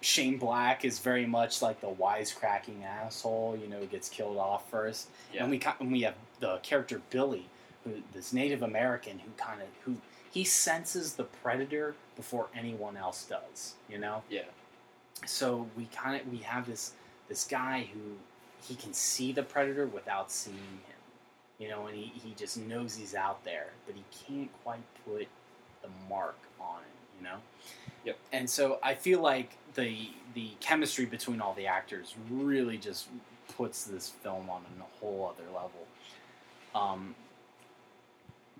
Shane 0.00 0.38
Black 0.38 0.84
is 0.84 0.98
very 0.98 1.26
much 1.26 1.62
like 1.62 1.80
the 1.80 1.88
wisecracking 1.90 2.84
asshole, 2.84 3.58
you 3.60 3.68
know, 3.68 3.84
gets 3.86 4.08
killed 4.08 4.36
off 4.38 4.68
first. 4.70 5.08
Yeah. 5.32 5.42
And 5.42 5.50
we 5.50 5.60
and 5.80 5.92
we 5.92 6.02
have 6.02 6.14
the 6.40 6.58
character 6.58 7.00
Billy, 7.10 7.46
who 7.84 7.92
this 8.12 8.32
Native 8.32 8.62
American 8.62 9.18
who 9.18 9.30
kind 9.36 9.60
of 9.62 9.68
who 9.84 9.96
he 10.32 10.44
senses 10.44 11.14
the 11.14 11.24
predator 11.24 11.94
before 12.16 12.48
anyone 12.54 12.96
else 12.96 13.24
does. 13.24 13.74
You 13.88 13.98
know, 13.98 14.22
Yeah. 14.30 14.42
so 15.26 15.68
we 15.76 15.86
kind 15.86 16.20
of 16.20 16.30
we 16.30 16.38
have 16.38 16.66
this 16.66 16.92
this 17.28 17.44
guy 17.44 17.88
who 17.92 18.00
he 18.66 18.74
can 18.74 18.92
see 18.92 19.32
the 19.32 19.42
predator 19.42 19.86
without 19.86 20.30
seeing 20.30 20.56
him. 20.56 20.96
You 21.58 21.68
know, 21.68 21.86
and 21.88 21.96
he, 21.96 22.12
he 22.24 22.32
just 22.34 22.56
knows 22.56 22.96
he's 22.96 23.14
out 23.14 23.44
there, 23.44 23.68
but 23.86 23.94
he 23.94 24.02
can't 24.26 24.50
quite 24.64 24.80
put 25.04 25.28
the 25.82 25.88
mark 26.08 26.38
on 26.60 26.78
it. 26.80 27.18
You 27.18 27.24
know. 27.24 27.36
Yep. 28.04 28.18
And 28.32 28.48
so 28.48 28.78
I 28.82 28.94
feel 28.94 29.20
like 29.20 29.56
the 29.74 30.10
the 30.34 30.50
chemistry 30.60 31.06
between 31.06 31.40
all 31.40 31.54
the 31.54 31.66
actors 31.66 32.14
really 32.30 32.78
just 32.78 33.08
puts 33.56 33.84
this 33.84 34.08
film 34.08 34.48
on 34.48 34.62
a 34.80 34.98
whole 35.00 35.34
other 35.34 35.48
level. 35.50 35.86
Um, 36.74 37.14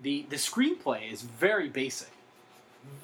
the 0.01 0.25
the 0.29 0.35
screenplay 0.35 1.11
is 1.11 1.21
very 1.21 1.69
basic. 1.69 2.09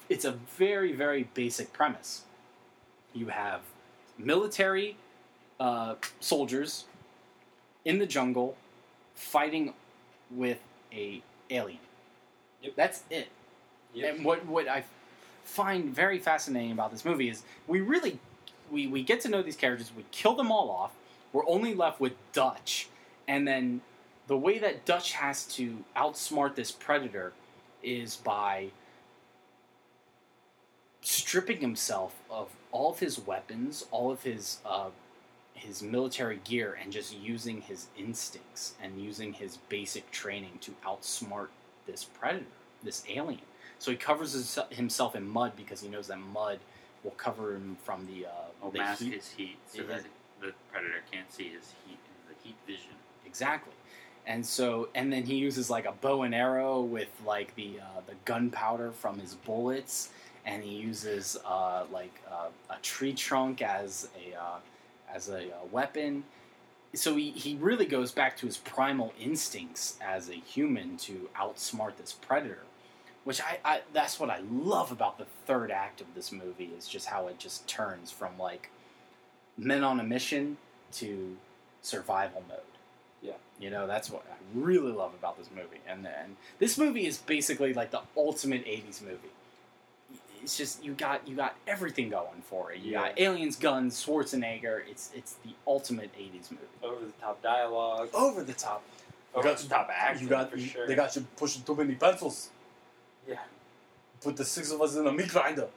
It's 0.08 0.24
a 0.24 0.32
very 0.32 0.92
very 0.92 1.24
basic 1.34 1.72
premise. 1.72 2.22
You 3.14 3.28
have 3.28 3.62
military 4.18 4.96
uh, 5.58 5.94
soldiers 6.20 6.84
in 7.84 7.98
the 7.98 8.06
jungle 8.06 8.56
fighting 9.14 9.74
with 10.30 10.58
a 10.92 11.22
alien. 11.50 11.80
Yep. 12.62 12.72
That's 12.76 13.02
it. 13.10 13.28
Yep. 13.94 14.16
And 14.16 14.24
what 14.24 14.46
what 14.46 14.68
I 14.68 14.84
find 15.48 15.94
very 15.94 16.18
fascinating 16.18 16.72
about 16.72 16.92
this 16.92 17.04
movie 17.04 17.30
is 17.30 17.42
we 17.66 17.80
really 17.80 18.18
we, 18.70 18.86
we 18.86 19.02
get 19.02 19.20
to 19.22 19.28
know 19.28 19.42
these 19.42 19.56
characters, 19.56 19.90
we 19.96 20.04
kill 20.10 20.34
them 20.34 20.52
all 20.52 20.70
off, 20.70 20.92
we're 21.32 21.48
only 21.48 21.74
left 21.74 22.00
with 22.00 22.12
Dutch. 22.32 22.88
And 23.26 23.48
then 23.48 23.80
the 24.26 24.36
way 24.36 24.58
that 24.58 24.84
Dutch 24.84 25.12
has 25.12 25.46
to 25.56 25.84
outsmart 25.96 26.54
this 26.54 26.70
predator 26.70 27.32
is 27.82 28.16
by 28.16 28.68
stripping 31.00 31.60
himself 31.60 32.14
of 32.30 32.50
all 32.70 32.90
of 32.90 32.98
his 32.98 33.18
weapons, 33.18 33.86
all 33.90 34.10
of 34.10 34.22
his 34.22 34.58
uh, 34.66 34.90
his 35.54 35.82
military 35.82 36.40
gear, 36.44 36.78
and 36.80 36.92
just 36.92 37.18
using 37.18 37.62
his 37.62 37.86
instincts 37.98 38.74
and 38.80 39.00
using 39.00 39.32
his 39.32 39.56
basic 39.68 40.08
training 40.10 40.58
to 40.60 40.72
outsmart 40.86 41.48
this 41.86 42.04
predator, 42.04 42.44
this 42.82 43.02
alien. 43.08 43.47
So 43.78 43.90
he 43.90 43.96
covers 43.96 44.32
his, 44.32 44.58
himself 44.70 45.14
in 45.14 45.26
mud 45.28 45.52
because 45.56 45.80
he 45.80 45.88
knows 45.88 46.08
that 46.08 46.18
mud 46.18 46.58
will 47.04 47.12
cover 47.12 47.54
him 47.54 47.76
from 47.84 48.06
the 48.06 48.26
uh, 48.26 48.30
Will 48.62 48.70
the 48.70 48.78
mask 48.78 49.02
heat. 49.02 49.14
his 49.14 49.30
heat 49.30 49.56
so 49.72 49.82
Yeah. 49.82 49.88
that 49.88 50.04
the 50.40 50.52
predator 50.72 51.02
can't 51.10 51.30
see 51.32 51.50
his 51.50 51.74
heat 51.86 51.98
the 52.28 52.34
heat 52.46 52.56
vision. 52.66 52.92
Exactly. 53.26 53.72
And 54.26 54.44
so, 54.44 54.88
and 54.94 55.12
then 55.12 55.24
he 55.24 55.36
uses 55.36 55.70
like 55.70 55.86
a 55.86 55.92
bow 55.92 56.22
and 56.22 56.34
arrow 56.34 56.80
with 56.82 57.08
like 57.24 57.54
the 57.54 57.80
uh, 57.80 58.00
the 58.06 58.14
gunpowder 58.26 58.90
from 58.92 59.18
his 59.18 59.34
bullets, 59.34 60.10
and 60.44 60.62
he 60.62 60.74
uses 60.74 61.38
uh, 61.46 61.84
like 61.90 62.12
uh, 62.30 62.48
a 62.68 62.76
tree 62.82 63.14
trunk 63.14 63.62
as 63.62 64.08
a 64.18 64.36
uh, 64.38 64.58
as 65.12 65.28
a 65.30 65.46
uh, 65.46 65.64
weapon. 65.70 66.24
So 66.94 67.16
he, 67.16 67.30
he 67.30 67.56
really 67.56 67.84
goes 67.86 68.12
back 68.12 68.36
to 68.38 68.46
his 68.46 68.56
primal 68.56 69.12
instincts 69.20 69.98
as 70.02 70.30
a 70.30 70.34
human 70.34 70.96
to 70.98 71.28
outsmart 71.36 71.96
this 71.96 72.12
predator, 72.12 72.62
which 73.28 73.42
I, 73.42 73.58
I 73.62 73.80
that's 73.92 74.18
what 74.18 74.30
I 74.30 74.40
love 74.50 74.90
about 74.90 75.18
the 75.18 75.26
third 75.44 75.70
act 75.70 76.00
of 76.00 76.06
this 76.14 76.32
movie 76.32 76.70
is 76.78 76.88
just 76.88 77.04
how 77.04 77.26
it 77.26 77.38
just 77.38 77.68
turns 77.68 78.10
from 78.10 78.38
like 78.38 78.70
men 79.58 79.84
on 79.84 80.00
a 80.00 80.02
mission 80.02 80.56
to 80.92 81.36
survival 81.82 82.42
mode. 82.48 82.60
Yeah. 83.20 83.34
You 83.60 83.68
know, 83.68 83.86
that's 83.86 84.10
what 84.10 84.24
I 84.30 84.36
really 84.58 84.92
love 84.92 85.12
about 85.12 85.36
this 85.36 85.50
movie. 85.54 85.82
And 85.86 86.02
then 86.02 86.38
this 86.58 86.78
movie 86.78 87.04
is 87.04 87.18
basically 87.18 87.74
like 87.74 87.90
the 87.90 88.00
ultimate 88.16 88.64
80s 88.64 89.02
movie. 89.02 89.28
It's 90.40 90.56
just 90.56 90.82
you 90.82 90.94
got 90.94 91.28
you 91.28 91.36
got 91.36 91.54
everything 91.66 92.08
going 92.08 92.40
for 92.44 92.72
it. 92.72 92.80
You 92.80 92.92
got 92.92 93.20
aliens, 93.20 93.56
guns, 93.56 94.02
Schwarzenegger. 94.02 94.80
It's 94.88 95.10
it's 95.14 95.34
the 95.44 95.50
ultimate 95.66 96.14
80s 96.18 96.50
movie. 96.50 96.64
Over 96.82 97.04
the 97.04 97.12
top 97.20 97.42
dialogue. 97.42 98.08
Over 98.14 98.42
the 98.42 98.54
top. 98.54 98.82
Over 99.34 99.48
got 99.48 99.58
the 99.58 99.68
top 99.68 99.90
action. 99.92 100.24
You 100.24 100.30
got 100.30 100.50
for 100.50 100.58
sure. 100.58 100.86
they 100.86 100.94
got 100.94 101.14
you 101.14 101.26
pushing 101.36 101.62
too 101.62 101.76
many 101.76 101.94
pencils. 101.94 102.48
Yeah. 103.28 103.36
Put 104.22 104.36
the 104.36 104.44
six 104.44 104.72
of 104.72 104.80
us 104.80 104.96
in 104.96 105.06
a 105.06 105.12
meat 105.12 105.28
grinder. 105.28 105.68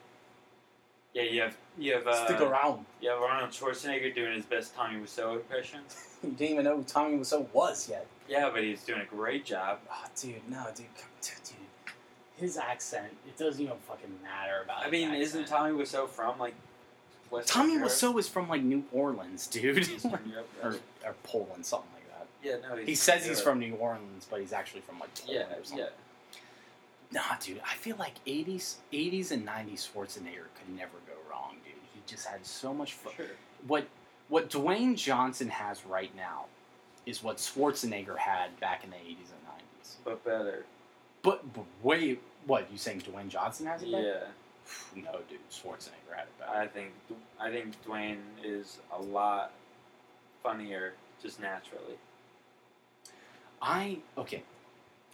Yeah, 1.14 1.24
you 1.24 1.42
have 1.42 1.58
you 1.78 1.94
have 1.94 2.08
uh, 2.08 2.26
Stick 2.26 2.40
around. 2.42 2.86
you 3.02 3.10
have 3.10 3.20
Arnold 3.22 3.52
Schwarzenegger 3.52 4.16
doing 4.16 4.34
his 4.34 4.46
best 4.46 4.74
Tommy 4.76 5.00
Wiseau 5.00 5.36
impression. 5.36 5.82
You 6.24 6.30
didn't 6.30 6.52
even 6.52 6.66
know 6.66 6.78
who 6.78 6.84
Tommy 6.84 7.18
Wiseau 7.18 7.48
was 7.52 7.90
yet. 7.90 8.06
Yeah, 8.30 8.52
but 8.54 8.62
he's 8.64 8.84
doing 8.84 9.02
a 9.02 9.06
great 9.06 9.44
job. 9.44 9.80
Oh, 9.92 10.06
dude, 10.16 10.36
no, 10.48 10.66
dude, 10.76 10.86
come- 10.96 11.10
dude, 11.20 11.34
dude. 11.44 11.56
His 12.38 12.58
accent, 12.58 13.08
it 13.28 13.36
doesn't 13.40 13.60
even 13.60 13.76
fucking 13.88 14.12
matter 14.22 14.62
about. 14.64 14.86
I 14.86 14.92
mean, 14.92 15.06
accent. 15.08 15.24
isn't 15.24 15.48
Tommy 15.48 15.72
Wiseau 15.72 16.08
from 16.08 16.38
like 16.38 16.54
Western 17.32 17.52
Tommy 17.64 17.74
Europe? 17.74 17.90
Wiseau 17.90 18.20
is 18.20 18.28
from 18.30 18.48
like 18.48 18.62
New 18.62 18.84
Orleans, 18.92 19.48
dude, 19.48 19.80
Eastern 19.80 20.20
Europe, 20.30 20.48
or, 20.62 20.70
right? 20.70 20.82
or 21.08 21.16
Poland, 21.24 21.66
something 21.66 21.90
like 21.96 22.08
that. 22.20 22.28
Yeah, 22.48 22.70
no. 22.70 22.78
He's 22.78 22.88
He 22.88 22.94
says 22.96 23.26
he's 23.26 23.42
from 23.42 23.58
New 23.58 23.74
Orleans, 23.78 24.28
but 24.30 24.42
he's 24.42 24.54
actually 24.54 24.82
from 24.82 25.00
like 25.00 25.10
Yeah, 25.28 25.42
Poland 25.46 25.60
or 25.60 25.66
something. 25.66 25.86
yeah. 25.86 25.92
Nah, 27.12 27.22
dude, 27.42 27.62
I 27.70 27.76
feel 27.76 27.98
like 27.98 28.14
80s, 28.26 28.76
80s 28.94 29.32
and 29.32 29.46
90s 29.46 29.90
Schwarzenegger 29.92 30.48
could 30.56 30.76
never 30.78 30.98
go 31.06 31.14
wrong, 31.30 31.56
dude. 31.66 31.74
He 31.94 32.02
just 32.06 32.26
had 32.26 32.46
so 32.46 32.74
much 32.74 32.94
fun. 32.94 33.14
Sure. 33.18 33.26
What 33.68 33.88
what 34.30 34.50
Dwayne 34.50 34.96
Johnson 34.96 35.50
has 35.50 35.86
right 35.86 36.16
now 36.16 36.46
is 37.06 37.22
what 37.22 37.38
Schwarzenegger 37.38 38.18
had 38.18 38.58
back 38.62 38.86
in 38.86 38.90
the 38.92 38.96
80s 38.96 39.28
and 39.32 39.46
90s. 39.46 39.96
But 40.06 40.24
better. 40.24 40.64
But, 41.22 41.54
but 41.54 41.66
wait, 41.84 42.22
what 42.46 42.72
you 42.72 42.78
saying? 42.78 43.02
Dwayne 43.02 43.28
Johnson 43.28 43.66
has 43.66 43.84
it? 43.84 43.92
back? 43.92 44.04
Yeah. 44.04 44.24
No, 44.96 45.20
dude, 45.30 45.40
Schwarzenegger 45.50 46.16
had 46.16 46.24
it 46.28 46.40
back. 46.40 46.50
I 46.50 46.68
think 46.68 46.92
I 47.40 47.52
think 47.52 47.76
Dwayne 47.86 48.20
is 48.44 48.78
a 48.94 49.02
lot 49.02 49.52
funnier 50.44 50.94
just 51.22 51.42
naturally. 51.42 51.98
I 53.62 53.98
okay, 54.18 54.44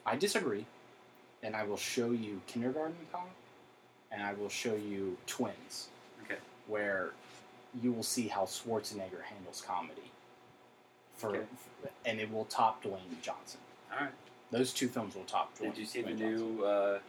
I 0.05 0.15
disagree, 0.15 0.65
and 1.43 1.55
I 1.55 1.63
will 1.63 1.77
show 1.77 2.11
you 2.11 2.41
Kindergarten 2.47 2.95
Cop, 3.11 3.29
and 4.11 4.21
I 4.23 4.33
will 4.33 4.49
show 4.49 4.75
you 4.75 5.17
Twins. 5.27 5.87
Okay. 6.25 6.39
Where 6.67 7.11
you 7.81 7.91
will 7.91 8.03
see 8.03 8.27
how 8.27 8.43
Schwarzenegger 8.45 9.21
handles 9.23 9.61
comedy. 9.65 10.11
For, 11.15 11.29
Okay. 11.29 11.41
and 12.05 12.19
it 12.19 12.31
will 12.31 12.45
top 12.45 12.83
Dwayne 12.83 13.21
Johnson. 13.21 13.59
All 13.91 13.99
right. 14.01 14.11
Those 14.51 14.71
two 14.73 14.87
films 14.87 15.15
will 15.15 15.23
top. 15.23 15.55
Dwayne, 15.57 15.65
Did 15.73 15.77
you 15.79 15.85
see 15.85 16.01
the 16.01 16.09
Johnson. 16.11 16.57
new 16.57 16.63
uh, 16.65 16.99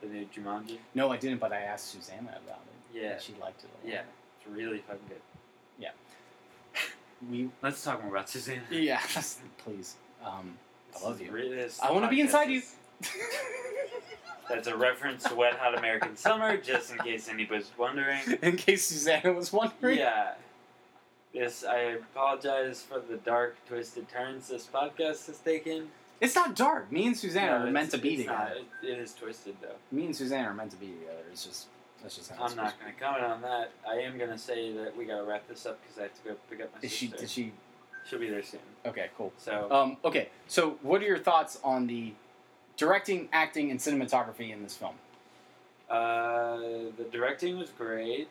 the 0.00 0.06
new 0.08 0.26
Jumanji? 0.34 0.78
No, 0.94 1.10
I 1.10 1.16
didn't, 1.16 1.38
but 1.40 1.52
I 1.52 1.60
asked 1.62 1.88
Susanna 1.88 2.38
about 2.44 2.60
it. 2.94 3.00
Yeah. 3.02 3.12
and 3.12 3.20
she 3.22 3.34
liked 3.40 3.62
it. 3.64 3.70
A 3.82 3.86
lot. 3.86 3.94
Yeah. 3.94 4.02
It's 4.40 4.48
really 4.56 4.78
fucking 4.78 5.00
good. 5.08 5.20
Yeah. 5.78 5.90
We. 7.30 7.50
Let's 7.62 7.82
talk 7.82 8.02
more 8.02 8.12
about 8.14 8.28
Susanna. 8.30 8.62
Yeah, 8.70 9.00
please. 9.58 9.96
Um, 10.24 10.56
I 10.98 11.04
love 11.04 11.20
you. 11.20 11.30
Really, 11.30 11.66
I 11.82 11.90
wanna 11.92 12.08
be 12.08 12.20
inside 12.20 12.50
you. 12.50 12.62
That's 14.48 14.66
a 14.66 14.76
reference 14.76 15.24
to 15.24 15.34
Wet 15.34 15.54
Hot 15.54 15.76
American 15.76 16.16
Summer, 16.16 16.56
just 16.56 16.90
in 16.90 16.98
case 16.98 17.28
anybody's 17.28 17.70
wondering. 17.76 18.20
In 18.42 18.56
case 18.56 18.86
Susanna 18.86 19.32
was 19.32 19.52
wondering. 19.52 19.98
Yeah. 19.98 20.32
This 21.34 21.64
I 21.64 21.76
apologize 22.14 22.82
for 22.82 22.98
the 23.00 23.18
dark, 23.18 23.56
twisted 23.68 24.08
turns 24.08 24.48
this 24.48 24.66
podcast 24.72 25.26
has 25.26 25.38
taken. 25.44 25.90
It's 26.20 26.34
not 26.34 26.56
dark. 26.56 26.90
Me 26.90 27.06
and 27.06 27.16
Susanna 27.16 27.58
No, 27.60 27.66
are 27.66 27.70
meant 27.70 27.90
to 27.90 27.98
be 27.98 28.14
it's 28.14 28.26
not. 28.26 28.48
together. 28.48 28.60
It- 28.82 28.98
is 28.98 29.12
twisted 29.14 29.56
though. 29.60 29.76
Me 29.92 30.06
and 30.06 30.16
Susanna 30.16 30.48
are 30.48 30.54
meant 30.54 30.70
to 30.70 30.76
be 30.78 30.86
together. 30.88 31.22
It's 31.30 31.44
just 31.44 31.66
that's 32.02 32.16
just 32.16 32.30
how 32.30 32.44
I'm 32.44 32.56
not 32.56 32.80
going 32.80 32.94
to 32.94 32.98
comment 33.00 33.24
on 33.24 33.42
that. 33.42 33.70
I 33.88 33.96
am 33.96 34.16
going 34.16 34.30
to 34.30 34.38
say 34.38 34.72
that 34.72 34.96
we 34.96 35.04
got 35.04 35.18
to 35.18 35.24
wrap 35.24 35.46
this 35.46 35.66
up 35.66 35.78
because 35.82 35.98
I 35.98 36.02
have 36.04 36.14
to 36.14 36.28
go 36.30 36.36
pick 36.48 36.62
up 36.62 36.72
my 36.72 36.78
Is 36.80 36.90
she? 36.92 37.06
sister. 37.06 37.20
Did 37.20 37.30
she? 37.30 37.52
She'll 38.08 38.18
be 38.18 38.30
there 38.30 38.42
soon. 38.42 38.60
Okay, 38.86 39.10
cool. 39.18 39.32
So 39.36 39.68
Um, 39.70 39.96
okay, 40.04 40.30
so 40.46 40.78
what 40.80 41.02
are 41.02 41.06
your 41.06 41.18
thoughts 41.18 41.58
on 41.62 41.86
the 41.86 42.14
directing, 42.78 43.28
acting, 43.32 43.70
and 43.70 43.78
cinematography 43.78 44.50
in 44.52 44.62
this 44.62 44.74
film? 44.74 44.94
uh, 45.90 46.56
the 46.98 47.06
directing 47.10 47.58
was 47.58 47.70
great. 47.70 48.28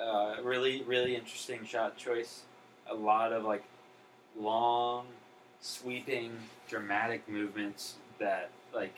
Uh, 0.00 0.36
really, 0.42 0.82
really 0.84 1.14
interesting 1.14 1.64
shot 1.64 1.96
choice. 1.96 2.42
A 2.90 2.94
lot 2.94 3.32
of 3.32 3.44
like 3.44 3.64
long, 4.38 5.06
sweeping, 5.60 6.32
dramatic 6.68 7.28
movements 7.28 7.94
that 8.18 8.50
like 8.74 8.94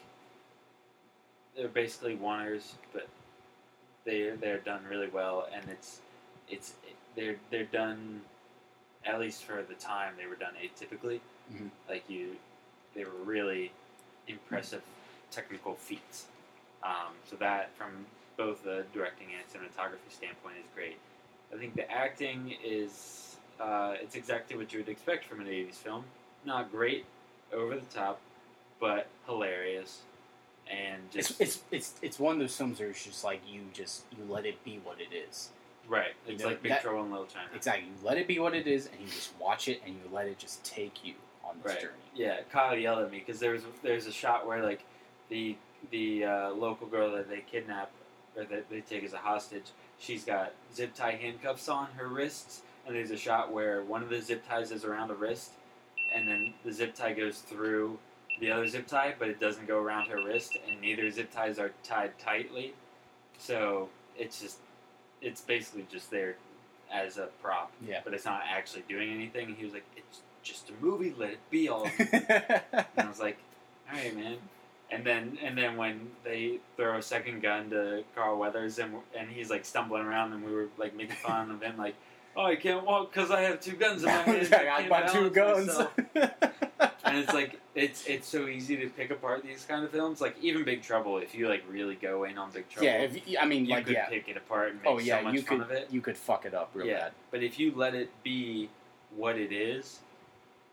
they're 1.57 1.69
basically 1.69 2.17
oneers, 2.17 2.73
but 2.93 3.09
they 4.05 4.31
they're 4.41 4.59
done 4.59 4.85
really 4.89 5.09
well, 5.09 5.49
and 5.53 5.69
it's 5.69 6.01
it's 6.49 6.75
they're 7.17 7.37
they're 7.51 7.65
done 7.65 8.21
at 9.05 9.19
least 9.19 9.45
for 9.45 9.63
the 9.69 9.75
time 9.75 10.15
they 10.17 10.27
were 10.27 10.37
done 10.37 10.55
atypically. 10.63 11.21
Mhm. 11.53 11.71
Like 11.89 12.05
you, 12.09 12.37
they 12.95 13.05
were 13.05 13.25
really 13.25 13.73
impressive 14.29 14.83
technical 15.31 15.75
feats. 15.75 16.27
Um, 16.83 17.15
so 17.29 17.37
that 17.37 17.71
from 17.77 18.07
both 18.37 18.63
the 18.63 18.85
directing 18.93 19.29
and 19.37 19.45
cinematography 19.53 20.11
standpoint 20.11 20.55
is 20.63 20.67
great. 20.75 20.97
I 21.53 21.59
think 21.59 21.75
the 21.75 21.91
acting 21.91 22.55
is 22.65 23.37
uh, 23.61 23.95
it's 24.01 24.15
exactly 24.15 24.57
what 24.57 24.73
you 24.73 24.79
would 24.81 24.89
expect 24.89 25.25
from 25.25 25.41
an 25.41 25.47
'80s 25.47 25.75
film. 25.75 26.05
Not 26.45 26.71
great, 26.71 27.05
over 27.53 27.75
the 27.75 27.81
top, 27.93 28.21
but 28.79 29.09
hilarious, 29.27 30.03
and 30.71 31.03
It's 31.15 31.29
just 31.29 31.41
it's 31.41 31.61
it's 31.73 31.95
it's 32.01 32.19
one 32.21 32.35
of 32.35 32.39
those 32.41 32.55
films 32.55 32.79
where 32.79 32.89
it's 32.91 33.05
just 33.05 33.25
like 33.25 33.41
you 33.49 33.63
just 33.73 34.05
you 34.17 34.25
let 34.33 34.47
it 34.47 34.63
be 34.65 34.79
what 34.85 34.99
it 35.01 35.13
is. 35.15 35.49
right. 35.89 36.13
you 36.27 36.35
It's 36.35 36.43
know, 36.45 36.51
like 36.51 36.63
Big 36.63 36.71
that- 36.73 36.83
Trouble 36.83 37.03
in 37.05 37.11
Little 37.11 37.27
China. 37.27 37.49
Exactly, 37.57 37.87
you 37.89 38.07
let 38.07 38.19
it 38.19 38.29
be 38.29 38.39
what 38.39 38.55
it 38.55 38.67
is, 38.69 38.87
and 38.87 39.01
you 39.01 39.07
just 39.09 39.33
watch 39.41 39.67
it, 39.67 39.81
and 39.85 39.95
you 39.95 40.03
let 40.13 40.27
it 40.29 40.39
just 40.39 40.63
take 40.65 41.05
you 41.05 41.15
on 41.49 41.59
this 41.63 41.73
Right. 41.73 41.81
journey. 41.83 41.95
Yeah, 42.15 42.41
Kyle 42.51 42.77
yelled 42.77 43.01
at 43.05 43.11
me 43.11 43.19
because 43.21 43.41
there's 43.41 43.63
there's 43.83 44.07
a 44.07 44.13
shot 44.13 44.47
where 44.47 44.63
like 44.63 44.85
the 45.29 45.57
the 45.91 46.25
uh, 46.25 46.51
local 46.51 46.87
girl 46.87 47.13
that 47.13 47.29
they 47.29 47.41
kidnap 47.41 47.91
or 48.37 48.45
that 48.45 48.69
they 48.69 48.81
take 48.81 49.05
as 49.05 49.13
a 49.13 49.19
hostage, 49.19 49.67
she's 49.99 50.25
got 50.25 50.53
zip 50.75 50.95
tie 50.95 51.13
handcuffs 51.13 51.69
on 51.69 51.87
her 51.97 52.09
wrists, 52.09 52.63
and 52.87 52.95
there's 52.95 53.11
a 53.11 53.17
shot 53.17 53.53
where 53.53 53.83
one 53.85 54.03
of 54.03 54.09
the 54.09 54.21
zip 54.21 54.47
ties 54.49 54.71
is 54.71 54.85
around 54.85 55.09
the 55.09 55.15
wrist, 55.15 55.53
and 56.15 56.29
then 56.29 56.55
the 56.65 56.73
zip 56.73 56.95
tie 56.95 57.13
goes 57.13 57.39
through 57.39 57.99
the 58.41 58.51
other 58.51 58.67
zip 58.69 58.87
tie, 58.87 59.15
but 59.19 59.29
it 59.29 59.41
doesn't 59.41 59.67
go 59.67 59.79
around 59.79 60.07
her 60.09 60.23
wrist, 60.25 60.57
and 60.69 60.81
neither 60.81 61.11
zip 61.11 61.31
ties 61.33 61.59
are 61.59 61.73
tied 61.83 62.17
tightly, 62.19 62.75
so 63.39 63.89
it's 64.17 64.41
just 64.41 64.59
it's 65.21 65.41
basically 65.41 65.85
just 65.91 66.11
there 66.11 66.37
as 66.93 67.19
a 67.19 67.27
prop, 67.43 67.71
Yeah. 67.85 68.01
but 68.05 68.15
it's 68.15 68.25
not 68.25 68.43
actually 68.49 68.83
doing 68.89 69.11
anything. 69.11 69.49
And 69.49 69.57
he 69.57 69.65
was 69.65 69.75
like, 69.75 69.85
"It's 69.97 70.21
just 70.49 70.71
a 70.71 70.73
movie, 70.85 71.15
let 71.17 71.31
it 71.31 71.51
be 71.51 71.69
all." 71.69 71.89
And 71.99 72.87
I 72.97 73.09
was 73.09 73.21
like, 73.21 73.39
"All 73.91 73.97
right, 73.97 74.15
man." 74.17 74.37
And 74.91 75.05
then 75.05 75.39
and 75.43 75.57
then 75.57 75.77
when 75.77 76.11
they 76.25 76.59
throw 76.77 76.97
a 76.97 77.03
second 77.03 77.43
gun 77.43 77.71
to 77.71 78.05
Carl 78.15 78.39
Weathers 78.39 78.79
and 78.79 78.95
and 79.17 79.29
he's 79.29 79.51
like 79.51 79.65
stumbling 79.65 80.03
around 80.03 80.33
and 80.33 80.45
we 80.45 80.53
were 80.53 80.69
like 80.79 80.97
making 80.97 81.17
fun 81.17 81.51
of 81.51 81.63
him 81.63 81.77
like, 81.77 81.95
"Oh, 82.37 82.47
I 82.47 82.57
can't 82.57 82.85
walk 82.85 83.13
because 83.13 83.31
I 83.31 83.43
have 83.43 83.61
two 83.61 83.77
guns 83.77 84.03
in 84.03 84.09
my 84.09 84.13
hand." 84.23 84.55
I 84.55 84.89
got 84.89 85.13
two 85.13 85.31
guns. 85.31 85.67
myself." 85.67 85.91
and 87.05 87.19
it's 87.19 87.33
like 87.33 87.61
it's 87.75 88.07
it's 88.07 88.29
so 88.29 88.47
easy 88.47 88.77
to 88.77 88.89
pick 88.89 89.11
apart 89.11 89.43
these 89.43 89.65
kind 89.65 89.85
of 89.85 89.91
films. 89.91 90.21
Like 90.21 90.37
even 90.41 90.65
Big 90.65 90.83
Trouble, 90.83 91.19
if 91.19 91.35
you 91.35 91.49
like 91.49 91.65
really 91.71 91.95
go 91.95 92.25
in 92.25 92.39
on 92.39 92.51
Big 92.51 92.69
Trouble, 92.69 92.87
yeah, 92.87 93.03
if, 93.03 93.23
I 93.41 93.47
mean, 93.47 93.67
you 93.67 93.73
like, 93.73 93.87
could 93.87 93.95
yeah. 93.95 94.09
pick 94.09 94.29
it 94.29 94.37
apart 94.37 94.73
and 94.73 94.81
oh, 94.85 94.97
make 94.97 95.03
Oh 95.03 95.07
yeah, 95.07 95.19
so 95.19 95.25
much 95.25 95.35
you 95.35 95.43
fun 95.43 95.59
could 95.59 95.67
of 95.67 95.71
it. 95.73 95.89
you 95.91 96.01
could 96.01 96.17
fuck 96.17 96.45
it 96.45 96.55
up 96.55 96.71
real 96.75 96.87
yeah, 96.87 96.99
bad. 96.99 97.13
but 97.31 97.43
if 97.43 97.59
you 97.59 97.73
let 97.75 97.95
it 97.95 98.11
be 98.23 98.69
what 99.17 99.37
it 99.37 99.53
is, 99.53 100.01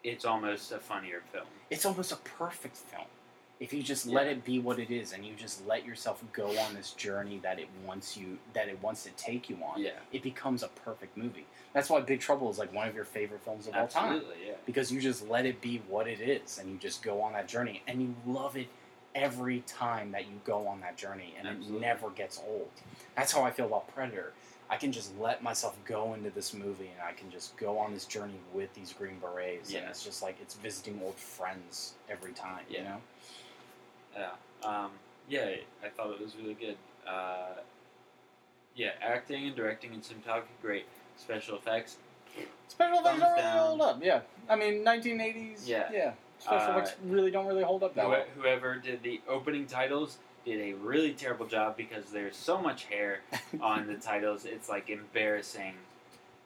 it's 0.06 0.24
almost 0.26 0.72
a 0.72 0.78
funnier 0.80 1.22
film. 1.32 1.46
It's 1.70 1.86
almost 1.86 2.12
a 2.12 2.16
perfect 2.18 2.78
film. 2.78 3.06
If 3.60 3.72
you 3.74 3.82
just 3.82 4.06
let 4.06 4.28
it 4.28 4.44
be 4.44 4.60
what 4.60 4.80
it 4.80 4.92
is, 4.92 5.14
and 5.14 5.26
you 5.26 5.34
just 5.34 5.66
let 5.66 5.86
yourself 5.86 6.22
go 6.34 6.48
on 6.60 6.74
this 6.76 6.92
journey 6.92 7.40
that 7.42 7.58
it 7.58 7.70
wants 7.88 8.18
you, 8.18 8.38
that 8.54 8.68
it 8.68 8.78
wants 8.84 9.04
to 9.04 9.12
take 9.12 9.50
you 9.50 9.58
on, 9.66 9.82
Yeah, 9.82 9.92
it 10.12 10.22
becomes 10.22 10.62
a 10.62 10.68
perfect 10.68 11.16
movie. 11.16 11.46
That's 11.74 11.90
why 11.90 12.02
Big 12.02 12.20
Trouble 12.20 12.50
is 12.50 12.60
like 12.60 12.74
one 12.74 12.88
of 12.88 12.94
your 12.96 13.06
favorite 13.06 13.42
films 13.42 13.68
of 13.68 13.74
all 13.76 13.88
time. 13.88 14.14
absolutely. 14.16 14.36
Yeah. 14.48 14.54
because 14.66 14.92
you 14.92 15.00
just 15.00 15.28
let 15.30 15.46
it 15.46 15.62
be 15.62 15.82
what 15.88 16.06
it 16.08 16.20
is 16.20 16.58
and 16.60 16.70
you 16.70 16.78
just 16.78 17.02
go 17.02 17.22
on 17.22 17.32
that 17.34 17.48
journey 17.48 17.82
and 17.88 18.02
you 18.02 18.14
love 18.28 18.58
it 18.58 18.68
every 19.16 19.62
time 19.62 20.12
that 20.12 20.24
you 20.26 20.34
go 20.44 20.68
on 20.68 20.82
that 20.82 20.98
journey 20.98 21.34
and 21.40 21.48
Absolutely. 21.48 21.78
it 21.78 21.82
never 21.82 22.10
gets 22.10 22.42
old 22.46 22.68
that's 23.16 23.32
how 23.32 23.42
i 23.44 23.50
feel 23.50 23.66
about 23.66 23.88
predator 23.96 24.34
i 24.70 24.76
can 24.78 24.92
just 24.92 25.12
let 25.20 25.44
myself 25.44 25.76
go 25.86 26.14
into 26.14 26.30
this 26.32 26.54
movie 26.54 26.90
and 26.94 27.02
i 27.08 27.12
can 27.12 27.30
just 27.32 27.56
go 27.58 27.78
on 27.78 27.94
this 27.94 28.06
journey 28.06 28.40
with 28.54 28.74
these 28.74 28.94
green 28.94 29.18
berets 29.20 29.70
and 29.74 29.84
Yeah. 29.84 29.90
it's 29.90 30.04
just 30.04 30.22
like 30.24 30.38
it's 30.42 30.56
visiting 30.56 31.00
old 31.04 31.16
friends 31.16 31.94
every 32.10 32.32
time 32.34 32.64
you 32.70 32.78
Yeah. 32.78 32.84
know 32.84 33.02
Yeah. 34.18 34.30
Um, 34.64 34.92
yeah, 35.28 35.56
I 35.84 35.90
thought 35.90 36.12
it 36.12 36.22
was 36.22 36.36
really 36.38 36.54
good. 36.54 36.78
Uh, 37.06 37.56
yeah, 38.76 38.92
acting 39.02 39.48
and 39.48 39.56
directing 39.56 39.94
and 39.94 40.02
cinematography, 40.02 40.56
great. 40.62 40.86
Special 41.18 41.58
effects, 41.58 41.98
special 42.70 43.00
effects 43.00 43.20
don't 43.20 43.36
really 43.36 43.42
hold 43.60 43.82
up 43.82 44.04
yeah 44.04 44.20
i 44.50 44.56
mean 44.56 44.84
1980s 44.84 45.66
Yeah. 45.68 45.90
yeah 45.92 46.12
special 46.40 46.74
Uh, 46.74 46.78
effects 46.80 46.96
really 47.06 47.32
don't 47.32 47.46
really 47.46 47.64
hold 47.64 47.84
up 47.84 47.94
that 47.96 48.04
Whoe- 48.06 48.12
well 48.12 48.26
whoever 48.36 48.76
did 48.76 49.02
the 49.04 49.22
opening 49.28 49.66
titles 49.66 50.18
did 50.46 50.62
a 50.62 50.74
really 50.74 51.14
terrible 51.14 51.48
job 51.48 51.76
because 51.76 52.06
there's 52.12 52.36
so 52.36 52.60
much 52.62 52.86
hair 52.86 53.20
on 53.62 53.88
the 53.88 53.96
titles. 53.96 54.46
It's 54.46 54.70
like 54.70 54.90
embarrassing 54.90 55.74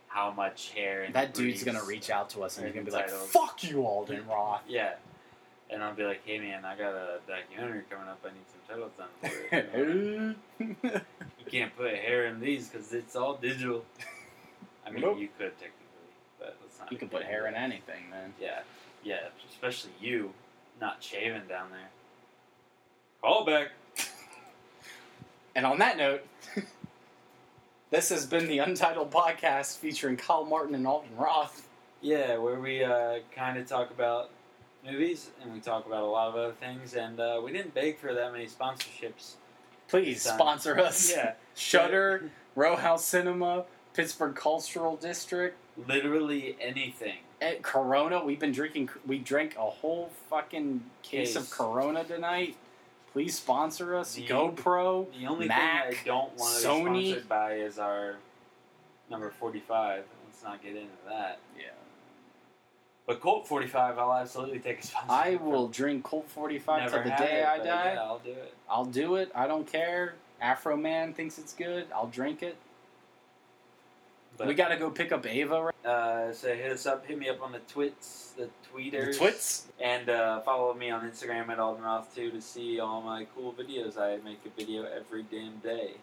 how 0.08 0.32
much 0.32 0.72
hair. 0.72 1.08
That 1.12 1.34
dude's 1.34 1.64
gonna 1.64 1.84
reach 1.84 2.10
out 2.10 2.30
to 2.32 2.43
us 2.43 2.58
and 2.58 2.66
he's 2.66 2.74
gonna 2.74 2.86
be 2.86 2.91
the 2.91 2.97
like 2.97 3.10
fuck 3.10 3.64
you 3.64 3.86
alden 3.86 4.26
roth 4.28 4.62
Yeah. 4.68 4.93
And 5.72 5.84
I'll 5.84 5.93
be 5.93 6.04
like, 6.04 6.22
hey 6.26 6.39
man, 6.39 6.66
I 6.66 6.76
got 6.76 6.93
a 6.95 7.20
documentary 7.28 7.84
coming 7.91 8.08
up. 8.08 8.20
I 8.26 8.30
need 8.30 8.45
some 8.50 8.76
titles 8.76 8.91
done 8.97 9.10
for 9.22 9.56
it. 9.56 9.70
You. 9.78 10.36
You 11.39 11.52
can't 11.52 11.76
put 11.76 11.93
hair 11.95 12.26
in 12.28 12.39
these 12.39 12.70
because 12.70 12.93
it's 12.93 13.16
all 13.16 13.36
digital. 13.36 13.84
I 14.86 14.91
mean, 14.91 15.02
Nope. 15.02 15.18
you 15.20 15.30
could 15.38 15.52
technically, 15.58 16.14
but 16.38 16.56
let's 16.62 16.78
not. 16.80 16.91
You 16.91 16.97
can 16.97 17.10
put 17.10 17.24
hair 17.24 17.47
in 17.47 17.56
anything, 17.56 18.10
man. 18.12 18.34
Yeah, 18.39 18.60
yeah, 19.04 19.30
especially 19.50 19.91
you, 20.00 20.32
not 20.80 21.02
shaving 21.04 21.47
down 21.47 21.72
there. 21.72 21.89
Call 23.22 23.45
back. 23.45 23.70
And 25.56 25.66
on 25.66 25.80
that 25.80 25.97
note, 25.97 26.26
this 27.91 28.10
has 28.10 28.26
been 28.26 28.47
the 28.47 28.60
Untitled 28.60 29.12
Podcast 29.12 29.78
featuring 29.78 30.18
Kyle 30.18 30.45
Martin 30.45 30.76
and 30.76 30.86
Alden 30.86 31.10
Roth. 31.18 31.68
Yeah, 32.02 32.38
where 32.38 32.60
we 32.60 32.84
uh, 32.84 33.20
kind 33.36 33.58
of 33.58 33.68
talk 33.68 33.91
about 33.91 34.30
movies 34.86 35.32
and 35.41 35.54
we 35.54 35.60
talk 35.60 35.86
about 35.86 36.04
a 36.04 36.06
lot 36.06 36.30
of 36.30 36.36
other 36.36 36.54
things, 36.54 36.93
and 36.93 37.20
uh, 37.20 37.41
we 37.43 37.52
didn't 37.52 37.74
beg 37.74 37.97
for 37.97 38.14
that 38.14 38.32
many 38.32 38.47
sponsorships. 38.47 39.34
Please 39.89 40.22
sponsor 40.22 40.80
us. 40.80 41.12
Yeah, 41.12 41.34
Shudder, 41.56 42.30
Row 42.56 42.76
House 42.76 43.04
Cinema, 43.04 43.66
Pittsburgh 43.93 44.36
Cultural 44.36 44.95
District, 44.95 45.58
literally 45.88 46.56
anything. 46.62 47.18
at 47.41 47.64
Corona. 47.64 48.24
We've 48.24 48.39
been 48.39 48.52
drinking. 48.54 48.89
We 49.06 49.18
drank 49.18 49.56
a 49.58 49.62
whole 49.70 50.12
fucking 50.30 50.84
case, 51.02 51.34
Case. 51.34 51.36
of 51.36 51.50
Corona 51.50 52.04
tonight. 52.06 52.56
Please 53.12 53.36
sponsor 53.36 53.95
us. 53.95 54.14
The- 54.16 54.28
GoPro. 54.28 55.07
The 55.20 55.28
only 55.28 55.47
Mac, 55.47 55.89
thing 55.89 55.99
I 56.01 56.05
don't 56.05 56.38
want 56.38 56.62
to 56.62 56.68
Sony. 56.68 56.93
be 56.93 57.10
sponsored 57.12 57.30
by 57.30 57.53
is 57.55 57.80
our 57.80 58.16
number 59.10 59.30
45. 59.32 60.03
Let's 60.26 60.43
not 60.43 60.62
get 60.62 60.76
into 60.76 60.88
that. 61.07 61.39
Yeah. 61.57 61.66
But 63.07 63.22
Colt 63.22 63.47
45, 63.47 63.97
I'll 63.97 64.14
absolutely 64.14 64.60
take 64.60 64.82
a 64.82 64.86
sponsor. 64.86 65.12
I 65.12 65.36
will 65.38 65.68
drink 65.68 66.03
Colt 66.03 66.30
45 66.30 66.82
Never 66.84 67.03
till 67.03 67.03
the 67.12 67.18
day 67.18 67.41
it, 67.41 67.47
I 67.47 67.57
die. 67.57 67.93
Yeah, 67.93 68.01
I'll 68.03 68.20
do 68.20 68.32
it. 68.32 68.53
I'll 68.70 68.86
do 68.86 69.16
it. 69.16 69.32
I 69.34 69.47
don't 69.47 69.66
care. 69.66 70.14
Afroman 70.43 71.16
thinks 71.16 71.39
it's 71.39 71.53
good. 71.53 71.88
I'll 71.93 72.07
drink 72.07 72.43
it. 72.43 72.55
But, 74.39 74.47
we 74.47 74.53
got 74.53 74.69
to 74.69 74.77
go 74.77 74.89
pick 74.89 75.11
up 75.11 75.27
Ava. 75.27 75.63
Right? 75.63 75.85
uh, 75.85 76.33
so 76.33 76.55
hit 76.55 76.71
us 76.71 76.85
up, 76.85 77.05
hit 77.05 77.19
me 77.19 77.27
up 77.27 77.41
on 77.41 77.51
the 77.51 77.59
twits, 77.59 78.33
the 78.37 78.49
tweeters, 78.73 79.11
the 79.11 79.17
twits. 79.17 79.67
and 79.81 80.09
uh, 80.09 80.39
follow 80.41 80.73
me 80.73 80.89
on 80.89 81.01
Instagram 81.09 81.49
at 81.49 81.57
Aldenroth 81.57 82.15
too 82.15 82.31
to 82.31 82.41
see 82.41 82.79
all 82.79 83.01
my 83.01 83.27
cool 83.35 83.53
videos. 83.53 83.97
I 83.97 84.17
make 84.23 84.39
a 84.45 84.49
video 84.57 84.83
every 84.85 85.23
damn 85.23 85.57
day. 85.57 85.95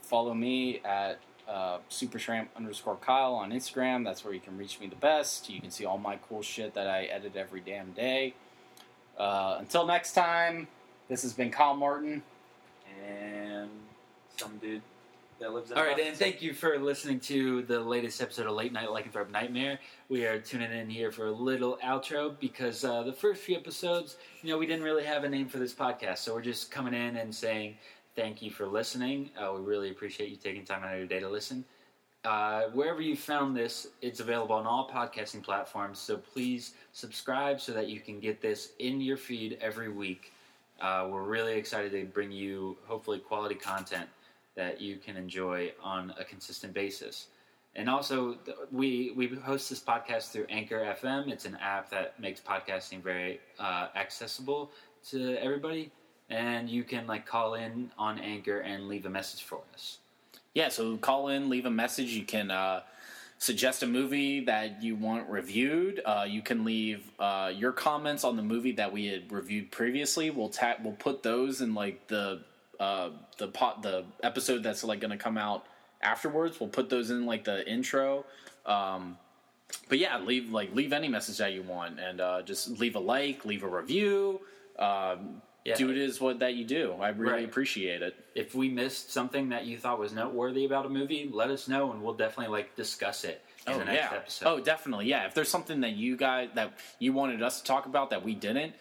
Follow 0.00 0.32
me 0.32 0.80
at 0.84 1.18
uh, 1.46 1.78
supershramp 1.90 2.48
underscore 2.56 2.96
Kyle 2.96 3.34
on 3.34 3.50
Instagram. 3.50 4.04
That's 4.04 4.24
where 4.24 4.32
you 4.32 4.40
can 4.40 4.56
reach 4.56 4.80
me 4.80 4.86
the 4.86 4.96
best. 4.96 5.50
You 5.50 5.60
can 5.60 5.70
see 5.70 5.84
all 5.84 5.98
my 5.98 6.18
cool 6.28 6.42
shit 6.42 6.72
that 6.74 6.88
I 6.88 7.04
edit 7.04 7.36
every 7.36 7.60
damn 7.60 7.92
day. 7.92 8.34
Uh, 9.18 9.56
until 9.58 9.86
next 9.86 10.14
time, 10.14 10.66
this 11.08 11.22
has 11.22 11.34
been 11.34 11.50
Kyle 11.50 11.74
Martin. 11.74 12.22
And 13.06 13.70
some 14.36 14.58
dude 14.58 14.82
that 15.42 15.52
lives 15.52 15.70
in. 15.70 15.76
All 15.76 15.84
right, 15.84 15.98
and 15.98 16.16
thank 16.16 16.40
you 16.40 16.54
for 16.54 16.78
listening 16.78 17.20
to 17.20 17.62
the 17.62 17.78
latest 17.80 18.22
episode 18.22 18.46
of 18.46 18.54
Late 18.54 18.72
Night 18.72 18.88
Lycanthrope 18.88 19.30
Nightmare. 19.30 19.78
We 20.08 20.24
are 20.24 20.38
tuning 20.38 20.72
in 20.72 20.88
here 20.88 21.10
for 21.10 21.26
a 21.26 21.32
little 21.32 21.78
outro 21.84 22.38
because 22.38 22.84
uh, 22.84 23.02
the 23.02 23.12
first 23.12 23.42
few 23.42 23.56
episodes, 23.56 24.16
you 24.42 24.50
know, 24.50 24.58
we 24.58 24.66
didn't 24.66 24.84
really 24.84 25.04
have 25.04 25.24
a 25.24 25.28
name 25.28 25.48
for 25.48 25.58
this 25.58 25.74
podcast, 25.74 26.18
so 26.18 26.32
we're 26.32 26.42
just 26.42 26.70
coming 26.70 26.94
in 26.94 27.16
and 27.16 27.34
saying 27.34 27.76
thank 28.14 28.40
you 28.40 28.50
for 28.50 28.66
listening. 28.66 29.30
Uh, 29.36 29.52
we 29.56 29.62
really 29.62 29.90
appreciate 29.90 30.30
you 30.30 30.36
taking 30.36 30.64
time 30.64 30.84
out 30.84 30.92
of 30.92 30.98
your 30.98 31.08
day 31.08 31.18
to 31.20 31.28
listen. 31.28 31.64
Uh, 32.24 32.64
wherever 32.72 33.02
you 33.02 33.16
found 33.16 33.56
this, 33.56 33.88
it's 34.00 34.20
available 34.20 34.54
on 34.54 34.64
all 34.64 34.88
podcasting 34.88 35.42
platforms. 35.42 35.98
So 35.98 36.18
please 36.18 36.74
subscribe 36.92 37.60
so 37.60 37.72
that 37.72 37.88
you 37.88 37.98
can 37.98 38.20
get 38.20 38.40
this 38.40 38.72
in 38.78 39.00
your 39.00 39.16
feed 39.16 39.58
every 39.60 39.88
week. 39.88 40.32
Uh, 40.80 41.08
we're 41.10 41.24
really 41.24 41.54
excited 41.54 41.90
to 41.92 42.04
bring 42.04 42.30
you 42.30 42.76
hopefully 42.86 43.18
quality 43.18 43.56
content 43.56 44.08
that 44.54 44.80
you 44.80 44.96
can 44.96 45.16
enjoy 45.16 45.72
on 45.82 46.14
a 46.18 46.24
consistent 46.24 46.74
basis. 46.74 47.28
And 47.74 47.88
also, 47.88 48.36
we 48.70 49.12
we 49.16 49.28
host 49.28 49.70
this 49.70 49.80
podcast 49.80 50.30
through 50.30 50.46
Anchor 50.50 50.94
FM. 51.00 51.30
It's 51.30 51.46
an 51.46 51.56
app 51.56 51.90
that 51.90 52.20
makes 52.20 52.40
podcasting 52.40 53.02
very 53.02 53.40
uh, 53.58 53.88
accessible 53.96 54.70
to 55.08 55.36
everybody, 55.38 55.90
and 56.28 56.68
you 56.68 56.84
can 56.84 57.06
like 57.06 57.24
call 57.24 57.54
in 57.54 57.90
on 57.96 58.18
Anchor 58.18 58.58
and 58.60 58.88
leave 58.88 59.06
a 59.06 59.10
message 59.10 59.42
for 59.44 59.60
us. 59.72 59.98
Yeah, 60.54 60.68
so 60.68 60.98
call 60.98 61.28
in, 61.28 61.48
leave 61.48 61.64
a 61.64 61.70
message. 61.70 62.10
You 62.10 62.24
can 62.24 62.50
uh, 62.50 62.82
suggest 63.38 63.82
a 63.82 63.86
movie 63.86 64.44
that 64.44 64.82
you 64.82 64.94
want 64.94 65.30
reviewed. 65.30 66.02
Uh, 66.04 66.26
you 66.28 66.42
can 66.42 66.64
leave 66.64 67.10
uh, 67.18 67.50
your 67.54 67.72
comments 67.72 68.22
on 68.22 68.36
the 68.36 68.42
movie 68.42 68.72
that 68.72 68.92
we 68.92 69.06
had 69.06 69.32
reviewed 69.32 69.70
previously. 69.70 70.28
We'll 70.28 70.50
ta- 70.50 70.76
we'll 70.82 70.92
put 70.92 71.22
those 71.22 71.62
in 71.62 71.74
like 71.74 72.06
the 72.08 72.42
uh, 72.82 73.10
the 73.38 73.48
pot 73.48 73.82
the 73.82 74.04
episode 74.22 74.62
that's 74.62 74.82
like 74.84 75.00
going 75.00 75.10
to 75.18 75.22
come 75.28 75.38
out 75.38 75.66
afterwards. 76.00 76.58
We'll 76.58 76.68
put 76.80 76.88
those 76.90 77.10
in 77.10 77.26
like 77.26 77.44
the 77.44 77.58
intro. 77.68 78.24
Um, 78.66 79.18
but 79.88 79.98
yeah, 79.98 80.18
leave 80.18 80.50
like 80.52 80.74
leave 80.74 80.92
any 80.92 81.08
message 81.08 81.38
that 81.38 81.52
you 81.52 81.62
want, 81.62 82.00
and 82.00 82.20
uh, 82.20 82.42
just 82.42 82.62
leave 82.80 82.96
a 82.96 83.00
like, 83.14 83.44
leave 83.44 83.62
a 83.62 83.68
review. 83.68 84.40
Um, 84.78 85.42
Yeah. 85.64 85.76
Do 85.76 85.90
it 85.90 85.96
is 85.96 86.20
what 86.20 86.40
that 86.40 86.54
you 86.54 86.64
do. 86.64 86.84
I 87.00 87.10
really 87.10 87.32
Right. 87.34 87.44
appreciate 87.44 88.02
it. 88.02 88.14
If 88.34 88.52
we 88.52 88.68
missed 88.68 89.12
something 89.12 89.50
that 89.50 89.64
you 89.64 89.78
thought 89.78 90.00
was 90.00 90.12
noteworthy 90.12 90.64
about 90.64 90.86
a 90.86 90.88
movie, 90.88 91.30
let 91.32 91.50
us 91.50 91.68
know, 91.68 91.92
and 91.92 92.02
we'll 92.02 92.18
definitely 92.24 92.52
like 92.58 92.74
discuss 92.74 93.22
it 93.22 93.38
in 93.68 93.74
oh 93.74 93.78
the 93.78 93.84
next 93.84 94.10
yeah. 94.10 94.16
episode. 94.18 94.46
Oh, 94.48 94.58
definitely. 94.58 95.06
Yeah. 95.06 95.26
If 95.28 95.34
there's 95.34 95.48
something 95.56 95.82
that 95.82 95.92
you 95.92 96.16
guys 96.16 96.48
that 96.58 96.68
you 96.98 97.12
wanted 97.12 97.40
us 97.44 97.60
to 97.60 97.64
talk 97.72 97.86
about 97.86 98.10
that 98.10 98.24
we 98.24 98.34
didn't, 98.34 98.72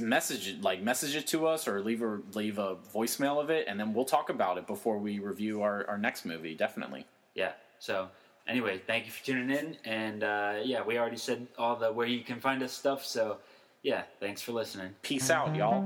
message 0.00 0.48
it 0.48 0.62
like 0.62 0.82
message 0.82 1.14
it 1.14 1.26
to 1.28 1.46
us 1.46 1.68
or 1.68 1.80
leave 1.80 2.02
a 2.02 2.20
leave 2.34 2.58
a 2.58 2.76
voicemail 2.94 3.42
of 3.42 3.50
it, 3.50 3.66
and 3.68 3.78
then 3.78 3.92
we'll 3.92 4.04
talk 4.04 4.30
about 4.30 4.58
it 4.58 4.66
before 4.66 4.98
we 4.98 5.18
review 5.18 5.62
our, 5.62 5.86
our 5.88 5.98
next 5.98 6.24
movie. 6.24 6.54
Definitely. 6.54 7.06
yeah. 7.34 7.52
So 7.78 8.08
anyway, 8.46 8.80
thank 8.86 9.06
you 9.06 9.12
for 9.12 9.24
tuning 9.24 9.56
in, 9.56 9.76
and 9.84 10.24
uh, 10.24 10.54
yeah, 10.64 10.82
we 10.82 10.98
already 10.98 11.16
said 11.16 11.46
all 11.58 11.76
the 11.76 11.92
where 11.92 12.06
you 12.06 12.22
can 12.24 12.40
find 12.40 12.62
us 12.62 12.72
stuff. 12.72 13.04
So 13.04 13.38
yeah, 13.82 14.02
thanks 14.20 14.42
for 14.42 14.52
listening. 14.52 14.94
Peace 15.02 15.30
out, 15.30 15.54
y'all. 15.54 15.84